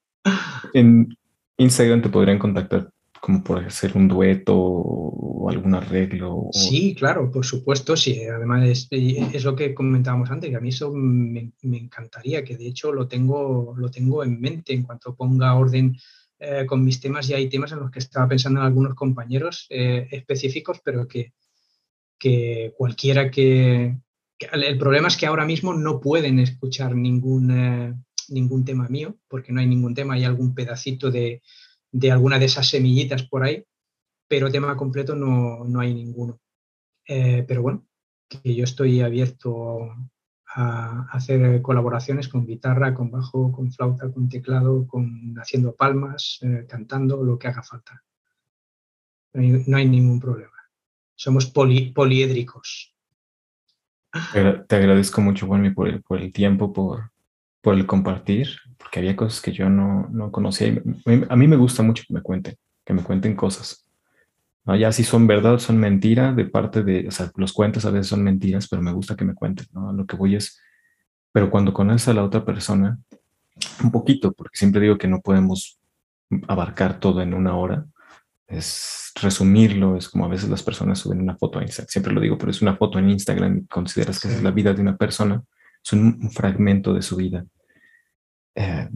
En 0.72 1.08
Instagram 1.56 2.02
te 2.02 2.08
podrían 2.10 2.38
contactar 2.38 2.90
como 3.20 3.44
por 3.44 3.64
hacer 3.64 3.96
un 3.96 4.08
dueto 4.08 4.56
o 4.56 5.48
algún 5.50 5.74
arreglo. 5.74 6.48
Sí, 6.52 6.94
claro, 6.94 7.30
por 7.30 7.44
supuesto, 7.44 7.96
sí. 7.96 8.24
Además 8.24 8.66
es, 8.66 8.88
es, 8.90 9.44
lo 9.44 9.54
que 9.54 9.74
comentábamos 9.74 10.30
antes, 10.30 10.50
que 10.50 10.56
a 10.56 10.60
mí 10.60 10.70
eso 10.70 10.92
me, 10.92 11.52
encantaría, 11.62 12.44
que 12.44 12.56
de 12.56 12.66
hecho 12.66 12.92
lo 12.92 13.06
tengo, 13.06 13.74
lo 13.76 13.90
tengo 13.90 14.24
en 14.24 14.40
mente 14.40 14.72
en 14.72 14.82
cuanto 14.82 15.14
ponga 15.14 15.54
orden 15.54 15.96
eh, 16.38 16.64
con 16.66 16.82
mis 16.82 17.00
temas. 17.00 17.28
Y 17.28 17.34
hay 17.34 17.48
temas 17.48 17.72
en 17.72 17.80
los 17.80 17.90
que 17.90 17.98
estaba 17.98 18.28
pensando 18.28 18.60
en 18.60 18.66
algunos 18.66 18.94
compañeros 18.94 19.66
eh, 19.68 20.08
específicos, 20.10 20.80
pero 20.82 21.06
que, 21.06 21.34
que 22.18 22.72
cualquiera 22.76 23.30
que, 23.30 23.96
El 24.52 24.78
problema 24.78 25.08
es 25.08 25.16
que 25.18 25.26
ahora 25.26 25.44
mismo 25.44 25.74
no 25.74 26.00
pueden 26.00 26.38
escuchar 26.38 26.96
ningún, 26.96 27.50
eh, 27.50 27.94
ningún 28.28 28.64
tema 28.64 28.88
mío, 28.88 29.16
porque 29.28 29.52
no 29.52 29.60
hay 29.60 29.66
ningún 29.66 29.94
tema, 29.94 30.14
hay 30.14 30.24
algún 30.24 30.54
pedacito 30.54 31.10
de 31.10 31.42
de 31.92 32.12
alguna 32.12 32.38
de 32.38 32.46
esas 32.46 32.68
semillitas 32.68 33.22
por 33.24 33.42
ahí, 33.42 33.64
pero 34.28 34.50
tema 34.50 34.76
completo 34.76 35.14
no, 35.14 35.64
no 35.64 35.80
hay 35.80 35.94
ninguno. 35.94 36.40
Eh, 37.06 37.44
pero 37.46 37.62
bueno, 37.62 37.86
que 38.28 38.54
yo 38.54 38.64
estoy 38.64 39.00
abierto 39.00 39.90
a 40.54 41.08
hacer 41.12 41.62
colaboraciones 41.62 42.28
con 42.28 42.46
guitarra, 42.46 42.94
con 42.94 43.10
bajo, 43.10 43.52
con 43.52 43.72
flauta, 43.72 44.12
con 44.12 44.28
teclado, 44.28 44.86
con 44.86 45.34
haciendo 45.38 45.74
palmas, 45.74 46.38
eh, 46.42 46.66
cantando, 46.68 47.22
lo 47.22 47.38
que 47.38 47.48
haga 47.48 47.62
falta. 47.62 48.02
No 49.32 49.76
hay, 49.76 49.88
ningún 49.88 50.18
problema. 50.18 50.56
Somos 51.14 51.46
poliédricos. 51.46 52.94
Te 54.32 54.76
agradezco 54.76 55.20
mucho, 55.20 55.46
Juanmi, 55.46 55.70
por 55.70 55.86
el, 55.88 56.02
por 56.02 56.20
el 56.20 56.32
tiempo, 56.32 56.72
por, 56.72 57.12
por 57.60 57.74
el 57.74 57.86
compartir, 57.86 58.48
porque 58.78 59.00
había 59.00 59.16
cosas 59.16 59.40
que 59.40 59.52
yo 59.52 59.68
no, 59.68 60.08
no 60.10 60.32
conocía. 60.32 60.82
a 61.28 61.36
mí 61.36 61.48
me 61.48 61.56
gusta 61.56 61.82
mucho 61.82 62.04
que 62.06 62.14
me 62.14 62.22
cuenten, 62.22 62.56
que 62.84 62.94
me 62.94 63.02
cuenten 63.02 63.36
cosas. 63.36 63.86
¿no? 64.64 64.76
Ya 64.76 64.92
si 64.92 65.04
son 65.04 65.26
verdad, 65.26 65.58
son 65.58 65.78
mentira 65.78 66.32
de 66.32 66.46
parte 66.46 66.82
de, 66.82 67.06
o 67.08 67.10
sea, 67.10 67.30
los 67.36 67.52
cuentos 67.52 67.84
a 67.84 67.90
veces 67.90 68.08
son 68.08 68.22
mentiras, 68.22 68.68
pero 68.68 68.82
me 68.82 68.92
gusta 68.92 69.16
que 69.16 69.24
me 69.24 69.34
cuenten, 69.34 69.66
¿no? 69.72 69.92
Lo 69.92 70.06
que 70.06 70.16
voy 70.16 70.36
es, 70.36 70.60
pero 71.32 71.50
cuando 71.50 71.72
conoces 71.72 72.08
a 72.08 72.14
la 72.14 72.24
otra 72.24 72.44
persona, 72.44 72.98
un 73.82 73.90
poquito, 73.90 74.32
porque 74.32 74.56
siempre 74.56 74.80
digo 74.80 74.98
que 74.98 75.08
no 75.08 75.20
podemos 75.20 75.78
abarcar 76.48 77.00
todo 77.00 77.20
en 77.22 77.34
una 77.34 77.56
hora, 77.56 77.86
es 78.46 79.12
resumirlo, 79.20 79.96
es 79.96 80.08
como 80.08 80.24
a 80.24 80.28
veces 80.28 80.48
las 80.48 80.62
personas 80.62 80.98
suben 80.98 81.20
una 81.20 81.36
foto 81.36 81.58
a 81.58 81.62
Instagram, 81.62 81.88
siempre 81.88 82.12
lo 82.12 82.20
digo, 82.20 82.36
pero 82.36 82.50
es 82.50 82.62
una 82.62 82.76
foto 82.76 82.98
en 82.98 83.10
Instagram 83.10 83.58
y 83.58 83.66
consideras 83.66 84.18
que 84.18 84.28
es 84.28 84.42
la 84.42 84.50
vida 84.50 84.74
de 84.74 84.82
una 84.82 84.96
persona, 84.96 85.42
es 85.84 85.92
un, 85.92 86.30
fragmento 86.30 86.94
de 86.94 87.02
su 87.02 87.16
vida. 87.16 87.44
Eh, 88.54 88.88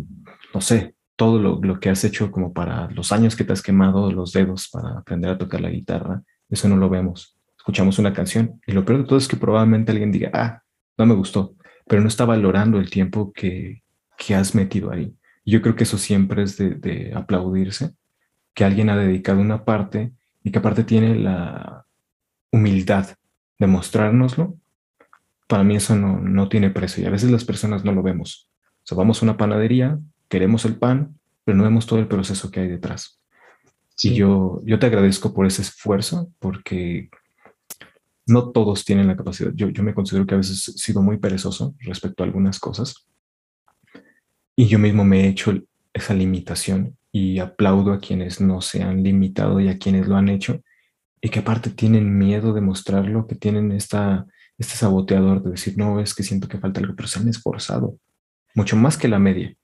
no 0.52 0.60
sé, 0.60 0.94
todo 1.16 1.38
lo, 1.38 1.80
que 1.80 1.90
has 1.90 2.04
hecho 2.04 2.30
como 2.30 2.52
para 2.52 2.90
los 2.90 3.12
años 3.12 3.36
que 3.36 3.44
te 3.44 3.52
has 3.52 3.62
quemado 3.62 4.10
los 4.12 4.32
dedos 4.32 4.68
para 4.68 4.98
aprender 4.98 5.30
a 5.30 5.38
tocar 5.38 5.60
la 5.60 5.70
guitarra, 5.70 6.22
eso 6.48 6.68
no 6.68 6.76
lo 6.76 6.88
vemos. 6.88 7.38
Escuchamos 7.56 7.98
una 7.98 8.12
canción 8.12 8.60
y 8.66 8.72
lo 8.72 8.84
peor 8.84 8.98
de 8.98 9.04
todo 9.04 9.18
es 9.18 9.28
que 9.28 9.36
probablemente 9.36 9.92
alguien 9.92 10.12
diga, 10.12 10.30
ah, 10.34 10.62
no 10.98 11.06
me 11.06 11.14
gustó, 11.14 11.54
pero 11.86 12.02
no 12.02 12.08
está 12.08 12.24
valorando 12.24 12.78
el 12.78 12.90
tiempo 12.90 13.32
que, 13.32 13.82
que 14.18 14.34
has 14.34 14.54
metido 14.54 14.90
ahí. 14.90 15.16
Yo 15.44 15.62
creo 15.62 15.76
que 15.76 15.84
eso 15.84 15.98
siempre 15.98 16.42
es 16.42 16.56
de, 16.56 16.70
de, 16.70 17.12
aplaudirse, 17.14 17.94
que 18.54 18.64
alguien 18.64 18.90
ha 18.90 18.96
dedicado 18.96 19.40
una 19.40 19.64
parte 19.64 20.12
y 20.42 20.50
que 20.50 20.58
aparte 20.58 20.84
tiene 20.84 21.14
la 21.16 21.86
humildad 22.50 23.16
de 23.58 23.66
mostrárnoslo 23.66 24.58
para 25.46 25.64
mí 25.64 25.76
eso 25.76 25.94
no, 25.96 26.20
no 26.20 26.48
tiene 26.48 26.70
precio 26.70 27.02
y 27.02 27.06
a 27.06 27.10
veces 27.10 27.30
las 27.30 27.44
personas 27.44 27.84
no 27.84 27.92
lo 27.92 28.02
vemos. 28.02 28.50
O 28.62 28.86
sea, 28.86 28.98
vamos 28.98 29.22
a 29.22 29.26
una 29.26 29.36
panadería, 29.36 29.98
queremos 30.28 30.64
el 30.64 30.76
pan, 30.76 31.18
pero 31.44 31.56
no 31.56 31.64
vemos 31.64 31.86
todo 31.86 31.98
el 31.98 32.08
proceso 32.08 32.50
que 32.50 32.60
hay 32.60 32.68
detrás. 32.68 33.20
Y 34.02 34.14
yo, 34.14 34.60
yo 34.64 34.78
te 34.78 34.86
agradezco 34.86 35.32
por 35.32 35.46
ese 35.46 35.62
esfuerzo, 35.62 36.32
porque 36.40 37.08
no 38.26 38.50
todos 38.50 38.84
tienen 38.84 39.06
la 39.06 39.16
capacidad. 39.16 39.52
Yo, 39.54 39.68
yo 39.68 39.82
me 39.82 39.94
considero 39.94 40.26
que 40.26 40.34
a 40.34 40.38
veces 40.38 40.68
he 40.68 40.72
sido 40.72 41.02
muy 41.02 41.18
perezoso 41.18 41.74
respecto 41.80 42.22
a 42.22 42.26
algunas 42.26 42.58
cosas. 42.58 43.06
Y 44.56 44.66
yo 44.66 44.78
mismo 44.78 45.04
me 45.04 45.20
he 45.20 45.28
hecho 45.28 45.54
esa 45.92 46.14
limitación 46.14 46.96
y 47.12 47.38
aplaudo 47.38 47.92
a 47.92 48.00
quienes 48.00 48.40
no 48.40 48.60
se 48.60 48.82
han 48.82 49.02
limitado 49.02 49.60
y 49.60 49.68
a 49.68 49.78
quienes 49.78 50.08
lo 50.08 50.16
han 50.16 50.28
hecho 50.28 50.60
y 51.20 51.28
que 51.28 51.38
aparte 51.38 51.70
tienen 51.70 52.18
miedo 52.18 52.52
de 52.52 52.60
mostrarlo, 52.60 53.26
que 53.26 53.34
tienen 53.34 53.72
esta, 53.72 54.26
este 54.58 54.74
saboteador 54.74 55.42
de 55.42 55.52
decir, 55.52 55.76
no, 55.76 56.00
es 56.00 56.14
que 56.14 56.22
siento 56.22 56.48
que 56.48 56.58
falta 56.58 56.80
algo, 56.80 56.94
pero 56.94 57.08
se 57.08 57.18
han 57.18 57.28
esforzado 57.28 57.98
mucho 58.54 58.76
más 58.76 58.96
que 58.96 59.08
la 59.08 59.18
media. 59.18 59.54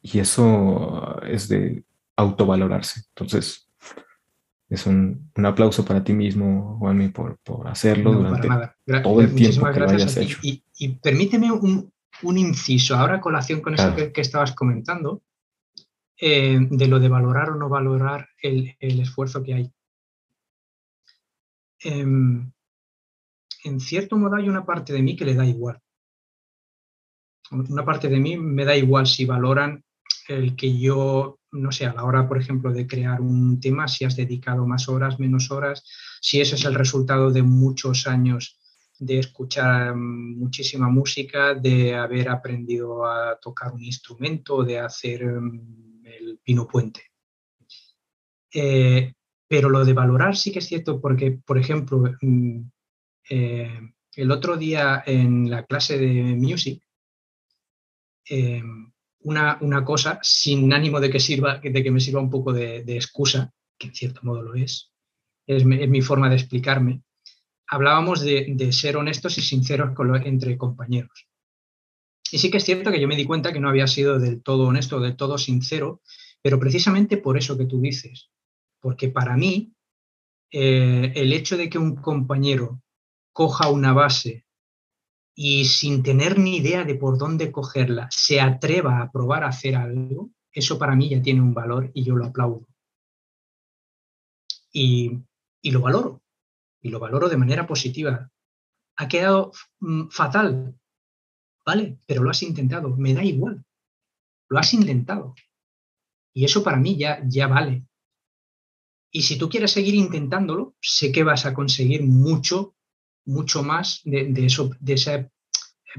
Y 0.00 0.18
eso 0.18 1.20
es 1.22 1.48
de 1.48 1.84
autovalorarse. 2.16 3.02
Entonces, 3.08 3.68
es 4.68 4.86
un, 4.86 5.30
un, 5.34 5.46
aplauso 5.46 5.84
para 5.84 6.04
ti 6.04 6.12
mismo, 6.12 6.76
Juanmi, 6.78 7.08
por, 7.08 7.38
por 7.38 7.68
hacerlo 7.68 8.12
durante 8.12 8.48
todo 9.02 9.20
el 9.20 9.34
tiempo 9.34 9.70
que 9.72 9.80
lo 9.80 9.90
hayas 9.90 10.16
hecho. 10.16 10.38
Y, 10.42 10.62
y, 10.78 10.88
permíteme 10.96 11.50
un, 11.50 11.92
un, 12.22 12.38
inciso, 12.38 12.96
ahora 12.96 13.20
colación 13.20 13.60
con 13.60 13.74
eso 13.74 13.94
que, 13.94 14.12
estabas 14.20 14.52
comentando, 14.52 15.22
eh, 16.20 16.58
de 16.60 16.88
lo 16.88 16.98
de 16.98 17.08
valorar 17.08 17.50
o 17.50 17.54
no 17.54 17.68
valorar 17.68 18.28
el, 18.42 18.76
el 18.78 19.00
esfuerzo 19.00 19.42
que 19.42 19.54
hay. 19.54 19.72
Em, 21.80 22.50
en 23.68 23.80
cierto 23.80 24.16
modo 24.16 24.36
hay 24.36 24.48
una 24.48 24.64
parte 24.64 24.92
de 24.92 25.02
mí 25.02 25.14
que 25.14 25.24
le 25.24 25.34
da 25.34 25.46
igual. 25.46 25.78
Una 27.50 27.84
parte 27.84 28.08
de 28.08 28.18
mí 28.18 28.36
me 28.36 28.64
da 28.64 28.76
igual 28.76 29.06
si 29.06 29.24
valoran 29.24 29.82
el 30.28 30.56
que 30.56 30.78
yo, 30.78 31.38
no 31.52 31.72
sé, 31.72 31.86
a 31.86 31.94
la 31.94 32.04
hora, 32.04 32.28
por 32.28 32.38
ejemplo, 32.38 32.72
de 32.72 32.86
crear 32.86 33.20
un 33.20 33.60
tema, 33.60 33.88
si 33.88 34.04
has 34.04 34.16
dedicado 34.16 34.66
más 34.66 34.88
horas, 34.88 35.18
menos 35.18 35.50
horas, 35.50 35.84
si 36.20 36.40
eso 36.40 36.56
es 36.56 36.64
el 36.64 36.74
resultado 36.74 37.30
de 37.30 37.42
muchos 37.42 38.06
años 38.06 38.58
de 38.98 39.18
escuchar 39.20 39.94
mm, 39.94 40.38
muchísima 40.38 40.88
música, 40.88 41.54
de 41.54 41.94
haber 41.94 42.28
aprendido 42.28 43.06
a 43.06 43.38
tocar 43.40 43.72
un 43.72 43.82
instrumento, 43.82 44.64
de 44.64 44.80
hacer 44.80 45.24
mm, 45.24 46.04
el 46.04 46.40
pino 46.42 46.66
puente. 46.66 47.02
Eh, 48.52 49.12
pero 49.46 49.70
lo 49.70 49.84
de 49.84 49.92
valorar 49.92 50.36
sí 50.36 50.52
que 50.52 50.58
es 50.58 50.66
cierto 50.66 51.00
porque, 51.00 51.38
por 51.44 51.58
ejemplo, 51.58 52.02
mm, 52.20 52.60
eh, 53.28 53.80
el 54.16 54.30
otro 54.30 54.56
día 54.56 55.02
en 55.06 55.50
la 55.50 55.64
clase 55.64 55.98
de 55.98 56.22
music, 56.36 56.82
eh, 58.28 58.62
una, 59.20 59.84
cosa 59.84 60.18
sin 60.22 60.72
ánimo 60.72 61.00
de 61.00 61.10
que, 61.10 61.20
sirva, 61.20 61.58
de 61.58 61.82
que 61.82 61.90
me 61.90 62.00
sirva 62.00 62.20
un 62.20 62.30
poco 62.30 62.52
de, 62.52 62.82
excusa, 62.96 63.52
que 63.78 63.88
en 63.88 63.94
cierto 63.94 64.20
modo 64.22 64.42
lo 64.42 64.54
es, 64.54 64.92
es, 65.46 65.64
mi 65.64 66.00
forma 66.02 66.28
de 66.28 66.36
explicarme, 66.36 67.02
hablábamos 67.68 68.20
de, 68.22 68.72
ser 68.72 68.96
honestos 68.96 69.38
y 69.38 69.42
sinceros 69.42 69.90
entre 70.24 70.56
compañeros. 70.56 71.28
Y 72.30 72.38
sí 72.38 72.50
que 72.50 72.58
es 72.58 72.64
cierto 72.64 72.90
que 72.90 73.00
yo 73.00 73.08
me 73.08 73.16
di 73.16 73.24
cuenta 73.24 73.52
que 73.52 73.60
no 73.60 73.68
había 73.68 73.86
sido 73.86 74.18
del 74.18 74.42
todo 74.42 74.66
honesto, 74.66 75.00
del 75.00 75.16
todo 75.16 75.38
sincero, 75.38 76.02
pero 76.42 76.58
precisamente 76.58 77.16
por 77.16 77.38
eso 77.38 77.56
que 77.56 77.66
tú 77.66 77.80
dices, 77.80 78.30
porque 78.80 79.08
para 79.08 79.36
mí 79.36 79.72
eh, 80.50 81.12
el 81.14 81.32
hecho 81.32 81.56
de 81.56 81.68
que 81.68 81.78
un 81.78 81.96
compañero 81.96 82.82
coja 83.38 83.70
una 83.70 83.92
base 83.92 84.44
y 85.32 85.66
sin 85.66 86.02
tener 86.02 86.40
ni 86.40 86.56
idea 86.56 86.82
de 86.82 86.96
por 86.96 87.18
dónde 87.18 87.52
cogerla, 87.52 88.08
se 88.10 88.40
atreva 88.40 89.00
a 89.00 89.12
probar 89.12 89.44
a 89.44 89.50
hacer 89.50 89.76
algo, 89.76 90.30
eso 90.50 90.76
para 90.76 90.96
mí 90.96 91.08
ya 91.08 91.22
tiene 91.22 91.40
un 91.40 91.54
valor 91.54 91.92
y 91.94 92.02
yo 92.02 92.16
lo 92.16 92.24
aplaudo. 92.24 92.66
Y, 94.72 95.22
lo 95.62 95.80
valoro, 95.80 96.20
y 96.82 96.88
lo 96.88 96.98
valoro 96.98 97.28
de 97.28 97.36
manera 97.36 97.64
positiva. 97.64 98.28
Ha 98.96 99.06
quedado 99.06 99.52
mm, 99.78 100.08
fatal, 100.08 100.76
¿vale? 101.64 102.00
Pero 102.08 102.24
lo 102.24 102.30
has 102.30 102.42
intentado, 102.42 102.96
me 102.96 103.14
da 103.14 103.22
igual. 103.22 103.64
Lo 104.48 104.58
has 104.58 104.74
intentado. 104.74 105.36
Y 106.34 106.44
eso 106.44 106.64
para 106.64 106.78
mí 106.78 106.98
ya, 106.98 107.22
ya 107.24 107.46
vale. 107.46 107.86
Y 109.12 109.22
si 109.22 109.38
tú 109.38 109.48
quieres 109.48 109.70
seguir 109.70 109.94
intentándolo, 109.94 110.74
sé 110.80 111.12
que 111.12 111.22
vas 111.22 111.46
a 111.46 111.54
conseguir 111.54 112.02
mucho 112.02 112.74
mucho 113.28 113.62
más 113.62 114.00
de, 114.04 114.32
eso, 114.44 114.70
de 114.80 114.94
ese 114.94 115.30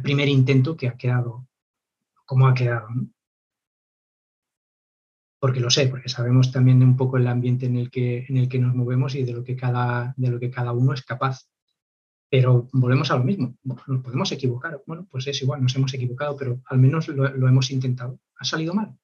primer 0.02 0.28
intento 0.28 0.76
que 0.76 0.88
ha 0.88 0.98
quedado, 0.98 1.48
como 2.26 2.48
ha 2.48 2.54
quedado. 2.54 2.88
Porque 5.40 5.60
lo 5.60 5.70
sé, 5.70 5.88
porque 5.88 6.10
sabemos 6.10 6.52
también 6.52 6.84
un 6.84 6.98
poco 6.98 7.18
el 7.18 7.28
ambiente 7.28 7.68
en 7.68 7.78
el 7.78 7.90
que, 7.90 8.26
en 8.28 8.38
el 8.38 8.50
que 8.50 8.60
nos 8.60 8.76
movemos 8.76 9.16
y 9.16 9.24
de 9.24 9.34
lo, 9.34 9.44
que 9.44 9.56
cada, 9.56 10.14
de 10.18 10.30
lo 10.30 10.40
que 10.40 10.50
cada 10.50 10.74
uno 10.74 10.94
es 10.94 11.04
capaz. 11.04 11.48
Pero 12.30 12.68
volvemos 12.74 13.10
a 13.12 13.18
lo 13.18 13.24
mismo, 13.24 13.56
nos 13.64 14.04
podemos 14.04 14.32
equivocar. 14.32 14.82
Bueno, 14.86 15.08
pues 15.10 15.28
es 15.28 15.42
igual, 15.42 15.62
nos 15.62 15.76
hemos 15.76 15.94
equivocado, 15.94 16.36
pero 16.36 16.62
al 16.66 16.80
menos 16.80 17.08
lo 17.08 17.48
hemos 17.48 17.72
intentado. 17.72 18.20
¿Ha 18.38 18.46
salido 18.46 18.74
mal? 18.74 18.98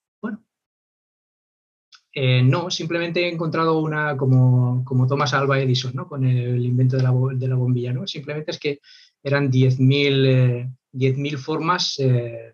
Eh, 2.18 2.42
no, 2.42 2.72
simplemente 2.72 3.26
he 3.26 3.30
encontrado 3.30 3.78
una 3.80 4.16
como, 4.16 4.86
como 4.86 5.06
Thomas 5.06 5.34
Alva 5.34 5.60
Edison, 5.60 5.92
¿no? 5.94 6.08
Con 6.08 6.26
el 6.26 6.66
invento 6.66 6.96
de 6.96 7.04
la, 7.04 7.12
bombilla, 7.12 7.92
¿no? 7.92 8.08
Simplemente 8.08 8.52
es 8.52 8.58
que 8.58 8.80
eran 9.22 9.52
10.000 9.52 10.72
eh, 10.94 11.38
formas 11.38 12.00
eh, 12.00 12.54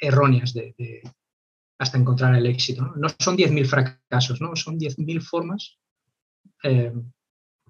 erróneas 0.00 0.54
de, 0.54 1.02
hasta 1.78 1.98
encontrar 1.98 2.34
el 2.34 2.46
éxito. 2.46 2.86
No, 2.86 2.94
no 2.96 3.08
son 3.18 3.36
10.000 3.36 3.66
fracasos, 3.66 4.40
¿no? 4.40 4.56
Son 4.56 4.78
10.000 4.78 5.20
formas, 5.20 5.78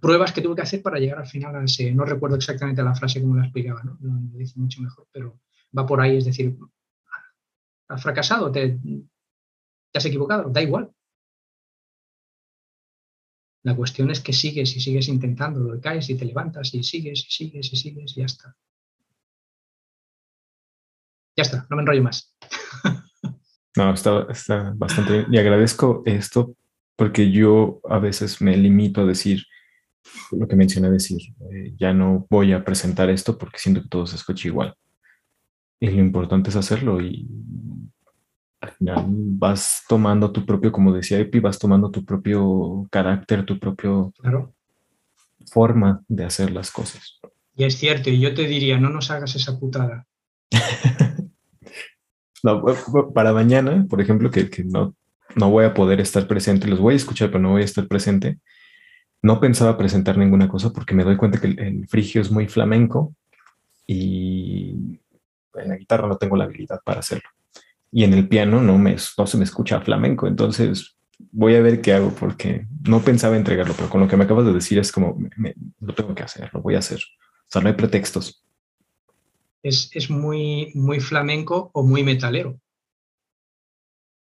pruebas 0.00 0.32
que 0.32 0.40
tuve 0.40 0.54
que 0.54 0.62
hacer 0.62 0.82
para 0.82 1.00
llegar 1.00 1.18
al 1.18 1.26
final 1.26 1.56
a 1.56 1.64
ese. 1.64 1.92
No 1.92 2.04
recuerdo 2.04 2.36
exactamente 2.36 2.80
la 2.80 2.94
frase 2.94 3.20
como 3.20 3.34
la 3.34 3.42
explicaba, 3.42 3.82
¿no? 3.82 3.98
Lo 4.00 4.38
dice 4.38 4.60
mucho 4.60 4.80
mejor, 4.80 5.08
pero 5.10 5.40
va 5.76 5.84
por 5.84 6.00
ahí, 6.00 6.18
es 6.18 6.26
decir, 6.26 6.56
has 7.88 8.00
fracasado, 8.00 8.52
te 9.92 9.98
has 9.98 10.06
equivocado, 10.06 10.50
da 10.50 10.62
igual. 10.62 10.90
La 13.64 13.76
cuestión 13.76 14.10
es 14.10 14.20
que 14.20 14.32
sigues 14.32 14.74
y 14.76 14.80
sigues 14.80 15.06
intentándolo, 15.08 15.80
caes 15.80 16.10
y 16.10 16.16
te 16.16 16.24
levantas 16.24 16.74
y 16.74 16.82
sigues 16.82 17.24
y 17.26 17.30
sigues 17.30 17.72
y 17.72 17.76
sigues 17.76 18.16
y 18.16 18.20
ya 18.20 18.26
está. 18.26 18.56
Ya 21.36 21.42
está, 21.42 21.66
no 21.70 21.76
me 21.76 21.82
enrollo 21.82 22.02
más. 22.02 22.34
No, 23.74 23.94
está, 23.94 24.74
bastante 24.74 25.12
bien. 25.12 25.26
Y 25.32 25.38
agradezco 25.38 26.02
esto 26.04 26.54
porque 26.94 27.30
yo 27.30 27.80
a 27.88 27.98
veces 27.98 28.42
me 28.42 28.54
limito 28.54 29.00
a 29.00 29.06
decir 29.06 29.46
lo 30.30 30.46
que 30.46 30.56
mencioné, 30.56 30.90
decir, 30.90 31.22
eh, 31.50 31.72
ya 31.78 31.94
no 31.94 32.26
voy 32.28 32.52
a 32.52 32.62
presentar 32.62 33.08
esto 33.08 33.38
porque 33.38 33.58
siento 33.58 33.80
que 33.80 33.88
todo 33.88 34.06
se 34.06 34.16
escucha 34.16 34.48
igual. 34.48 34.74
Y 35.80 35.86
lo 35.86 36.00
importante 36.00 36.50
es 36.50 36.56
hacerlo 36.56 37.00
y 37.00 37.26
al 38.62 38.70
final 38.70 39.04
vas 39.08 39.82
tomando 39.88 40.30
tu 40.30 40.46
propio, 40.46 40.70
como 40.70 40.92
decía 40.92 41.18
Epi, 41.18 41.40
vas 41.40 41.58
tomando 41.58 41.90
tu 41.90 42.04
propio 42.04 42.86
carácter, 42.92 43.44
tu 43.44 43.58
propio 43.58 44.12
forma 45.50 46.02
de 46.06 46.24
hacer 46.24 46.52
las 46.52 46.70
cosas. 46.70 47.20
Y 47.56 47.64
es 47.64 47.76
cierto, 47.76 48.08
y 48.08 48.20
yo 48.20 48.32
te 48.34 48.46
diría, 48.46 48.78
no 48.78 48.88
nos 48.88 49.10
hagas 49.10 49.34
esa 49.34 49.58
putada. 49.58 50.06
no, 52.44 52.64
para 53.12 53.32
mañana, 53.32 53.84
por 53.90 54.00
ejemplo, 54.00 54.30
que, 54.30 54.48
no, 54.64 54.94
no 55.34 55.50
voy 55.50 55.64
a 55.64 55.74
poder 55.74 56.00
estar 56.00 56.28
presente, 56.28 56.68
los 56.68 56.78
voy 56.78 56.94
a 56.94 56.98
escuchar, 56.98 57.30
pero 57.30 57.40
no 57.40 57.50
voy 57.50 57.62
a 57.62 57.66
estar 57.66 57.88
presente. 57.88 58.38
No 59.22 59.40
pensaba 59.40 59.76
presentar 59.76 60.16
ninguna 60.16 60.48
cosa 60.48 60.72
porque 60.72 60.94
me 60.94 61.02
doy 61.02 61.16
cuenta 61.16 61.40
que 61.40 61.48
el 61.48 61.88
frigio 61.88 62.22
es 62.22 62.30
muy 62.30 62.46
flamenco 62.46 63.12
y 63.88 65.00
en 65.54 65.68
la 65.68 65.76
guitarra 65.76 66.06
no 66.06 66.16
tengo 66.16 66.36
la 66.36 66.44
habilidad 66.44 66.80
para 66.84 67.00
hacerlo 67.00 67.28
y 67.92 68.04
en 68.04 68.14
el 68.14 68.26
piano 68.26 68.62
no, 68.62 68.78
me, 68.78 68.96
no 69.18 69.26
se 69.26 69.36
me 69.36 69.44
escucha 69.44 69.82
flamenco. 69.82 70.26
Entonces 70.26 70.96
voy 71.30 71.54
a 71.54 71.60
ver 71.60 71.82
qué 71.82 71.92
hago 71.92 72.10
porque 72.10 72.66
no 72.88 73.02
pensaba 73.02 73.36
entregarlo, 73.36 73.74
pero 73.76 73.90
con 73.90 74.00
lo 74.00 74.08
que 74.08 74.16
me 74.16 74.24
acabas 74.24 74.46
de 74.46 74.54
decir 74.54 74.78
es 74.78 74.90
como, 74.90 75.18
lo 75.80 75.94
tengo 75.94 76.14
que 76.14 76.22
hacer, 76.22 76.50
lo 76.54 76.62
voy 76.62 76.74
a 76.74 76.78
hacer. 76.78 76.98
O 76.98 77.48
sea, 77.48 77.60
no 77.60 77.68
hay 77.68 77.74
pretextos. 77.74 78.42
Es, 79.62 79.90
es 79.92 80.10
muy, 80.10 80.72
muy 80.74 81.00
flamenco 81.00 81.70
o 81.74 81.84
muy 81.84 82.02
metalero. 82.02 82.58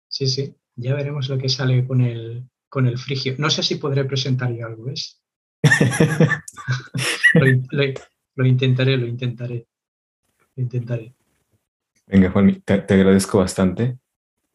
Sí, 0.07 0.27
sí, 0.27 0.55
ya 0.75 0.93
veremos 0.93 1.27
lo 1.27 1.39
que 1.39 1.49
sale 1.49 1.85
con 1.85 2.01
el, 2.01 2.47
con 2.69 2.85
el 2.87 2.99
frigio. 2.99 3.35
No 3.39 3.49
sé 3.49 3.63
si 3.63 3.75
podré 3.75 4.05
presentar 4.05 4.53
yo 4.53 4.67
algo, 4.67 4.85
¿ves? 4.85 5.21
lo 8.35 8.45
intentaré, 8.45 8.95
lo 8.95 9.07
intentaré. 9.07 9.67
Lo 10.55 10.63
intentaré. 10.63 11.15
Venga, 12.07 12.29
Juan, 12.31 12.61
te, 12.63 12.73
agradezco 12.73 13.39
bastante 13.39 13.97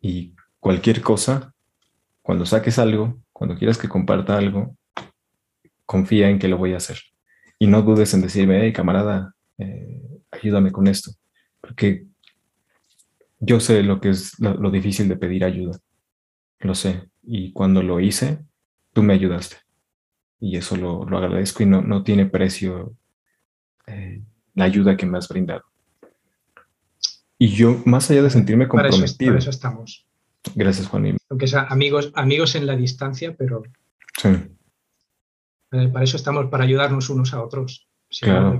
y 0.01 0.35
cualquier 0.61 1.03
cosa, 1.03 1.53
cuando 2.23 2.47
saques 2.47 2.79
algo, 2.79 3.21
cuando 3.33 3.57
quieras 3.57 3.77
que 3.77 3.89
comparta 3.89 4.37
algo, 4.37 4.77
confía 5.85 6.29
en 6.29 6.39
que 6.39 6.49
lo 6.49 6.59
voy 6.59 6.75
a 6.75 6.79
hacer. 6.79 6.99
Y 7.59 7.67
no 7.67 7.83
dudes 7.83 8.15
en 8.15 8.23
decirme, 8.23 8.61
hey, 8.63 8.73
camarada, 8.73 9.35
eh, 9.59 10.01
ayúdame 10.31 10.71
con 10.71 10.87
esto. 10.87 11.11
Porque 11.61 12.07
yo 13.41 13.59
sé 13.59 13.83
lo 13.83 14.01
que 14.01 14.11
es 14.11 14.39
lo, 14.39 14.71
difícil 14.71 15.09
de 15.09 15.17
pedir 15.17 15.45
ayuda. 15.45 15.79
Lo 16.61 16.75
sé. 16.75 17.09
y 17.23 17.53
cuando 17.53 17.83
lo 17.83 18.01
hice, 18.01 18.39
tú 18.93 19.03
me 19.03 19.15
ayudaste. 19.15 19.57
Y 20.41 20.57
eso 20.57 20.77
lo, 20.77 21.03
agradezco 21.19 21.63
y 21.63 21.67
no, 21.67 21.83
no 21.83 22.03
tiene 22.03 22.27
precio 22.27 22.95
eh, 23.87 24.23
la 24.55 24.65
ayuda 24.65 24.97
que 24.97 25.07
me 25.07 25.19
has 25.19 25.29
brindado. 25.29 25.70
Y 27.43 27.49
yo, 27.49 27.81
más 27.87 28.11
allá 28.11 28.23
de 28.23 28.29
sentirme 28.29 28.69
comprometido. 28.69 29.31
Para 29.31 29.39
eso, 29.39 29.49
estamos. 29.49 30.07
Gracias, 30.55 30.87
Juan. 30.89 31.17
Aunque 31.31 31.47
sea 31.47 31.63
amigos, 31.71 32.13
amigos 32.15 32.55
en 32.55 32.67
la 32.67 32.77
distancia, 32.77 33.35
pero. 33.35 33.63
Sí. 34.21 34.29
Eh, 35.73 35.89
para 35.89 36.05
eso 36.05 36.19
estamos, 36.19 36.51
para 36.51 36.65
ayudarnos 36.65 37.09
unos 37.09 37.33
a 37.33 37.43
otros. 37.43 37.89
claro. 38.21 38.59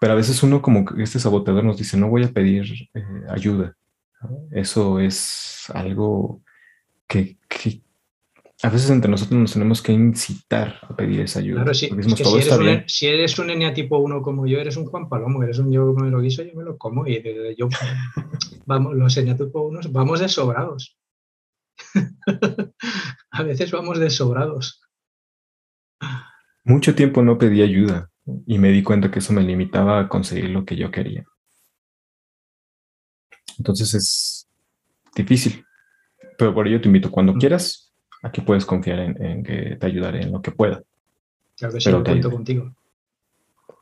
Pero 0.00 0.12
a 0.12 0.16
veces 0.16 0.40
uno, 0.44 0.62
como 0.62 0.84
este 0.98 1.18
saboteador, 1.18 1.64
nos 1.64 1.78
dice: 1.78 1.96
No 1.96 2.08
voy 2.08 2.22
a 2.22 2.28
pedir 2.28 2.64
eh, 2.94 3.02
ayuda. 3.28 3.76
Eso 4.52 5.00
es 5.00 5.64
algo 5.74 6.42
que, 7.08 7.38
a 8.62 8.68
veces 8.68 8.90
entre 8.90 9.10
nosotros 9.10 9.40
nos 9.40 9.52
tenemos 9.52 9.80
que 9.80 9.92
incitar 9.92 10.78
a 10.82 10.94
pedir 10.94 11.20
esa 11.20 11.40
ayuda. 11.40 11.62
Claro, 11.62 11.74
sí, 11.74 11.88
si, 12.86 13.06
eres 13.06 13.38
un, 13.38 13.48
si 13.48 13.72
tipo 13.72 13.98
1 13.98 14.22
como 14.22 14.46
yo, 14.46 14.58
eres 14.58 14.76
un 14.76 14.86
Juan 14.86 15.08
Palomo, 15.08 15.42
eres 15.42 15.58
un 15.58 15.72
yo 15.72 15.94
que 15.94 16.02
me 16.02 16.10
lo 16.10 16.20
guiso, 16.20 16.42
yo 16.42 16.54
me 16.54 16.64
lo 16.64 16.76
como. 16.76 17.06
Y 17.06 17.22
yo, 17.56 17.68
vamos, 18.66 18.94
los 18.94 19.14
tipo 19.14 19.62
1 19.62 19.80
vamos 19.90 20.20
de 20.20 20.28
sobrados. 20.28 20.98
a 23.30 23.42
veces 23.42 23.70
vamos 23.70 23.98
de 23.98 24.10
sobrados. 24.10 24.82
Mucho 26.64 26.94
tiempo 26.94 27.22
no 27.22 27.38
pedí 27.38 27.62
ayuda 27.62 28.10
y 28.46 28.58
me 28.58 28.70
di 28.70 28.82
cuenta 28.82 29.10
que 29.10 29.20
eso 29.20 29.32
me 29.32 29.42
limitaba 29.42 30.00
a 30.00 30.08
conseguir 30.08 30.50
lo 30.50 30.64
que 30.64 30.76
yo 30.76 30.90
quería. 30.90 31.24
Entonces 33.58 33.94
es 33.94 34.48
difícil, 35.14 35.64
pero 36.38 36.54
por 36.54 36.68
ello 36.68 36.80
te 36.80 36.88
invito 36.88 37.10
cuando 37.10 37.34
mm. 37.34 37.38
quieras, 37.38 37.89
aquí 38.22 38.40
puedes 38.40 38.64
confiar 38.64 39.00
en, 39.00 39.42
que 39.42 39.76
te 39.76 39.86
ayudaré 39.86 40.22
en 40.22 40.32
lo 40.32 40.42
que 40.42 40.50
pueda. 40.50 40.82
Claro 41.56 41.74
que 41.74 41.80
sí, 41.80 41.90
lo 41.90 42.04
cuento 42.04 42.30
contigo. 42.30 42.74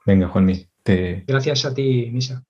Venga, 0.06 0.28
Juanmi. 0.28 0.66
Te... 0.82 1.24
Gracias 1.26 1.64
a 1.64 1.74
ti, 1.74 2.10
Misa. 2.12 2.44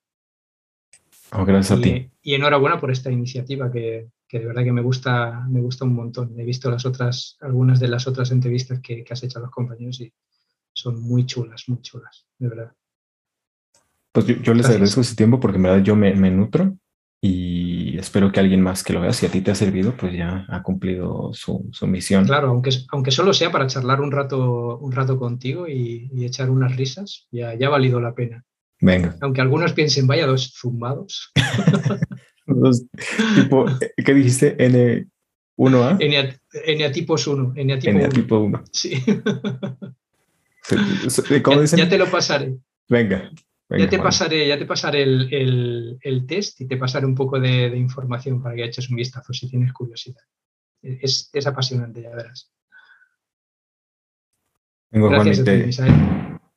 Oh, 1.32 1.44
gracias 1.44 1.78
a 1.78 1.82
ti. 1.82 2.10
Y 2.22 2.34
enhorabuena 2.34 2.80
por 2.80 2.90
esta 2.90 3.10
iniciativa 3.10 3.70
que, 3.70 4.08
de 4.30 4.46
verdad 4.46 4.64
que 4.64 4.72
me 4.72 4.82
gusta, 4.82 5.44
me 5.48 5.60
gusta 5.60 5.84
un 5.84 5.94
montón. 5.94 6.38
He 6.38 6.44
visto 6.44 6.70
las 6.70 6.86
otras, 6.86 7.36
algunas 7.40 7.80
de 7.80 7.88
las 7.88 8.06
otras 8.06 8.30
entrevistas 8.30 8.80
que, 8.80 9.04
has 9.10 9.22
hecho 9.22 9.38
a 9.38 9.42
los 9.42 9.50
compañeros 9.50 10.00
y 10.00 10.12
son 10.72 11.00
muy 11.02 11.26
chulas, 11.26 11.64
muy 11.68 11.80
chulas, 11.82 12.26
de 12.38 12.48
verdad. 12.48 12.72
Pues 14.12 14.26
yo, 14.26 14.54
les 14.54 14.66
agradezco 14.66 15.02
ese 15.02 15.16
tiempo 15.16 15.38
porque 15.38 15.56
en 15.56 15.62
verdad 15.64 15.82
yo 15.82 15.94
me, 15.94 16.14
me 16.14 16.30
nutro 16.30 16.76
y 17.20 17.98
espero 17.98 18.30
que 18.30 18.38
alguien 18.38 18.60
más 18.60 18.84
que 18.84 18.92
lo 18.92 19.00
vea, 19.00 19.12
si 19.12 19.26
a 19.26 19.30
ti 19.30 19.40
te 19.40 19.50
ha 19.50 19.56
servido, 19.56 19.96
pues 19.96 20.12
ya 20.12 20.46
ha 20.48 20.62
cumplido 20.62 21.32
su, 21.32 21.68
misión. 21.82 22.24
Claro, 22.24 22.48
aunque, 22.48 22.70
aunque 22.90 23.10
solo 23.10 23.32
sea 23.32 23.50
para 23.50 23.66
charlar 23.66 24.00
un 24.00 24.12
rato, 24.12 24.78
un 24.78 24.92
rato 24.92 25.18
contigo 25.18 25.66
y, 25.66 26.08
echar 26.24 26.48
unas 26.48 26.76
risas, 26.76 27.26
ya, 27.32 27.54
ya 27.54 27.66
ha 27.66 27.70
valido 27.70 28.00
la 28.00 28.14
pena. 28.14 28.44
Venga. 28.80 29.16
Aunque 29.20 29.40
algunos 29.40 29.72
piensen, 29.72 30.06
vaya 30.06 30.26
dos 30.26 30.54
zumbados. 30.56 31.32
tipo, 33.34 33.66
¿Qué 33.96 34.14
dijiste? 34.14 34.56
N1A. 34.56 35.98
Eneatipos 36.52 37.26
1. 37.26 37.54
Eneatipo 37.56 38.38
1. 38.38 38.64
Sí. 38.72 39.02
¿Cómo 41.42 41.62
dicen? 41.62 41.80
ya 41.80 41.88
te 41.88 41.98
lo 41.98 42.08
pasaré. 42.08 42.54
Venga 42.88 43.28
ya 43.70 43.88
te 43.88 43.98
pasaré, 43.98 44.48
ya 44.48 44.58
te 44.58 44.66
pasaré 44.66 45.02
el, 45.02 46.24
test 46.26 46.60
y 46.60 46.66
te 46.66 46.76
pasaré 46.76 47.06
un 47.06 47.14
poco 47.14 47.38
de, 47.38 47.76
información 47.76 48.42
para 48.42 48.54
que 48.54 48.64
eches 48.64 48.88
un 48.88 48.96
vistazo 48.96 49.32
si 49.32 49.48
tienes 49.48 49.72
curiosidad. 49.72 50.22
Es, 50.80 51.30
apasionante, 51.46 52.02
ya 52.02 52.10
verás. 52.10 52.52
Gracias 54.90 55.44
te, 55.44 55.68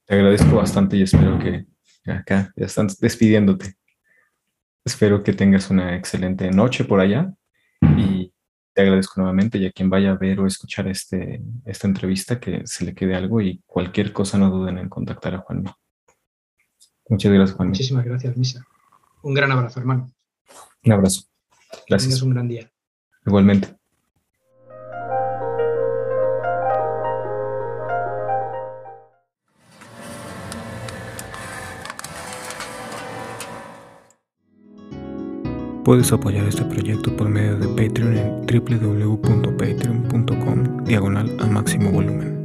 te, 0.05 0.13
agradezco 0.13 0.55
bastante 0.55 0.95
y 0.95 1.01
espero 1.01 1.37
que 1.37 1.65
acá 2.09 2.53
ya 2.55 2.65
están 2.65 2.87
despidiéndote. 2.99 3.75
Espero 4.85 5.21
que 5.21 5.33
tengas 5.33 5.69
una 5.69 5.95
excelente 5.95 6.49
noche 6.49 6.85
por 6.85 7.01
allá 7.01 7.33
y 7.97 8.33
te 8.73 8.81
agradezco 8.83 9.19
nuevamente 9.19 9.57
y 9.57 9.65
a 9.65 9.71
quien 9.71 9.89
vaya 9.89 10.11
a 10.11 10.17
ver 10.17 10.39
o 10.39 10.47
escuchar 10.47 10.87
este, 10.87 11.41
esta 11.65 11.87
entrevista 11.87 12.39
que 12.39 12.61
se 12.65 12.85
le 12.85 12.95
quede 12.95 13.15
algo 13.15 13.41
y 13.41 13.61
cualquier 13.65 14.13
cosa 14.13 14.37
no 14.37 14.49
duden 14.49 14.77
en 14.77 14.89
contactar 14.89 15.35
a 15.35 15.39
Juan. 15.39 15.65
Muchas 17.11 17.31
gracias, 17.33 17.57
Juan. 17.57 17.67
Muchísimas 17.69 18.05
gracias, 18.05 18.37
Misa. 18.37 18.63
Un 19.21 19.33
gran 19.33 19.51
abrazo, 19.51 19.81
hermano. 19.81 20.09
Un 20.85 20.93
abrazo. 20.93 21.23
Gracias. 21.89 22.09
tengas 22.09 22.21
un 22.21 22.29
gran 22.29 22.47
día. 22.47 22.71
Igualmente. 23.25 23.75
Puedes 35.83 36.13
apoyar 36.13 36.45
este 36.45 36.63
proyecto 36.63 37.13
por 37.17 37.27
medio 37.27 37.57
de 37.57 37.67
Patreon 37.67 38.15
en 38.15 38.45
www.patreon.com 38.45 40.85
diagonal 40.85 41.35
a 41.41 41.47
máximo 41.47 41.91
volumen. 41.91 42.40